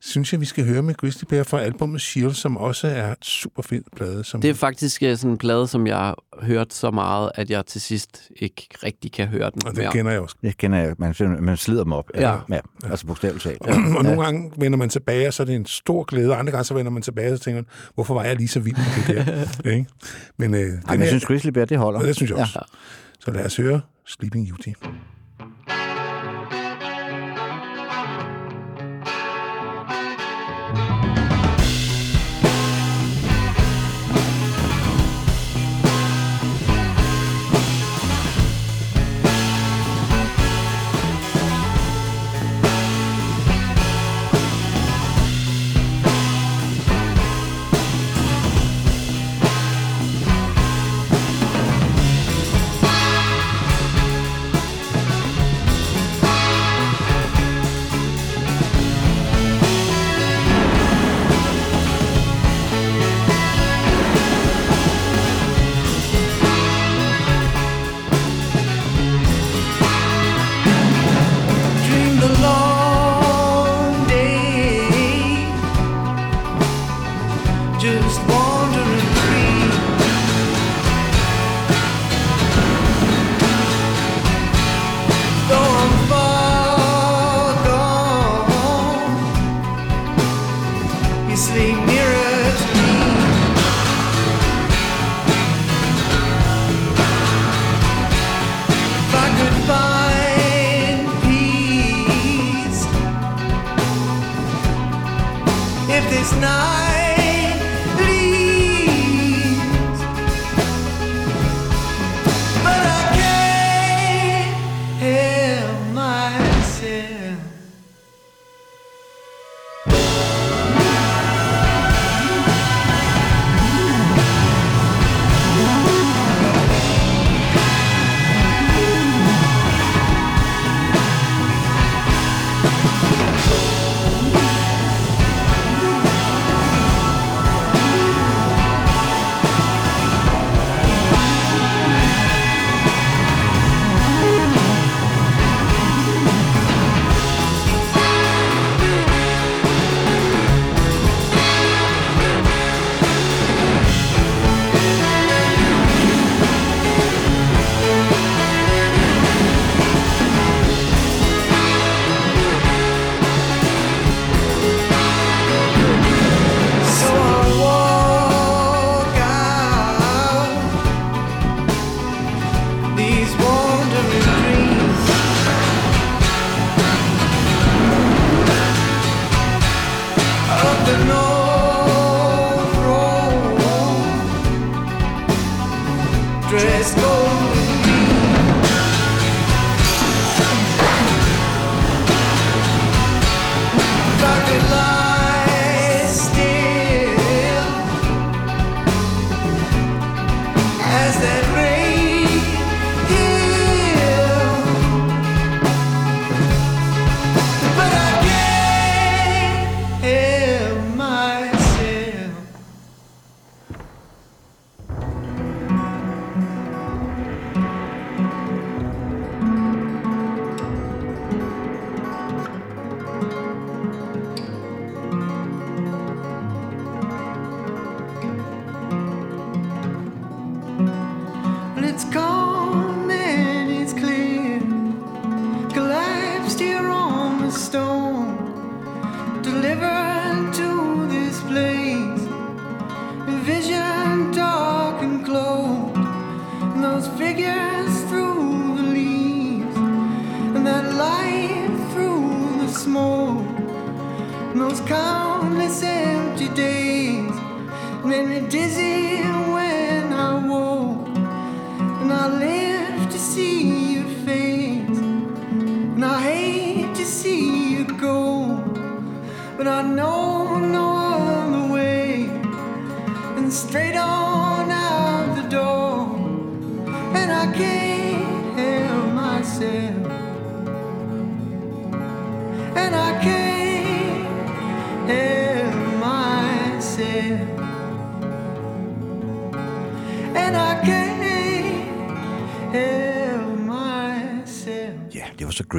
[0.00, 3.24] synes jeg, vi skal høre med Grizzly Bear fra albumet Shield, som også er et
[3.24, 4.24] super fed plade.
[4.24, 7.50] Som, Det er faktisk øh, sådan en plade, som jeg har hørt så meget, at
[7.50, 9.92] jeg til sidst ikke rigtig kan høre den og det mere.
[9.92, 10.36] kender jeg også.
[10.42, 10.94] Det kender jeg.
[10.98, 12.10] Man, man slider dem op.
[12.14, 12.36] Ja.
[12.50, 12.60] ja.
[12.84, 13.58] Altså bogstaveligt talt.
[13.66, 13.72] Ja.
[13.96, 16.50] og nogle gange vender man tilbage, og så er det en stor glæde, og andre
[16.52, 18.76] gange så vender man tilbage, og så tænker man, hvorfor var jeg lige så vild
[18.76, 19.26] med det
[19.64, 19.70] der?
[19.76, 19.86] ikke?
[20.36, 22.00] Men, øh, Ej, men jeg synes, Grizzly Bear, det holder.
[22.00, 22.42] Ja, det synes jeg Ja.
[22.42, 22.60] også.
[23.20, 24.68] Så lad os høre Sleeping Beauty.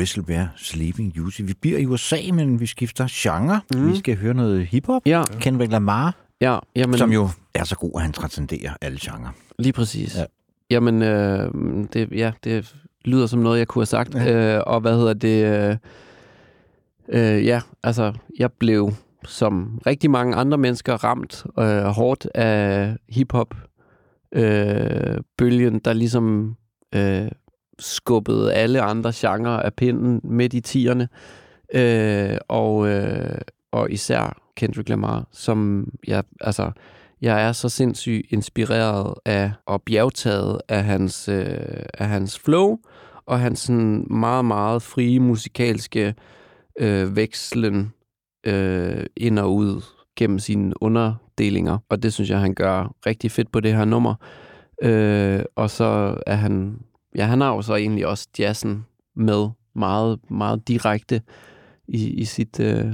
[0.02, 1.42] Ja, det var så Grizzle Bear, Sleeping Beauty.
[1.42, 3.62] Vi bliver i USA, men vi skifter genre.
[3.76, 3.92] Mm.
[3.92, 5.02] Vi skal høre noget hiphop.
[5.06, 5.24] Ja.
[5.40, 9.30] Kendrick Lamar, Ja, jamen, som jo er så god, at han transcenderer alle genrer.
[9.60, 10.16] Lige præcis.
[10.16, 10.20] Ja.
[10.20, 10.26] Ja.
[10.70, 11.54] Jamen, øh,
[11.94, 12.76] det, ja, det
[13.06, 14.16] lyder som noget, jeg kunne have sagt.
[14.16, 14.56] Ja.
[14.58, 15.46] Øh, og hvad hedder det?
[15.46, 15.78] Øh,
[17.10, 18.94] øh, ja, altså, jeg blev
[19.26, 23.56] som rigtig mange andre mennesker ramt øh, hårdt af hiphop
[24.32, 26.56] øh, bølgen, der ligesom
[26.96, 27.28] øh,
[27.82, 31.10] skubbede alle andre genrer af pinden midt i tierne.
[31.74, 33.38] Øh, og, øh,
[33.72, 36.72] og især Kendrick Lamar, som jeg, altså,
[37.22, 42.78] jeg er så sindssygt inspireret af og bjergtaget af hans, øh, af hans flow
[43.26, 46.16] og hans sådan meget, meget frie musikalske
[46.80, 47.94] øh, vekslen
[48.48, 49.82] øh, ind og ud
[50.16, 51.78] gennem sine underdelinger.
[51.90, 54.16] Og det synes jeg, han gør rigtig fedt på det her nummer.
[54.82, 56.80] Øh, og så er han,
[57.16, 58.86] ja, han har jo så egentlig også jazzen
[59.16, 61.22] med meget, meget direkte
[61.88, 62.86] i, i, sit, øh,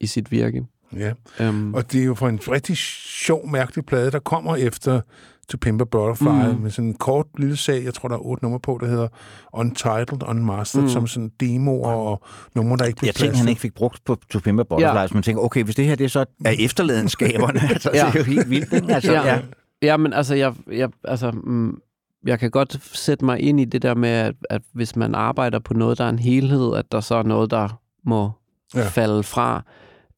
[0.00, 0.66] i sit virke.
[0.96, 1.12] Ja,
[1.48, 5.00] Um, og det er jo fra en rigtig sjov, mærkelig plade, der kommer efter
[5.48, 6.60] To Pimp a Butterfly, mm.
[6.60, 9.08] med sådan en kort lille sag, jeg tror, der er otte numre på, der hedder
[9.52, 10.88] Untitled, Unmastered, mm.
[10.90, 12.22] som sådan demoer og
[12.54, 14.62] numre, der ikke blev Jeg tænkte, plads han ikke fik brugt på To Pimp a
[14.62, 15.00] Butterfly, Ja.
[15.00, 15.06] ja.
[15.14, 17.98] man tænker, okay, hvis det her det er så er efterladenskaberne, altså, ja.
[17.98, 18.06] Ja.
[18.06, 18.94] det er jo helt vildt, ikke?
[18.94, 19.26] Altså, Ja.
[19.26, 19.40] ja.
[19.82, 21.80] Ja, men altså, jeg, jeg, altså mm,
[22.26, 25.58] jeg kan godt sætte mig ind i det der med, at, at hvis man arbejder
[25.58, 28.30] på noget, der er en helhed, at der så er noget, der må
[28.74, 28.80] Ja.
[28.80, 28.86] ja.
[28.86, 29.62] falde fra.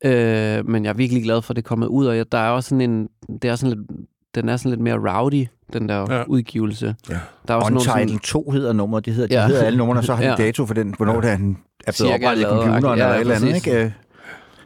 [0.04, 2.38] Øh, men jeg er virkelig glad for, at det er kommet ud, og jeg, der
[2.38, 3.08] er også sådan en,
[3.42, 3.90] det er sådan lidt,
[4.34, 6.16] den er sådan lidt mere rowdy, den der Ja.
[6.18, 6.24] ja.
[6.26, 6.94] udgivelse.
[7.10, 7.14] Ja.
[7.48, 9.46] Der er også nogle Untitled sådan, 2 hedder nummeret, det hedder, de Ja.
[9.46, 10.34] hedder alle numrene, og så har de Ja.
[10.36, 13.34] dato for den, hvornår er, den er blevet oprettet i computeren ja, eller et eller
[13.34, 13.84] andet, ikke?
[13.84, 13.90] Øh,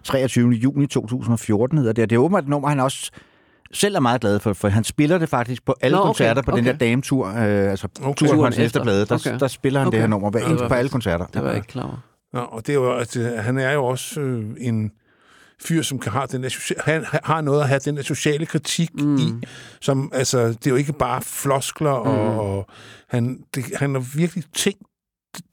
[0.04, 0.50] 23.
[0.50, 2.10] juni 2014 hedder det.
[2.10, 3.10] Det er åbenbart et nummer, han også
[3.72, 6.42] selv er meget glad for, for han spiller det faktisk på alle Nå, okay, koncerter
[6.42, 6.86] på den der okay.
[6.86, 7.34] dametur, øh,
[7.70, 8.26] altså Okay.
[8.26, 8.64] turen hans efter.
[8.64, 9.38] efterblade, der, Okay.
[9.40, 9.96] der spiller han okay.
[9.96, 10.10] det her Okay.
[10.10, 11.26] nummer hver Ja, på alle koncerter.
[11.26, 11.96] det var jeg ikke klar over.
[12.32, 14.92] Nå, og det er jo, at, øh, han er jo også øh, en
[15.62, 18.46] fyr, som kan have den der, socia- han har noget at have den der sociale
[18.46, 19.16] kritik mm.
[19.16, 19.32] i,
[19.80, 22.08] som, altså, det er jo ikke bare floskler, mm.
[22.10, 22.66] og, og
[23.08, 24.82] han, det, han har virkelig tænkt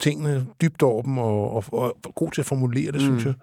[0.00, 3.00] tingene dybt over dem, og, og, og er god til at formulere det, mm.
[3.00, 3.34] synes jeg.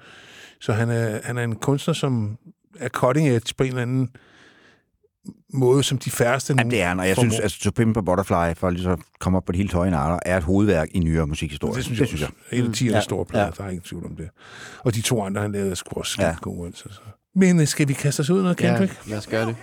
[0.61, 2.37] Så han er, han er en kunstner, som
[2.79, 4.09] er cutting edge på en eller anden
[5.53, 7.29] måde, som de færreste Jamen, det er han, og jeg formår.
[7.31, 9.73] synes, altså, To Pimp a Butterfly, for lige så at komme op på det helt
[9.73, 11.75] høje natter, er et hovedværk i nyere musikhistorie.
[11.75, 12.21] Det synes jeg, det synes
[12.51, 12.59] jeg.
[12.59, 13.01] En af 10 Ja, ja.
[13.01, 13.49] store plader, ja.
[13.49, 13.53] ja.
[13.57, 14.29] der er ingen tvivl om det.
[14.83, 16.31] Og de to andre, han lavede, er sgu også skide Ja.
[16.31, 16.37] ja.
[16.41, 16.67] gode.
[16.67, 16.99] Altså, så.
[17.35, 19.07] Men øh, skal vi kaste os ud i noget, Ja, Kendrick?
[19.07, 19.55] lad os gøre det.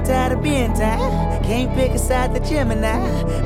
[0.00, 1.42] And tired of being tired.
[1.44, 2.98] Can't pick a side the Gemini.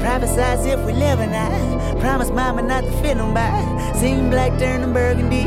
[0.02, 2.00] Prophesize if we live or not.
[2.00, 3.92] Promise mama not to fit on by.
[3.94, 5.42] Seen black turning burgundy.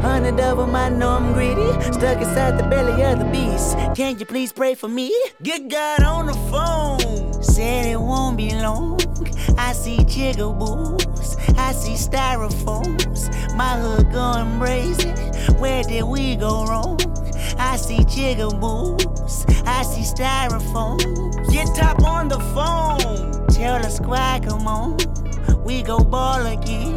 [0.00, 1.70] Hundred of them, I know I'm greedy.
[1.92, 3.76] Stuck inside the belly of the beast.
[3.96, 5.14] Can you please pray for me?
[5.42, 7.42] Get God on the phone.
[7.42, 8.98] Said it won't be long.
[9.58, 11.36] I see jigaboos.
[11.56, 13.28] I see styrofoams.
[13.56, 15.10] My hood going crazy.
[15.58, 17.07] Where did we go wrong?
[17.58, 19.44] I see jigaboos.
[19.66, 20.98] I see styrofoam.
[21.50, 23.46] Get top on the phone.
[23.48, 24.96] Tell the squad, come on.
[25.64, 26.96] We go ball again.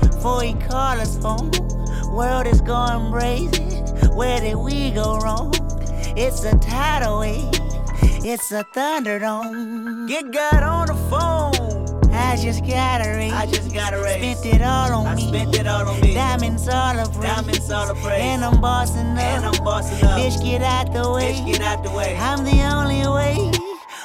[0.00, 1.50] Before he call us home.
[2.12, 3.82] World is going crazy.
[4.14, 5.54] Where did we go wrong?
[6.16, 7.48] It's a tidal wave.
[8.24, 10.06] It's a thunderdome.
[10.06, 11.61] Get God on the phone.
[12.12, 13.32] I just got a raise.
[13.32, 14.38] I just got a raise.
[14.38, 15.28] Spent it all on I me.
[15.28, 16.14] spent it all on me.
[16.14, 17.30] Diamonds all of praise.
[17.30, 18.20] Diamonds all of praise.
[18.20, 19.18] And I'm bossing up.
[19.18, 20.18] And I'm bossing up.
[20.18, 21.32] Bitch, get out the way.
[21.34, 22.16] Bitch, get out the way.
[22.16, 23.50] I'm the only way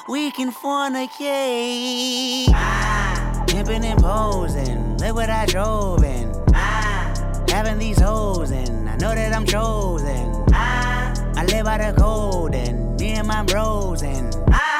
[0.07, 2.47] we can fornicate.
[2.53, 3.43] Ah.
[3.47, 4.97] Pimping and posing.
[4.97, 6.31] Look what I drove in.
[6.53, 7.13] Ah.
[7.49, 10.45] Having these hoes and I know that I'm chosen.
[10.53, 11.13] Ah.
[11.35, 14.76] I live by the code and me and my bros and ah.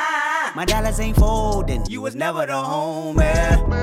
[0.58, 1.86] My dollars ain't folding.
[1.86, 3.78] You was never the homie.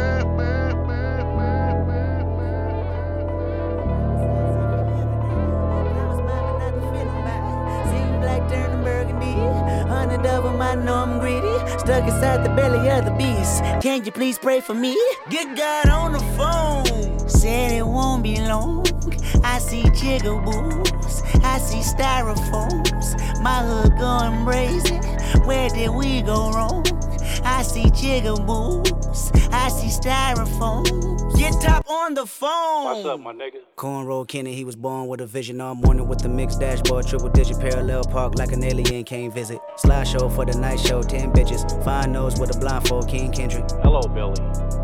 [10.25, 11.59] Double I know I'm greedy.
[11.79, 13.63] Stuck inside the belly of the beast.
[13.83, 14.99] Can you please pray for me?
[15.29, 17.29] Get God on the phone.
[17.29, 18.87] Said it won't be long.
[19.45, 21.23] I see jiggaboos.
[21.45, 23.43] I see styrofoams.
[23.43, 25.14] My hood going brazen.
[25.45, 26.85] Where did we go wrong?
[27.45, 29.53] I see jigaboos.
[29.53, 31.37] I see styrofoam.
[31.37, 32.85] Get top on the phone.
[32.85, 33.59] What's up, my nigga?
[33.77, 37.29] Cornrow Kenny, he was born with a vision all morning with the mixed dashboard, triple
[37.29, 39.61] digit parallel park like an alien came visit.
[39.77, 41.85] Slideshow for the night show, 10 bitches.
[41.85, 43.65] Fine nose with a blindfold, King Kendrick.
[43.83, 44.84] Hello, Billy.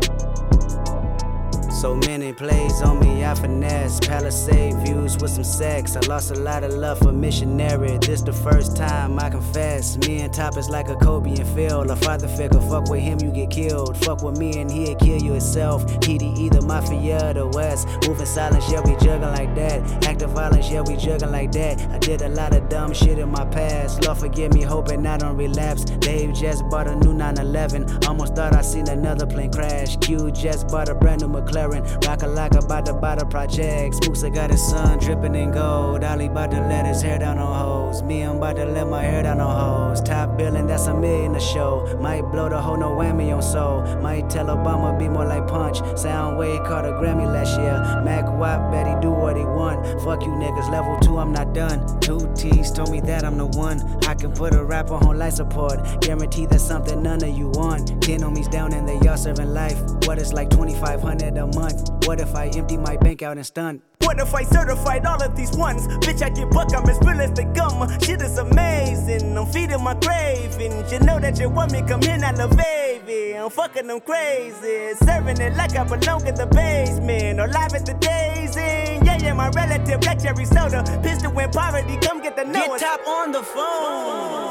[1.81, 3.99] So many plays on me, I finesse.
[4.01, 5.95] Palisade views with some sex.
[5.95, 7.97] I lost a lot of love for missionary.
[7.97, 9.97] This the first time I confess.
[10.05, 11.89] Me and Top is like a Kobe and Phil.
[11.89, 13.97] A father figure, fuck with him, you get killed.
[13.97, 15.83] Fuck with me and he'll kill you itself.
[16.01, 17.87] TD either Mafia or the West.
[18.07, 20.05] Moving silence, yeah, we jugging like that.
[20.05, 21.81] Active violence, yeah, we jugging like that.
[21.89, 24.05] I did a lot of dumb shit in my past.
[24.05, 25.85] Lord forgive me, hoping I don't relapse.
[25.85, 28.05] Dave just bought a new 911.
[28.05, 29.97] Almost thought I seen another plane crash.
[29.97, 31.70] Q just bought a brand new McLaren.
[31.79, 33.95] Rock a like about the project.
[33.95, 36.03] Spooks got his son dripping in gold.
[36.03, 38.03] Ali about to let his hair down on hoes.
[38.03, 40.01] Me, I'm about to let my hair down on hoes.
[40.01, 41.97] Top billing, that's a million a show.
[41.99, 43.81] Might blow the whole no whammy on soul.
[44.01, 45.79] Might tell Obama be more like punch.
[45.79, 47.79] Soundwave caught a Grammy last year.
[48.03, 49.85] Mac Watt bet he do what he want.
[50.03, 51.99] Fuck you niggas, level two, I'm not done.
[52.01, 53.81] Two T's told me that I'm the one.
[54.05, 55.79] I can put a rapper on life support.
[56.01, 58.01] Guarantee that's something none of you want.
[58.01, 59.79] Ten homies down and they all serving life.
[60.05, 61.60] What it's like 2500 a month?
[61.61, 63.81] What if I empty my bank out and stunt?
[63.99, 65.87] What if I certified all of these ones?
[66.05, 67.87] Bitch, I get buck, I'm as real as they come.
[68.01, 70.91] Shit is amazing, I'm feeding my cravings.
[70.91, 73.37] You know that you want me, come in, I love baby.
[73.37, 74.93] I'm fucking them crazy.
[75.03, 77.39] Serving it like I belong in the basement.
[77.39, 79.05] Or live at the days in.
[79.05, 80.83] Yeah, yeah, my relative, black cherry soda.
[81.03, 82.79] Pistol when poverty, come get the note.
[82.79, 84.50] Get top on the phone.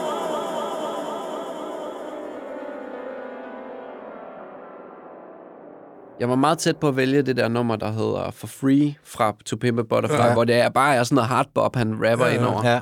[6.20, 9.36] Jeg var meget tæt på at vælge det der nummer, der hedder For Free fra
[9.46, 10.32] To Pimp a Butterfly, Ja.
[10.32, 12.70] hvor det er bare er sådan noget hardbop, han rapper Ja, ja, indover.
[12.72, 12.80] Ja.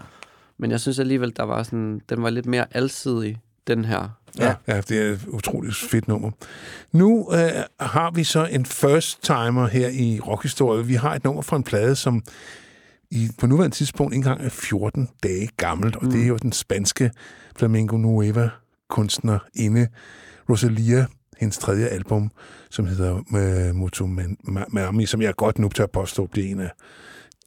[0.59, 4.09] Men jeg synes alligevel, der var sådan, den var lidt mere alsidig, den her.
[4.39, 4.55] Ja.
[4.66, 6.31] ja, det er et utroligt fedt nummer.
[6.93, 7.39] Nu øh,
[7.81, 10.86] har vi så en first timer her i rockhistorie.
[10.86, 12.23] Vi har et nummer fra en plade, som
[13.10, 16.10] i, på nuværende tidspunkt ikke engang er 14 dage gammelt, og mm.
[16.10, 17.10] det er jo den spanske
[17.56, 18.51] Flamenco Nueva
[18.89, 19.89] kunstnerinde
[20.51, 21.06] Rosalia,
[21.39, 22.31] hendes tredje album,
[22.70, 24.06] som hedder øh, Moto
[24.69, 26.70] Mami, som jeg godt nu tør påstå bliver en af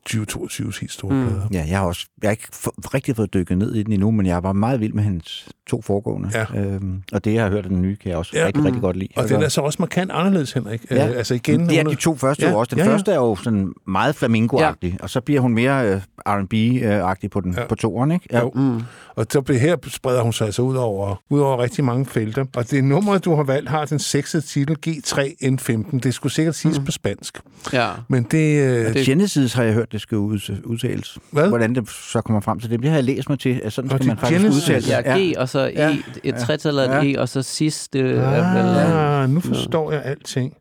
[0.10, 1.28] 2022's helt store mm.
[1.28, 1.41] plader.
[1.53, 2.48] Ja, jeg har også jeg har ikke
[2.94, 5.82] rigtig fået dykket ned i den endnu, men jeg var meget vild med hendes to
[5.82, 6.30] foregående.
[6.34, 6.60] Ja.
[6.61, 8.40] Øhm, og det, jeg har hørt af den nye, kan jeg også Ja.
[8.40, 8.45] ja.
[8.48, 8.65] rigtig, Mm.
[8.65, 9.10] rigtig godt lide.
[9.15, 10.86] Og den er så også markant anderledes, Henrik.
[10.91, 11.10] Ja.
[11.10, 12.69] Øh, altså igen, det er hun de to første ja, ja, også.
[12.69, 12.95] Den ja, ja, ja.
[12.95, 14.95] første er jo sådan meget flamingo-agtig, ja.
[14.99, 17.61] og så bliver hun mere øh, R&B-agtig på, den, Ja.
[17.61, 17.68] ja.
[17.68, 18.38] på toeren, ikke?
[18.38, 18.52] Jo.
[18.56, 18.82] Mm.
[19.15, 22.45] Og så bliver- her spreder hun sig altså ud over, ud over rigtig mange felter.
[22.56, 25.99] Og det nummer, du har valgt, har den sexede titel G3N15.
[25.99, 26.86] Det skulle sikkert siges mm.
[26.86, 27.40] på spansk.
[27.73, 27.90] Ja.
[28.07, 28.61] Men det...
[28.61, 29.06] Øh, det...
[29.06, 31.18] Genesis har jeg hørt, det skal ud, udtales.
[31.31, 31.47] Hvad?
[31.49, 32.80] Hvordan det så kommer frem til det.
[32.81, 34.63] Det har jeg læst mig til, at sådan Og skal man faktisk Genesis.
[34.69, 34.89] udtale det.
[34.89, 35.97] Ja, G, og så E, Ja.
[36.23, 37.13] et tretal eller et Ja.
[37.13, 38.05] E, og så sidst, det er
[38.53, 38.76] vel...
[38.93, 40.53] ah, nu forstår jeg alting.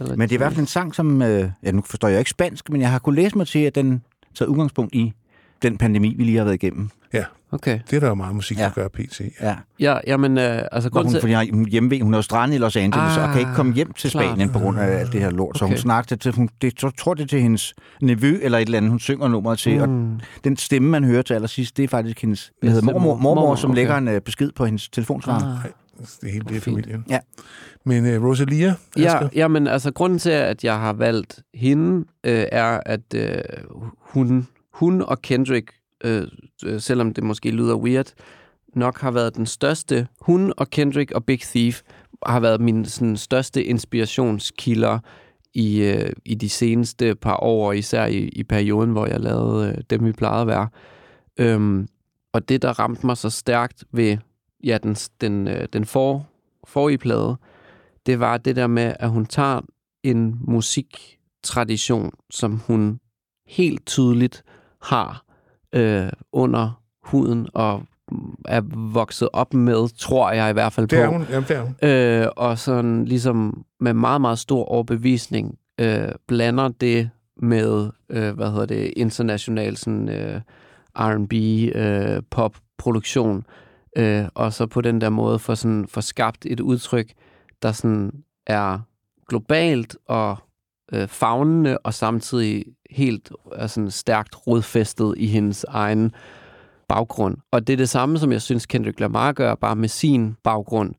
[0.00, 1.22] Men det er i hvert fald en sang, som...
[1.22, 3.74] Øh, ja, nu forstår jeg ikke spansk, men jeg har kunnet læse mig til, at
[3.74, 4.02] den
[4.34, 5.12] tager udgangspunkt i
[5.62, 6.90] den pandemi, vi lige har været igennem.
[7.12, 7.80] Ja, Okay.
[7.90, 8.70] det er der jo meget musik, der Ja.
[8.74, 9.20] gør pt.
[9.42, 9.56] Ja.
[9.80, 11.20] Ja, jamen, øh, altså grund hun, til...
[11.20, 13.52] fordi hun er hjemme, hun er jo strandet i Los Angeles, ah, og kan ikke
[13.54, 14.24] komme hjem til klart.
[14.24, 15.58] Spanien på grund af alt det her lort.
[15.58, 15.80] Så hun Okay.
[15.80, 18.90] snakkede til, hun, det, jeg tror det er til hendes nevø eller et eller andet,
[18.90, 19.88] hun synger nummeret til.
[19.88, 20.14] Mm.
[20.14, 23.34] Og den stemme, man hører til allersidst, det er faktisk hendes hvad hedder, mormor, mormor,
[23.34, 23.78] mormor, som okay.
[23.78, 25.58] lægger en uh, besked på hendes telefonsvarer.
[25.64, 25.70] Ah.
[26.20, 27.04] Det er helt det familien.
[27.10, 27.18] Ja.
[27.84, 29.28] Men uh, Rosalia, Ja, Asger?
[29.34, 33.38] jamen, altså grunden til, at jeg har valgt hende, øh, er, at øh,
[34.00, 35.72] hun, hun og Kendrick,
[36.04, 36.28] Øh,
[36.64, 38.12] øh, selvom det måske lyder weird,
[38.74, 41.82] nok har været den største, hun og Kendrick og Big Thief
[42.26, 44.98] har været mine sådan, største inspirationskilder
[45.54, 49.82] i, øh, i de seneste par år, især i, i perioden, hvor jeg lavede øh,
[49.90, 50.68] dem, vi plejede at være.
[51.38, 51.88] Øhm,
[52.32, 54.16] og det, der ramte mig så stærkt ved
[54.64, 56.26] ja, den, den, øh, den for,
[56.64, 57.36] forrige plade,
[58.06, 59.60] det var det der med, at hun tager
[60.02, 63.00] en musiktradition, som hun
[63.46, 64.42] helt tydeligt
[64.82, 65.27] har
[65.72, 67.82] øh, under huden og
[68.44, 68.60] er
[68.92, 71.12] vokset op med, tror jeg i hvert fald Det er på.
[71.12, 71.26] hun.
[71.30, 71.74] Jamen, det er hun.
[71.82, 78.50] Øh, og sådan ligesom med meget, meget stor overbevisning øh, blander det med, øh, hvad
[78.50, 80.40] hedder det, international sådan, øh,
[80.96, 81.32] R&B,
[81.76, 83.44] øh, pop-produktion,
[83.96, 87.12] øh, og så på den der måde får, sådan, får skabt et udtryk,
[87.62, 88.12] der sådan
[88.46, 88.78] er
[89.28, 90.36] globalt og
[90.92, 96.12] øh, fagnende, og samtidig helt altså, stærkt rodfæstet i hendes egen
[96.88, 97.36] baggrund.
[97.50, 100.94] Og det er det samme, som jeg synes Kendrick Lamar gør, bare med sin baggrund.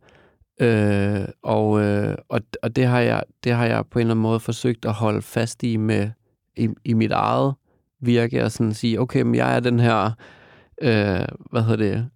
[0.61, 4.23] Øh, og, øh, og, og det, har jeg, det har jeg på en eller anden
[4.23, 6.09] måde forsøgt at holde fast i med
[6.57, 7.53] i, i mit eget
[7.99, 10.11] virke, og sådan sige, okay, men jeg er den her,
[10.81, 12.09] øh, hvad hedder det,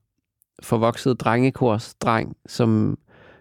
[0.64, 2.98] forvokset drengekorsdreng, som,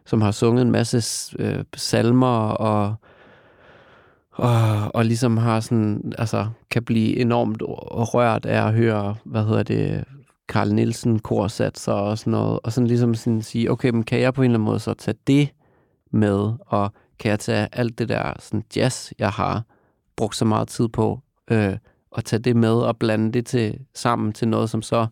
[0.06, 2.94] som har sunget en masse øh, salmer og
[4.32, 7.62] og, og ligesom har sådan, altså, kan blive enormt
[8.14, 10.04] rørt af at høre, hvad hedder det,
[10.48, 14.34] Karl Nielsen korsatser og sådan noget, og sådan ligesom sådan sige, okay, men kan jeg
[14.34, 15.48] på en eller anden måde så tage det
[16.10, 19.62] med, og kan jeg tage alt det der sådan jazz, jeg har
[20.16, 21.76] brugt så meget tid på, øh,
[22.10, 25.06] og tage det med og blande det til, sammen til noget, som så,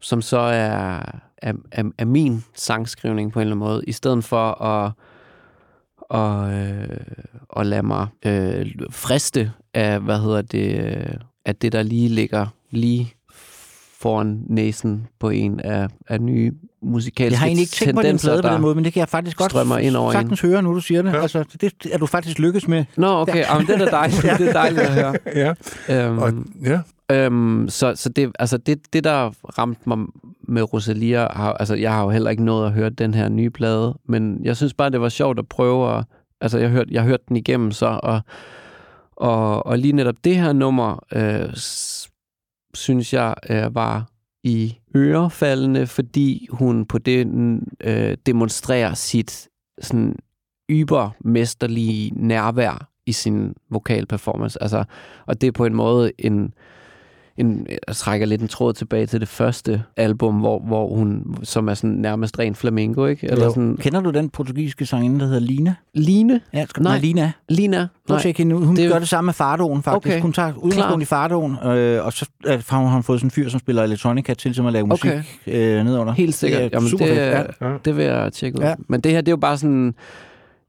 [0.00, 1.02] som så er,
[1.38, 4.92] er, er, er min sangskrivning på en eller anden måde, i stedet for at
[6.10, 6.88] og, øh,
[7.48, 12.46] og lade mig øh, friste af, hvad hedder det, øh, af det, der lige ligger
[12.70, 13.14] lige
[14.00, 16.52] foran næsen på en af, af nye
[16.82, 18.92] musikalske Jeg har egentlig ikke tænkt på den plade på der den måde, men det
[18.92, 20.12] kan jeg faktisk godt strømmer ind over en.
[20.12, 21.10] sagtens høre, nu du siger det.
[21.10, 21.16] Ja.
[21.16, 21.22] Ja.
[21.22, 22.84] Altså, det er du faktisk lykkes med.
[22.96, 23.36] Nå, okay.
[23.36, 23.52] Ja.
[23.52, 24.22] Jamen, det er dejligt.
[24.38, 25.14] Det er dejligt at høre.
[25.34, 25.54] Ja,
[25.88, 26.32] Øhm, og,
[26.64, 26.80] ja.
[27.10, 29.98] Øhm, så så det, altså det, det, der ramte mig
[30.48, 33.50] med Rosalia, har, altså jeg har jo heller ikke nået at høre den her nye
[33.50, 36.04] plade, men jeg synes bare, det var sjovt at prøve at,
[36.40, 38.20] altså jeg hørte, jeg hørte den igennem så, og,
[39.16, 41.54] og, og lige netop det her nummer, øh,
[42.74, 44.08] synes jeg øh, var
[44.42, 47.26] i ørefaldende, fordi hun på det
[47.80, 49.48] øh, demonstrerer sit
[49.80, 50.16] sådan
[50.70, 54.62] ybermesterlige nærvær i sin vokalperformance.
[54.62, 54.84] Altså,
[55.26, 56.54] og det er på en måde en,
[57.36, 61.68] en, jeg trækker lidt en tråd tilbage til det første album, hvor, hvor hun, som
[61.68, 63.26] er sådan nærmest ren flamenco, ikke?
[63.30, 63.50] Eller Jo.
[63.50, 65.74] sådan, Kender du den portugisiske sangerinde, der hedder Lina?
[65.94, 66.40] Line?
[66.52, 66.92] Ja, skal, Nej.
[66.92, 67.00] nej.
[67.00, 67.32] Lina.
[67.48, 67.76] Lina?
[67.78, 68.16] Prøv Nej.
[68.16, 68.64] at tjekke hende ud.
[68.66, 70.12] Hun Det gør det samme med Fardoen, faktisk.
[70.12, 70.22] Okay.
[70.22, 73.48] Hun tager udgangspunkt i Fardoen, øh, og så øh, har hun fået sådan en fyr,
[73.48, 75.22] som spiller elektronika til, som at lave musik Okay.
[75.78, 76.12] øh, nedunder.
[76.12, 76.58] Helt sikkert.
[76.60, 77.56] Det er Jamen, super det, fedt.
[77.60, 77.66] Ja.
[77.84, 78.64] det vil jeg tjekke ud.
[78.64, 78.74] Ja.
[78.88, 79.94] Men det her, det er jo bare sådan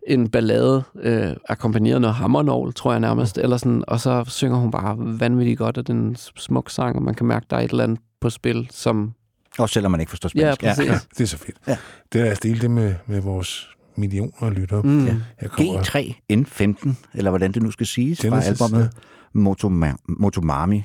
[0.07, 4.71] en ballade, øh, akkompagneret noget hammernål, tror jeg nærmest, eller sådan, og så synger hun
[4.71, 7.83] bare vanvittigt godt, og den smuk sang, og man kan mærke, der er et eller
[7.83, 9.13] andet på spil, som...
[9.59, 10.77] Også selvom man ikke forstår Ja, spansk.
[10.81, 10.91] præcis.
[10.91, 11.57] ja, det er så fedt.
[11.67, 11.77] Ja.
[12.13, 14.81] Det er at dele det med, med vores millioner af lyttere.
[14.81, 15.05] Mm.
[15.05, 15.15] Ja.
[15.41, 18.89] Jeg kommer, G3N15, eller hvordan det nu skal siges, fra Genesis, albumet
[19.37, 20.83] Motoma- Motomami.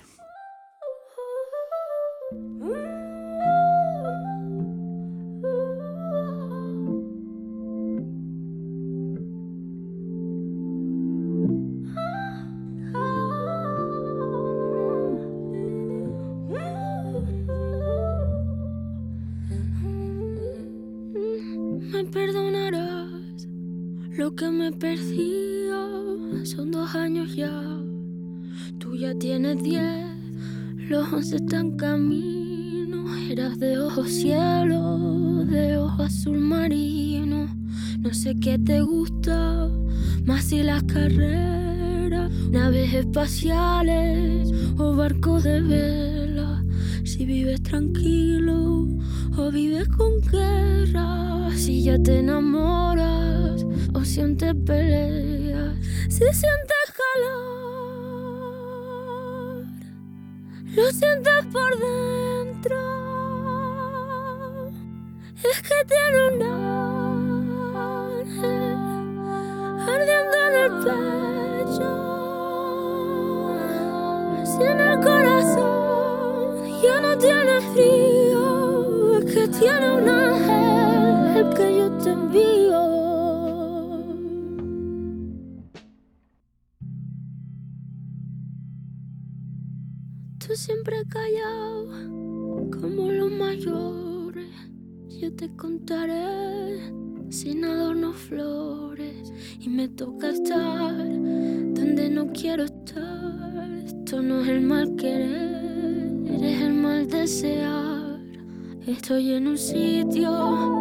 [109.10, 110.79] Estoy en un sitio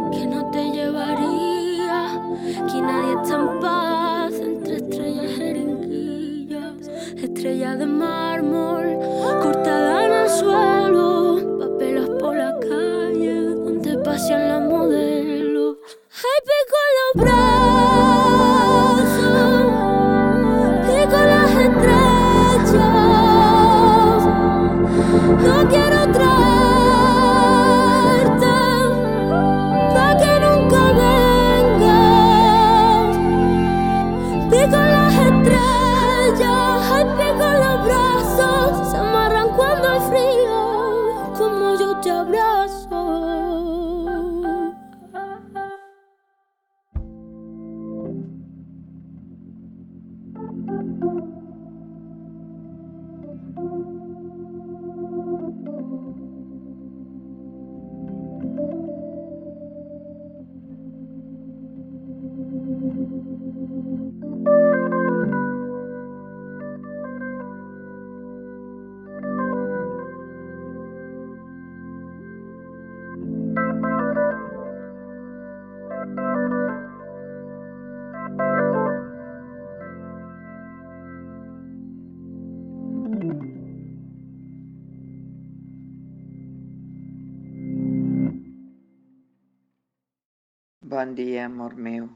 [90.89, 92.07] Bon dia, amor meu.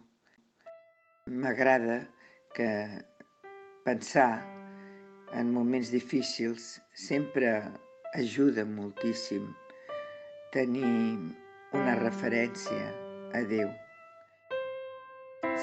[1.30, 2.10] M'agrada
[2.56, 2.70] que
[3.86, 4.42] pensar
[5.38, 7.52] en moments difícils sempre
[8.18, 9.46] ajuda moltíssim
[10.56, 10.90] tenir
[11.78, 12.88] una referència
[13.38, 13.70] a Déu.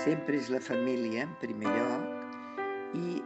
[0.05, 3.19] Sempre és la família en primer lloc i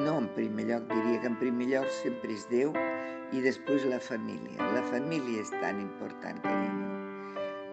[0.00, 2.74] no en primer lloc, diria que en primer lloc sempre és Déu
[3.30, 4.58] i després la família.
[4.74, 6.85] La família és tan important, carinyo.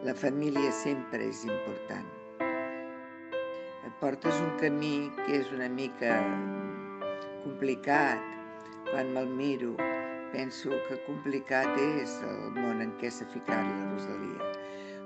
[0.03, 2.07] La família sempre és important.
[3.87, 6.17] Et portes un camí que és una mica
[7.45, 8.19] complicat.
[8.89, 9.77] Quan me'l miro,
[10.33, 14.51] penso que complicat és el món en què s'ha ficat la Rosalia.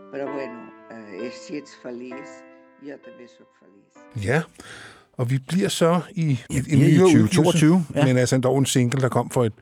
[0.10, 2.40] Però bueno, eh, si ets feliç,
[2.82, 4.02] jo també sóc feliç.
[4.26, 4.42] Ja,
[5.22, 8.06] og vi bliver så i er i nyere 2022, udgivelse, ja.
[8.06, 9.54] men altså dog en single, der kom for et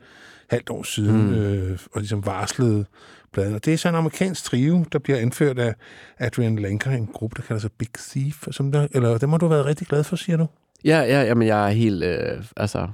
[0.50, 1.34] halvt år siden, Mm.
[1.34, 2.84] øh, og ligesom varslede
[3.32, 3.54] pladen.
[3.54, 5.74] Og det er så en amerikansk trio, der bliver anført af
[6.18, 9.46] Adrian Lanker, en gruppe, der kalder sig Big Thief, som der, eller dem har du
[9.48, 10.46] været rigtig glad for, siger du?
[10.84, 12.88] Ja, ja, jamen jeg er helt, øh, altså,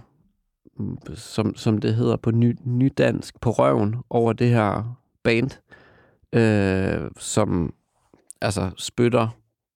[1.15, 5.51] som, som det hedder på ny, nydansk, på røven over det her band,
[6.33, 7.74] øh, som
[8.41, 9.29] altså spytter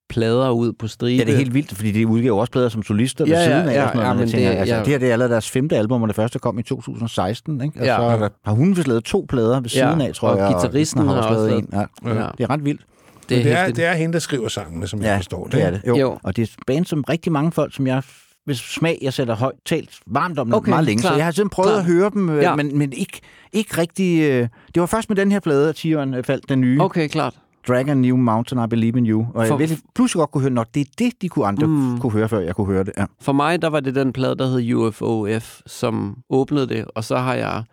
[0.08, 1.18] plader ud på stribe.
[1.18, 3.44] Ja, det er helt vildt, fordi de udgiver også plader som solister ved Ja, ja,
[3.44, 3.74] siden af.
[3.74, 4.80] ja, og sådan noget, ja, men tænker, det- altså, ja.
[4.80, 7.60] det her det er allerede deres femte album, og det første kom i 2016.
[7.60, 7.80] Ikke?
[7.80, 7.96] Og Ja.
[7.96, 10.52] så er har hun vist lavet to plader ved siden af, tror og jeg.
[10.52, 11.68] guitaristen Isner har også lavet en.
[11.72, 11.78] Ja.
[12.14, 12.26] Ja.
[12.38, 12.80] Det er ret vildt.
[13.28, 15.52] Det er, det, er, det er hende, der skriver sangene, som jeg forstår det.
[15.52, 15.80] det er det.
[15.88, 15.96] Jo.
[15.98, 16.18] jo.
[16.22, 18.02] Og det er et band, som rigtig mange folk, som jeg
[18.44, 21.00] hvis smag, jeg sætter højt talt varmt om Okay, meget længe.
[21.00, 21.12] klart.
[21.12, 21.78] Så jeg har simpelthen prøvet Klart.
[21.86, 22.54] at høre dem, øh, Ja.
[22.56, 23.20] men, men ikke,
[23.52, 24.20] ikke rigtig...
[24.22, 26.80] Øh, det var først med den her plade, at tieren øh, faldt den nye.
[26.80, 27.34] Okay, klart.
[27.68, 29.20] Dragon New Mountain, I Believe in You.
[29.20, 31.66] Og For- jeg virkelig pludselig godt kunne høre, når det er det, de kunne andre
[31.66, 31.98] mm.
[32.00, 32.92] kunne høre, før jeg kunne høre det.
[32.98, 33.04] Ja.
[33.20, 37.16] For mig, der var det den plade, der hed UFOF, som åbnede det, og så
[37.16, 37.64] har jeg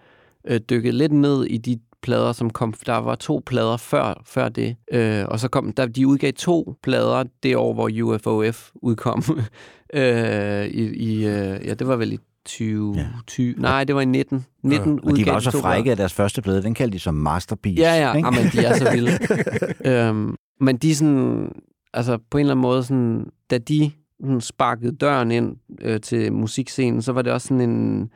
[0.48, 2.74] øh, dykket lidt ned i de plader, som kom.
[2.86, 6.76] Der var to plader før, før det, øh, og så kom der, de udgav to
[6.84, 9.24] plader det år, hvor UFOF udkom.
[9.94, 13.08] øh, i, i, øh, ja, det var vel i 20, ja.
[13.28, 14.46] 20 nej, det var i 19.
[14.64, 16.64] 19 Og de var også så frække af deres første plade.
[16.64, 17.84] Den kaldte de som Masterpiece.
[17.84, 18.28] Ja, ja, ikke?
[18.28, 19.12] Jamen, de er så vilde.
[20.10, 21.52] øhm, men de sådan,
[21.94, 23.92] altså på en eller anden måde, sådan, da de
[24.22, 28.10] sådan, sparkede døren ind øh, til musikscenen, så var det også sådan en,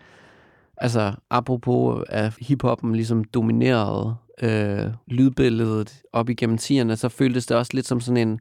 [0.77, 7.71] altså apropos at hiphoppen ligesom dominerede øh, lydbilledet op igennem tierne, så føltes det også
[7.73, 8.39] lidt som sådan en,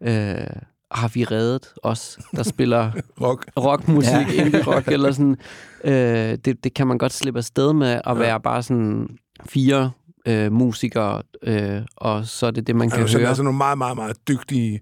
[0.00, 0.46] øh,
[0.94, 2.90] har vi reddet os, der spiller
[3.22, 3.46] Rock.
[3.58, 4.26] rockmusik, Ja.
[4.36, 4.44] ja.
[4.44, 5.36] indie rock, eller sådan.
[5.86, 8.12] Øh, det, det kan man godt slippe afsted med at ja.
[8.14, 9.08] være bare sådan
[9.46, 9.90] fire
[10.28, 13.28] øh, musikere, øh, og så er det det, man kan Altså, høre.
[13.28, 14.80] altså nogle meget, meget, meget dygtige...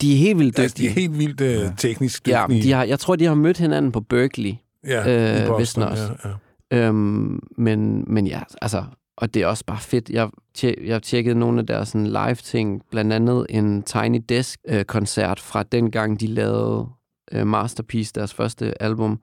[0.00, 0.90] De er helt vildt Altså, de dygtige.
[0.90, 2.62] er helt vildt øh, teknisk Ja, dygtige.
[2.62, 4.54] de har, jeg tror, de har mødt hinanden på Berkeley.
[4.86, 6.12] Ja, i øh, Boston, vist også.
[6.24, 6.86] ja, ja.
[6.86, 8.84] Øhm, men, men ja, altså,
[9.20, 10.10] og det er også bare fedt.
[10.10, 15.42] Jeg, tje- jeg tjekkede nogle af deres sådan, live-ting, blandt andet en Tiny Desk-koncert øh,
[15.42, 16.86] fra dengang, de lavede
[17.32, 19.20] øh, Masterpiece, deres første album.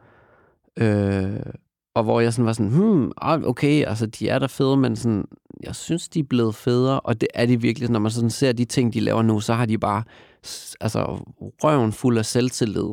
[0.79, 1.39] Øh,
[1.95, 4.95] og hvor jeg sådan var sådan, hmm, ah, okay, altså de er der fede, men
[4.95, 5.25] sådan,
[5.63, 7.89] jeg synes, de er blevet federe, og det er de virkelig.
[7.89, 10.03] Når man sådan ser de ting, de laver nu, så har de bare
[10.81, 10.99] altså,
[11.63, 12.89] røven fuld af selvtillid,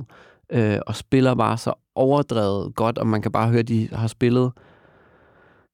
[0.52, 4.06] øh, og spiller bare så overdrevet godt, og man kan bare høre, at de har
[4.06, 4.52] spillet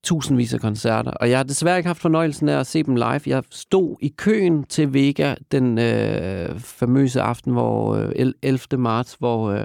[0.08, 1.10] tusindvis af koncerter.
[1.10, 3.20] Og jeg har desværre ikke haft fornøjelsen af at se dem live.
[3.26, 8.60] Jeg stod i køen til Vega den øh, famøse aften, hvor øh, el- 11.
[8.78, 9.64] marts, hvor, øh,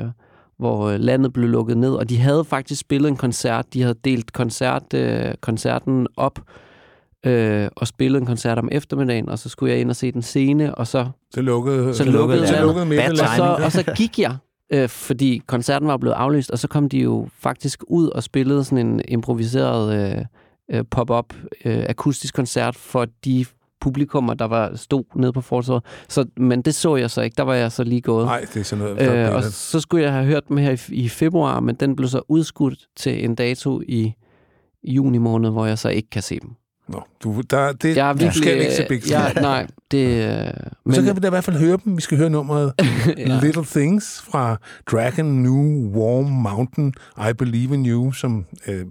[0.60, 3.74] hvor øh, landet blev lukket ned, og de havde faktisk spillet en koncert.
[3.74, 6.40] De havde delt koncert, øh, koncerten op
[7.26, 10.22] øh, og spillet en koncert om eftermiddagen, og så skulle jeg ind og se den
[10.22, 13.84] scene, og så Så lukkede, så lukkede, så lukkede midt i og, så, og så
[13.98, 14.36] gik jeg,
[14.69, 18.64] øh, fordi koncerten var blevet aflyst, og så kom de jo faktisk ud og spillede
[18.64, 20.26] sådan en improviseret øh,
[20.72, 21.34] øh, pop-up
[21.65, 23.45] øh, akustisk koncert for de
[23.81, 25.84] publikummer, der var stod nede på fortorvet.
[26.10, 27.35] Så, men det så jeg så ikke.
[27.35, 28.26] Der var jeg så lige gået.
[28.26, 29.30] Nej, det er sådan noget.
[29.30, 32.10] Øh, og så skulle jeg have hørt dem her i, i februar, men den blev
[32.10, 34.14] så udskudt til en dato i
[34.84, 36.49] juni måned, hvor jeg så ikke kan se dem.
[36.94, 39.41] Nå, du, der, det, Jeg er du virkelig, skal ikke se Big ja, Fish.
[39.41, 40.07] nej, det...
[40.48, 40.53] Øh,
[40.86, 41.95] Men, så kan vi da i hvert fald høre dem.
[41.98, 42.74] Vi skal høre nummeret
[43.18, 43.40] Ja.
[43.41, 44.57] Little Things fra
[44.91, 46.94] Dragon New Warm Mountain
[47.30, 48.86] I Believe in You, som øh,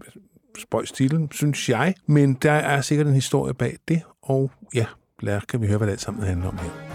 [0.58, 1.94] spøjs titel, synes jeg.
[2.06, 4.84] Men der er sikkert en historie bag det, og ja,
[5.20, 6.91] lad kan vi høre, hvad det alt sammen handler om her.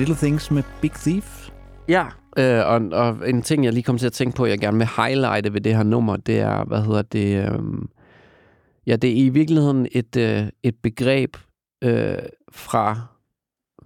[0.00, 1.50] Little Things med Big Thief.
[1.88, 2.06] Ja,
[2.36, 4.88] øh, og, og en ting, jeg lige kom til at tænke på, jeg gerne vil
[4.96, 7.58] highlighte ved det her nummer, det er, hvad hedder det, øh,
[8.86, 11.36] ja, det er i virkeligheden et, øh, et begreb
[11.82, 12.18] øh,
[12.52, 13.00] fra,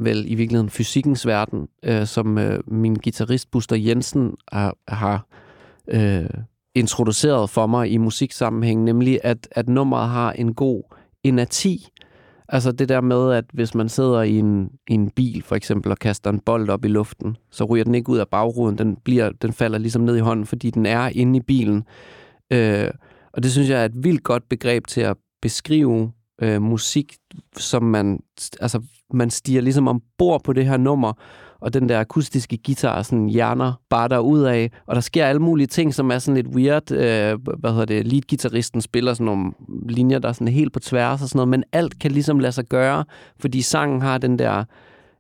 [0.01, 5.27] vel i virkeligheden fysikkens verden, øh, som øh, min guitarist Buster Jensen har, har
[5.89, 6.28] øh,
[6.74, 10.82] introduceret for mig i musiksammenhæng, nemlig at, at nummeret har en god
[11.23, 11.89] inerti,
[12.55, 15.93] Altså det der med, at hvis man sidder i en, i en bil for eksempel
[15.93, 18.79] og kaster en bold op i luften, så ryger den ikke ud af bagruden.
[18.79, 21.85] Den, bliver, den falder ligesom ned i hånden, fordi den er inde i bilen.
[22.53, 22.89] Øh,
[23.33, 26.13] og det synes jeg er et vildt godt begreb til at beskrive
[26.43, 27.15] øh, musik,
[27.57, 28.21] som man,
[28.61, 28.83] altså,
[29.13, 31.13] man stiger ligesom ombord på det her nummer,
[31.65, 35.43] og den der akustiske guitar sådan hjerner bare der ud af, og der sker alle
[35.43, 36.93] mulige ting, som er sådan lidt weird.
[36.93, 38.07] Øh, hvad hedder det?
[38.07, 39.53] Lead-gitarristen spiller sådan nogle
[39.89, 42.53] linjer, der er sådan helt på tværs og sådan noget, men alt kan ligesom lade
[42.53, 43.05] sig gøre,
[43.41, 44.65] fordi sangen har den der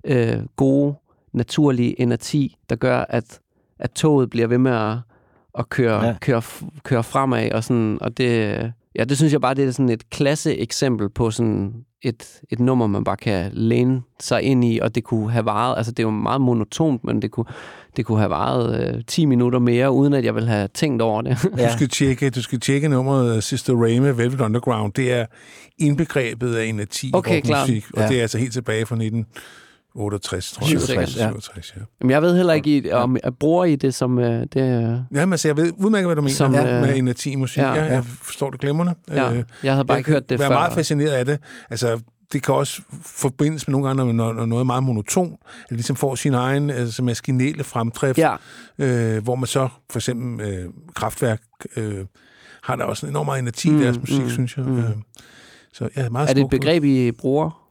[0.04, 0.94] øh, gode,
[1.32, 3.40] naturlige energi, der gør, at,
[3.78, 4.96] at toget bliver ved med at,
[5.58, 6.14] at køre, Ja.
[6.20, 6.42] køre,
[6.82, 10.10] køre fremad, og, sådan, og det, ja, det synes jeg bare, det er sådan et
[10.10, 11.72] klasse eksempel på sådan
[12.02, 15.76] et, et nummer, man bare kan læne sig ind i, og det kunne have varet,
[15.76, 17.44] altså det er jo meget monotont, men det kunne,
[17.96, 21.22] det kunne have varet øh, 10 minutter mere, uden at jeg ville have tænkt over
[21.22, 21.38] det.
[21.42, 24.92] Du skal tjekke, du skal tjekke nummeret øh, Sister Ray med Velvet Underground.
[24.92, 25.26] Det er
[25.78, 27.68] indbegrebet af energi Okay, og klart.
[27.68, 28.08] musik, og Ja.
[28.08, 28.96] det er altså helt tilbage fra
[29.96, 30.80] 1968, tror jeg.
[30.80, 31.28] 67, ja.
[31.28, 31.80] 67, ja.
[32.00, 34.18] Jamen, jeg ved heller ikke, i, om jeg bruger I det som...
[34.18, 36.80] Øh, det, øh, Ja, men altså, jeg ved udmærket, hvad du mener Som, som, øh,
[36.80, 37.58] med energi i musik.
[37.62, 37.74] ja.
[37.74, 37.84] Ja.
[37.84, 38.94] Jeg forstår det glimrende.
[39.10, 40.48] Ja, Øh, jeg havde bare jeg ikke hørt det før.
[40.48, 41.38] meget fascineret af det.
[41.70, 42.00] Altså,
[42.32, 45.76] det kan også forbindes med nogle gange, når, når noget er meget monoton, at det
[45.76, 48.34] ligesom får sin egen altså, maskinelle fremdrift, Ja.
[48.78, 51.40] øh, hvor man så, for eksempel øh, kraftværk,
[51.76, 52.04] øh,
[52.62, 54.64] har der også en enorm meget energi Mm, i deres musik, mm, synes jeg.
[54.66, 54.78] mm.
[54.78, 54.84] Øh,
[55.72, 57.63] så ja, meget er det et begreb, I bruger?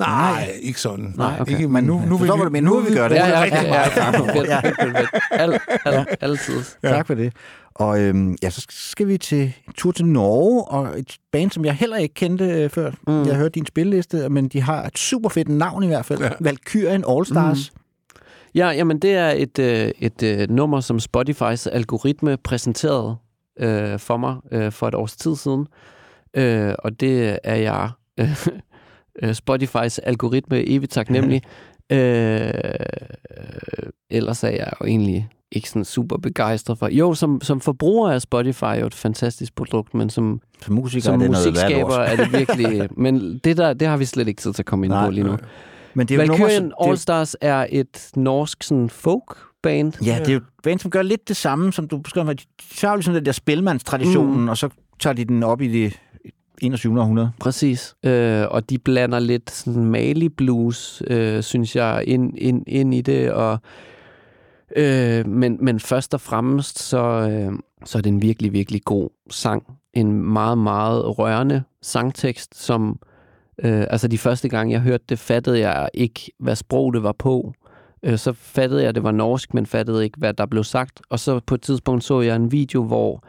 [0.00, 1.14] Nej, ikke sådan.
[1.16, 1.52] Nej, okay.
[1.52, 2.70] Ikke, men nu, nu, forstår, hvad du mener.
[2.70, 3.14] Nu vil vi gøre det.
[3.14, 4.46] Ja, ja, Rigtig ja, meget.
[4.48, 4.60] ja,
[5.00, 5.06] ja.
[5.30, 6.62] Al, al, altid.
[6.82, 6.88] Ja.
[6.88, 7.32] Tak for det.
[7.74, 11.64] Og øhm, ja, så skal vi til en tur til Norge, og et band, som
[11.64, 12.90] jeg heller ikke kendte øh, før.
[13.06, 13.22] Mm.
[13.22, 16.20] Jeg har hørt din spilleliste, men de har et super fedt navn i hvert fald.
[16.20, 16.30] Ja.
[16.40, 17.72] Valkyrien All Stars.
[17.74, 17.80] Mm.
[18.54, 23.16] Ja, jamen det er et, øh, et øh, nummer, som Spotifys algoritme præsenterede
[23.60, 25.66] øh, for mig øh, for et års tid siden.
[26.34, 27.90] Øh, og det er jeg
[28.20, 28.46] øh,
[29.22, 31.42] øh, Spotifys algoritme evigt taknemmelig.
[31.92, 32.52] øh,
[34.10, 36.88] ellers er jeg jo egentlig ikke sådan super begejstret for.
[36.88, 41.14] Jo, som, som forbruger er Spotify jo et fantastisk produkt, men som, som musiker som
[41.14, 42.88] er det noget musikskaber værd er det virkelig...
[42.96, 45.10] men det der, det har vi slet ikke tid til at komme ind Nej, på
[45.10, 45.36] lige nu.
[45.94, 49.38] Men det er et nummer, Valkyrien som- det All Stars er et norsk sådan folk
[49.62, 49.92] band.
[50.04, 52.26] Ja, det er jo et band, som gør lidt det samme, som du beskrev.
[52.28, 52.36] De
[52.74, 54.48] tager jo ligesom den der spilmandstraditionen, mm.
[54.48, 54.68] og så
[55.00, 56.00] tager de den op i det
[56.60, 57.00] 21.
[57.00, 57.30] århundrede.
[57.40, 57.94] Præcis.
[58.04, 63.00] Øh, og de blander lidt sådan Mali blues, øh, synes jeg, ind, ind, ind i
[63.00, 63.32] det.
[63.32, 63.58] Og,
[64.76, 66.98] øh, men, men først og fremmest, så,
[67.30, 67.52] øh,
[67.84, 69.62] så er det en virkelig, virkelig god sang.
[69.94, 72.98] En meget, meget rørende sangtekst, som...
[73.64, 77.14] Øh, altså de første gange, jeg hørte det, fattede jeg ikke, hvad sprog det var
[77.18, 77.54] på.
[78.02, 81.00] Øh, så fattede jeg, at det var norsk, men fattede ikke, hvad der blev sagt.
[81.10, 83.24] Og så på et tidspunkt så jeg en video, hvor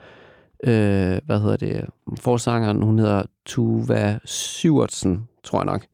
[0.63, 1.85] øh, hvad hedder det,
[2.19, 5.85] forsangeren, hun hedder Tuva Syvertsen, tror jeg nok,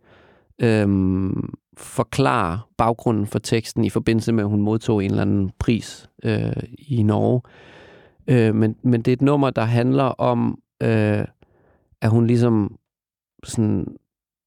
[0.62, 6.10] øhm, forklarer baggrunden for teksten i forbindelse med, at hun modtog en eller anden pris
[6.24, 7.42] øh, i Norge.
[8.28, 11.26] Øh, men, men det er et nummer, der handler om, øh,
[12.02, 12.78] at hun ligesom
[13.44, 13.88] sådan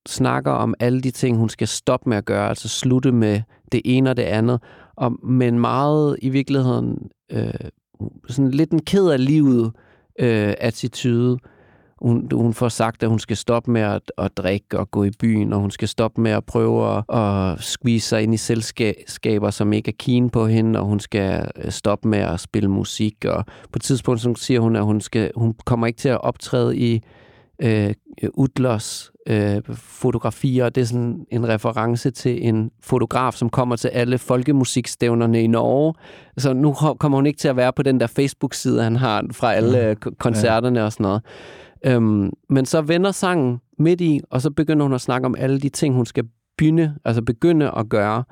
[0.09, 3.41] snakker om alle de ting, hun skal stoppe med at gøre, altså slutte med
[3.73, 4.63] det ene og det andet,
[4.97, 7.71] og, men meget i virkeligheden øh,
[8.29, 9.73] sådan lidt en ked af livet øh,
[10.21, 11.39] Øh, attitude.
[12.03, 15.11] Hun, hun får sagt, at hun skal stoppe med at, at drikke og gå i
[15.11, 19.51] byen, og hun skal stoppe med at prøve at, at squeeze sig ind i selskaber,
[19.51, 23.25] som ikke er keen på hende, og hun skal øh, stoppe med at spille musik.
[23.25, 26.21] Og på et tidspunkt så siger hun, at hun, skal, hun kommer ikke til at
[26.21, 27.03] optræde i
[27.63, 27.95] øh,
[28.35, 30.69] Utlers øh, fotografier.
[30.69, 35.95] Det er sådan en reference til en fotograf, som kommer til alle folkemusikstævnerne i Norge.
[36.39, 39.55] Så nu kommer hun ikke til at være på den der Facebook-side, han har fra
[39.55, 41.23] alle ko- koncerterne og sådan noget.
[41.87, 45.61] Øhm, men så vender sangen midt i, og så begynder hun at snakke om alle
[45.61, 46.25] de ting, hun skal
[46.59, 48.25] begynde, altså begynde at gøre.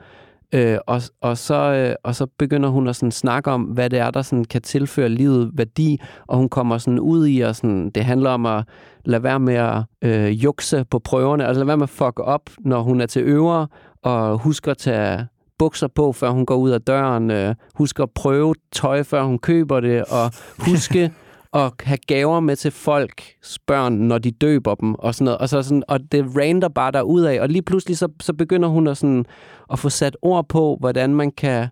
[0.52, 3.98] Øh, og, og, så, øh, og så begynder hun at sådan snakke om, hvad det
[3.98, 7.90] er, der sådan kan tilføre livet værdi, og hun kommer sådan ud i, og sådan,
[7.90, 8.64] det handler om at
[9.04, 12.50] lade være med at øh, jukse på prøverne, altså lade være med at fuck op,
[12.58, 13.66] når hun er til øvre,
[14.02, 15.26] og husker at tage
[15.58, 19.38] bukser på, før hun går ud af døren, øh, husker at prøve tøj, før hun
[19.38, 20.32] køber det, og
[20.70, 21.12] huske
[21.52, 25.38] at have gaver med til folks børn, når de døber dem og sådan noget.
[25.38, 28.68] Og, så sådan, og det rander bare derud af, og lige pludselig så, så begynder
[28.68, 29.26] hun at, sådan,
[29.72, 31.68] at få sat ord på, hvordan man kan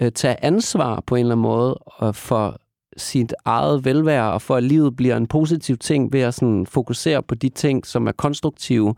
[0.00, 2.56] øh, tage ansvar på en eller anden måde og for
[2.96, 7.22] sit eget velvære, og for at livet bliver en positiv ting ved at sådan, fokusere
[7.22, 8.94] på de ting, som er konstruktive,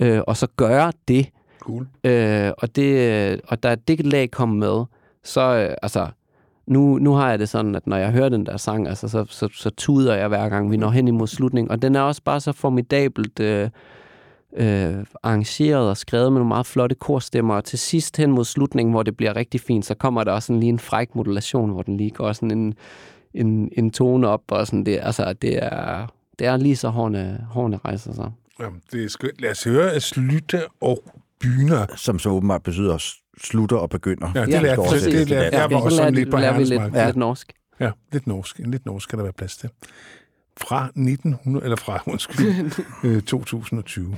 [0.00, 1.28] øh, og så gøre det.
[1.60, 1.88] Cool.
[2.04, 4.84] Øh, og, det, og da det lag kom med,
[5.24, 6.06] så øh, altså,
[6.68, 9.24] nu, nu har jeg det sådan, at når jeg hører den der sang, altså, så,
[9.28, 11.70] så, så tuder jeg hver gang, vi når hen imod slutningen.
[11.70, 13.70] Og den er også bare så formidabelt øh,
[14.56, 17.54] øh, arrangeret og skrevet med nogle meget flotte korstemmer.
[17.54, 20.46] Og til sidst hen mod slutningen, hvor det bliver rigtig fint, så kommer der også
[20.46, 22.74] sådan lige en fræk modulation, hvor den lige går sådan en,
[23.34, 24.42] en, en tone op.
[24.48, 26.06] Og sådan det, altså, det er,
[26.38, 28.30] det er lige så hårene, hårene rejser sig.
[28.60, 29.40] Jamen, det er skønt.
[29.40, 31.02] Lad os høre at slutte og
[31.40, 31.86] byner.
[31.96, 32.98] Som så åbenbart betyder
[33.44, 34.32] slutter og begynder.
[34.34, 34.78] Ja, det lærte jeg.
[34.78, 35.70] Oversættelse Det til lærte jeg.
[35.70, 37.52] var også sådan lidt på vi lidt, lidt norsk.
[37.80, 38.60] Ja, lidt norsk.
[38.60, 39.70] En lidt norsk skal der være plads til.
[40.56, 42.70] Fra 1900, eller fra, undskyld,
[43.04, 44.16] øh, 2020.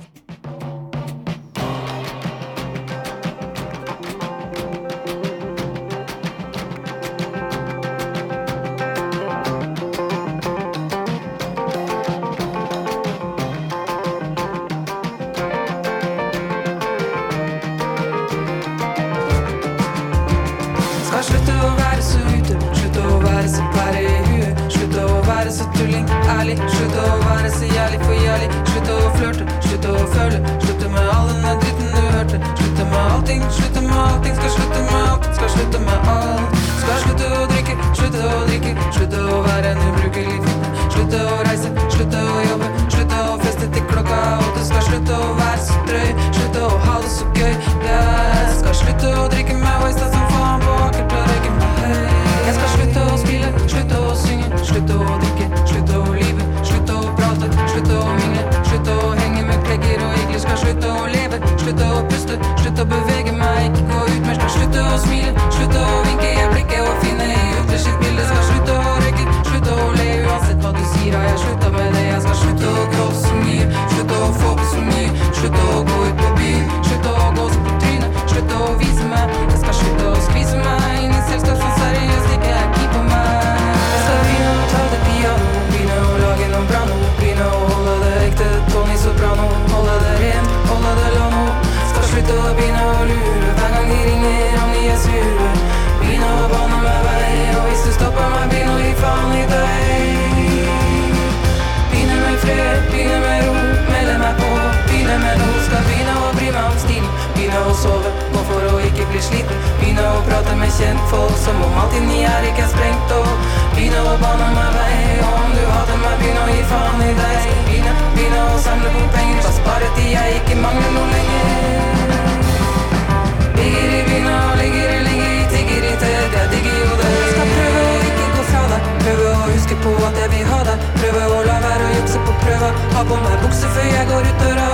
[132.70, 134.68] jukse på ha på meg bukse før jeg går ut døra.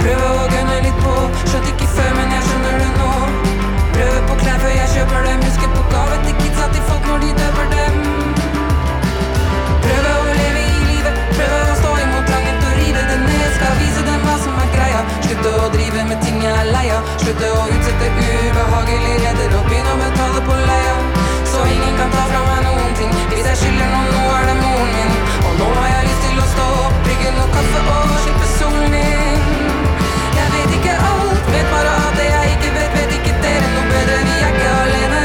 [0.00, 1.14] Prøve å gønne litt på,
[1.48, 3.10] skjønte ikke før, men jeg skjønner det nå.
[3.94, 7.18] Prøve på klær før jeg kjøper dem, Husker på gave til kidsa til folk når
[7.24, 7.94] de døper dem.
[9.86, 13.48] Prøve å leve i livet, prøve å stå imot trangen til å rive det ned.
[13.56, 15.02] Skal vise dem hva som er greia.
[15.28, 17.16] Slutte å drive med ting jeg er lei av.
[17.24, 21.21] Slutte å utsette ubehagelige reder og begynne å betale på leia.
[21.52, 23.12] Så ingen kan ta fra meg noen ting.
[23.30, 25.12] Hvis jeg skylder noen, nå er det moren min.
[25.48, 28.94] Og nå har jeg lyst til å stå opp, brygge noe kaffe og slippe solen
[29.00, 29.42] inn.
[30.38, 33.84] Jeg vet ikke alt, vet bare at det jeg ikke vet, vet ikke dere noe
[33.92, 34.16] bedre.
[34.30, 35.22] Vi er ikke alene.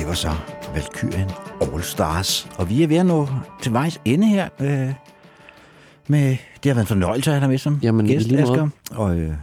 [0.00, 0.32] Det var så
[0.74, 1.30] Valkyrien
[1.60, 2.48] All Stars.
[2.56, 3.28] Og vi er ved at nå
[3.62, 4.48] til vejs ende her.
[4.60, 5.11] Øh,
[6.08, 8.42] Øh, med, det har været en fornøjelse at have dig med som Jamen, gæst, lige.
[8.42, 8.68] Asger.
[8.90, 9.34] Og øh,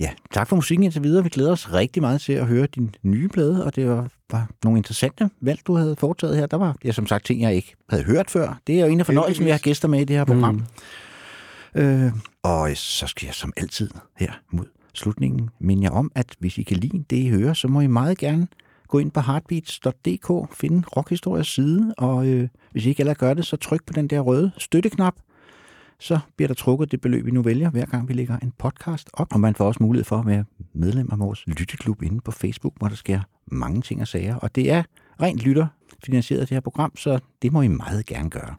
[0.00, 1.22] ja, tak for musikken indtil videre.
[1.22, 4.48] Vi glæder os rigtig meget til at høre din nye plade, og det var, var
[4.64, 6.46] nogle interessante valg, du havde foretaget her.
[6.46, 8.60] Der var, ja, som sagt, ting, jeg ikke havde hørt før.
[8.66, 10.54] Det er jo en af fornøjelsen, vi har gæster med i det her program.
[10.54, 11.80] Mm.
[11.80, 12.12] Øh,
[12.42, 16.62] og så skal jeg som altid her mod slutningen minde jer om, at hvis I
[16.62, 18.48] kan lide det, I hører, så må I meget gerne
[18.88, 23.46] gå ind på heartbeats.dk, finde Rockhistoriers side, og øh, hvis I ikke allerede gør det,
[23.46, 25.14] så tryk på den der røde støtteknap,
[26.00, 29.10] så bliver der trukket det beløb, vi nu vælger, hver gang vi lægger en podcast
[29.12, 29.34] op.
[29.34, 32.72] Og man får også mulighed for at være medlem af vores lytteklub inde på Facebook,
[32.78, 34.36] hvor der sker mange ting og sager.
[34.36, 34.82] Og det er
[35.22, 35.66] rent lytter
[36.04, 38.54] finansieret det her program, så det må I meget gerne gøre.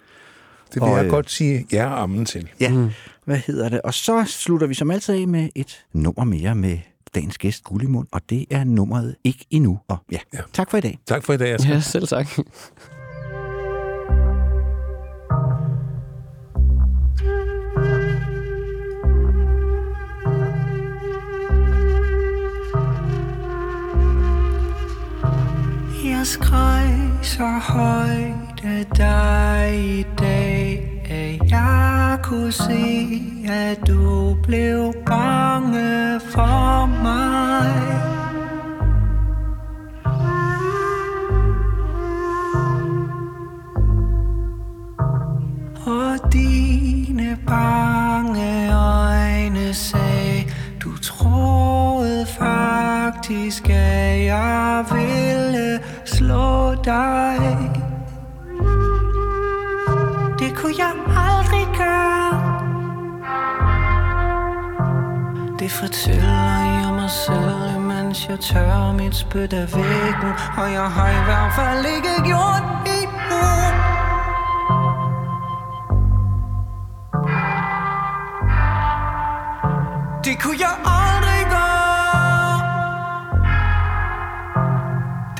[0.74, 2.50] Det vil Og, jeg øh, godt sige ja og ammen til.
[2.60, 2.90] Ja, mm.
[3.26, 3.82] hvad hedder det?
[3.82, 6.78] Og så slutter vi som altid af med et nummer mere med
[7.16, 9.80] dagens gæst Gullimund, og det er nummeret ikke endnu.
[9.88, 10.40] Og ja, ja.
[10.54, 11.00] tak for i dag.
[11.06, 11.74] Tak for i dag, Asger.
[11.74, 12.28] Ja, selv tak.
[26.20, 26.90] Jeg skreg
[27.22, 30.84] så højt af dig i dag.
[31.10, 37.72] At jeg kunne se, at du blev bange for mig.
[45.86, 50.52] Og dine bange øjne sagde
[50.84, 55.39] Du troede faktisk, at jeg ville
[56.20, 57.40] slå dig.
[60.40, 60.94] Det kunne jeg
[61.28, 62.34] aldrig gøre.
[65.60, 71.10] Det fortæller jeg mig selv, Mens jeg tør mit spyt af væggen Og jeg har
[71.10, 73.46] i hvert fald ikke gjort det endnu.
[80.24, 80.99] Det kunne jeg aldrig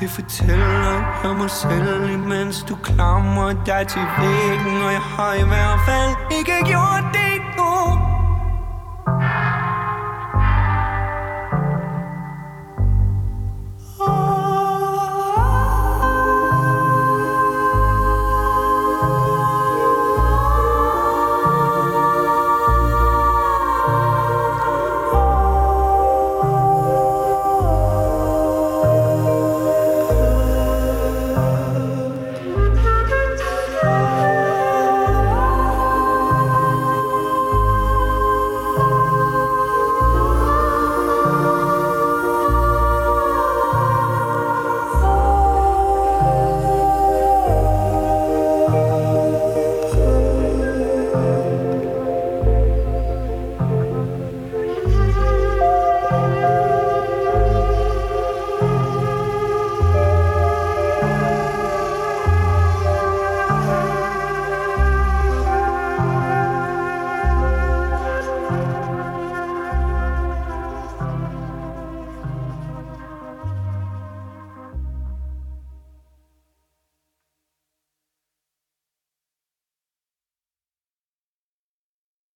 [0.00, 5.46] Det fortæller jeg mig selv Imens du klamrer dig til væggen Og jeg har i
[5.52, 8.09] hvert fald ikke gjort det nu.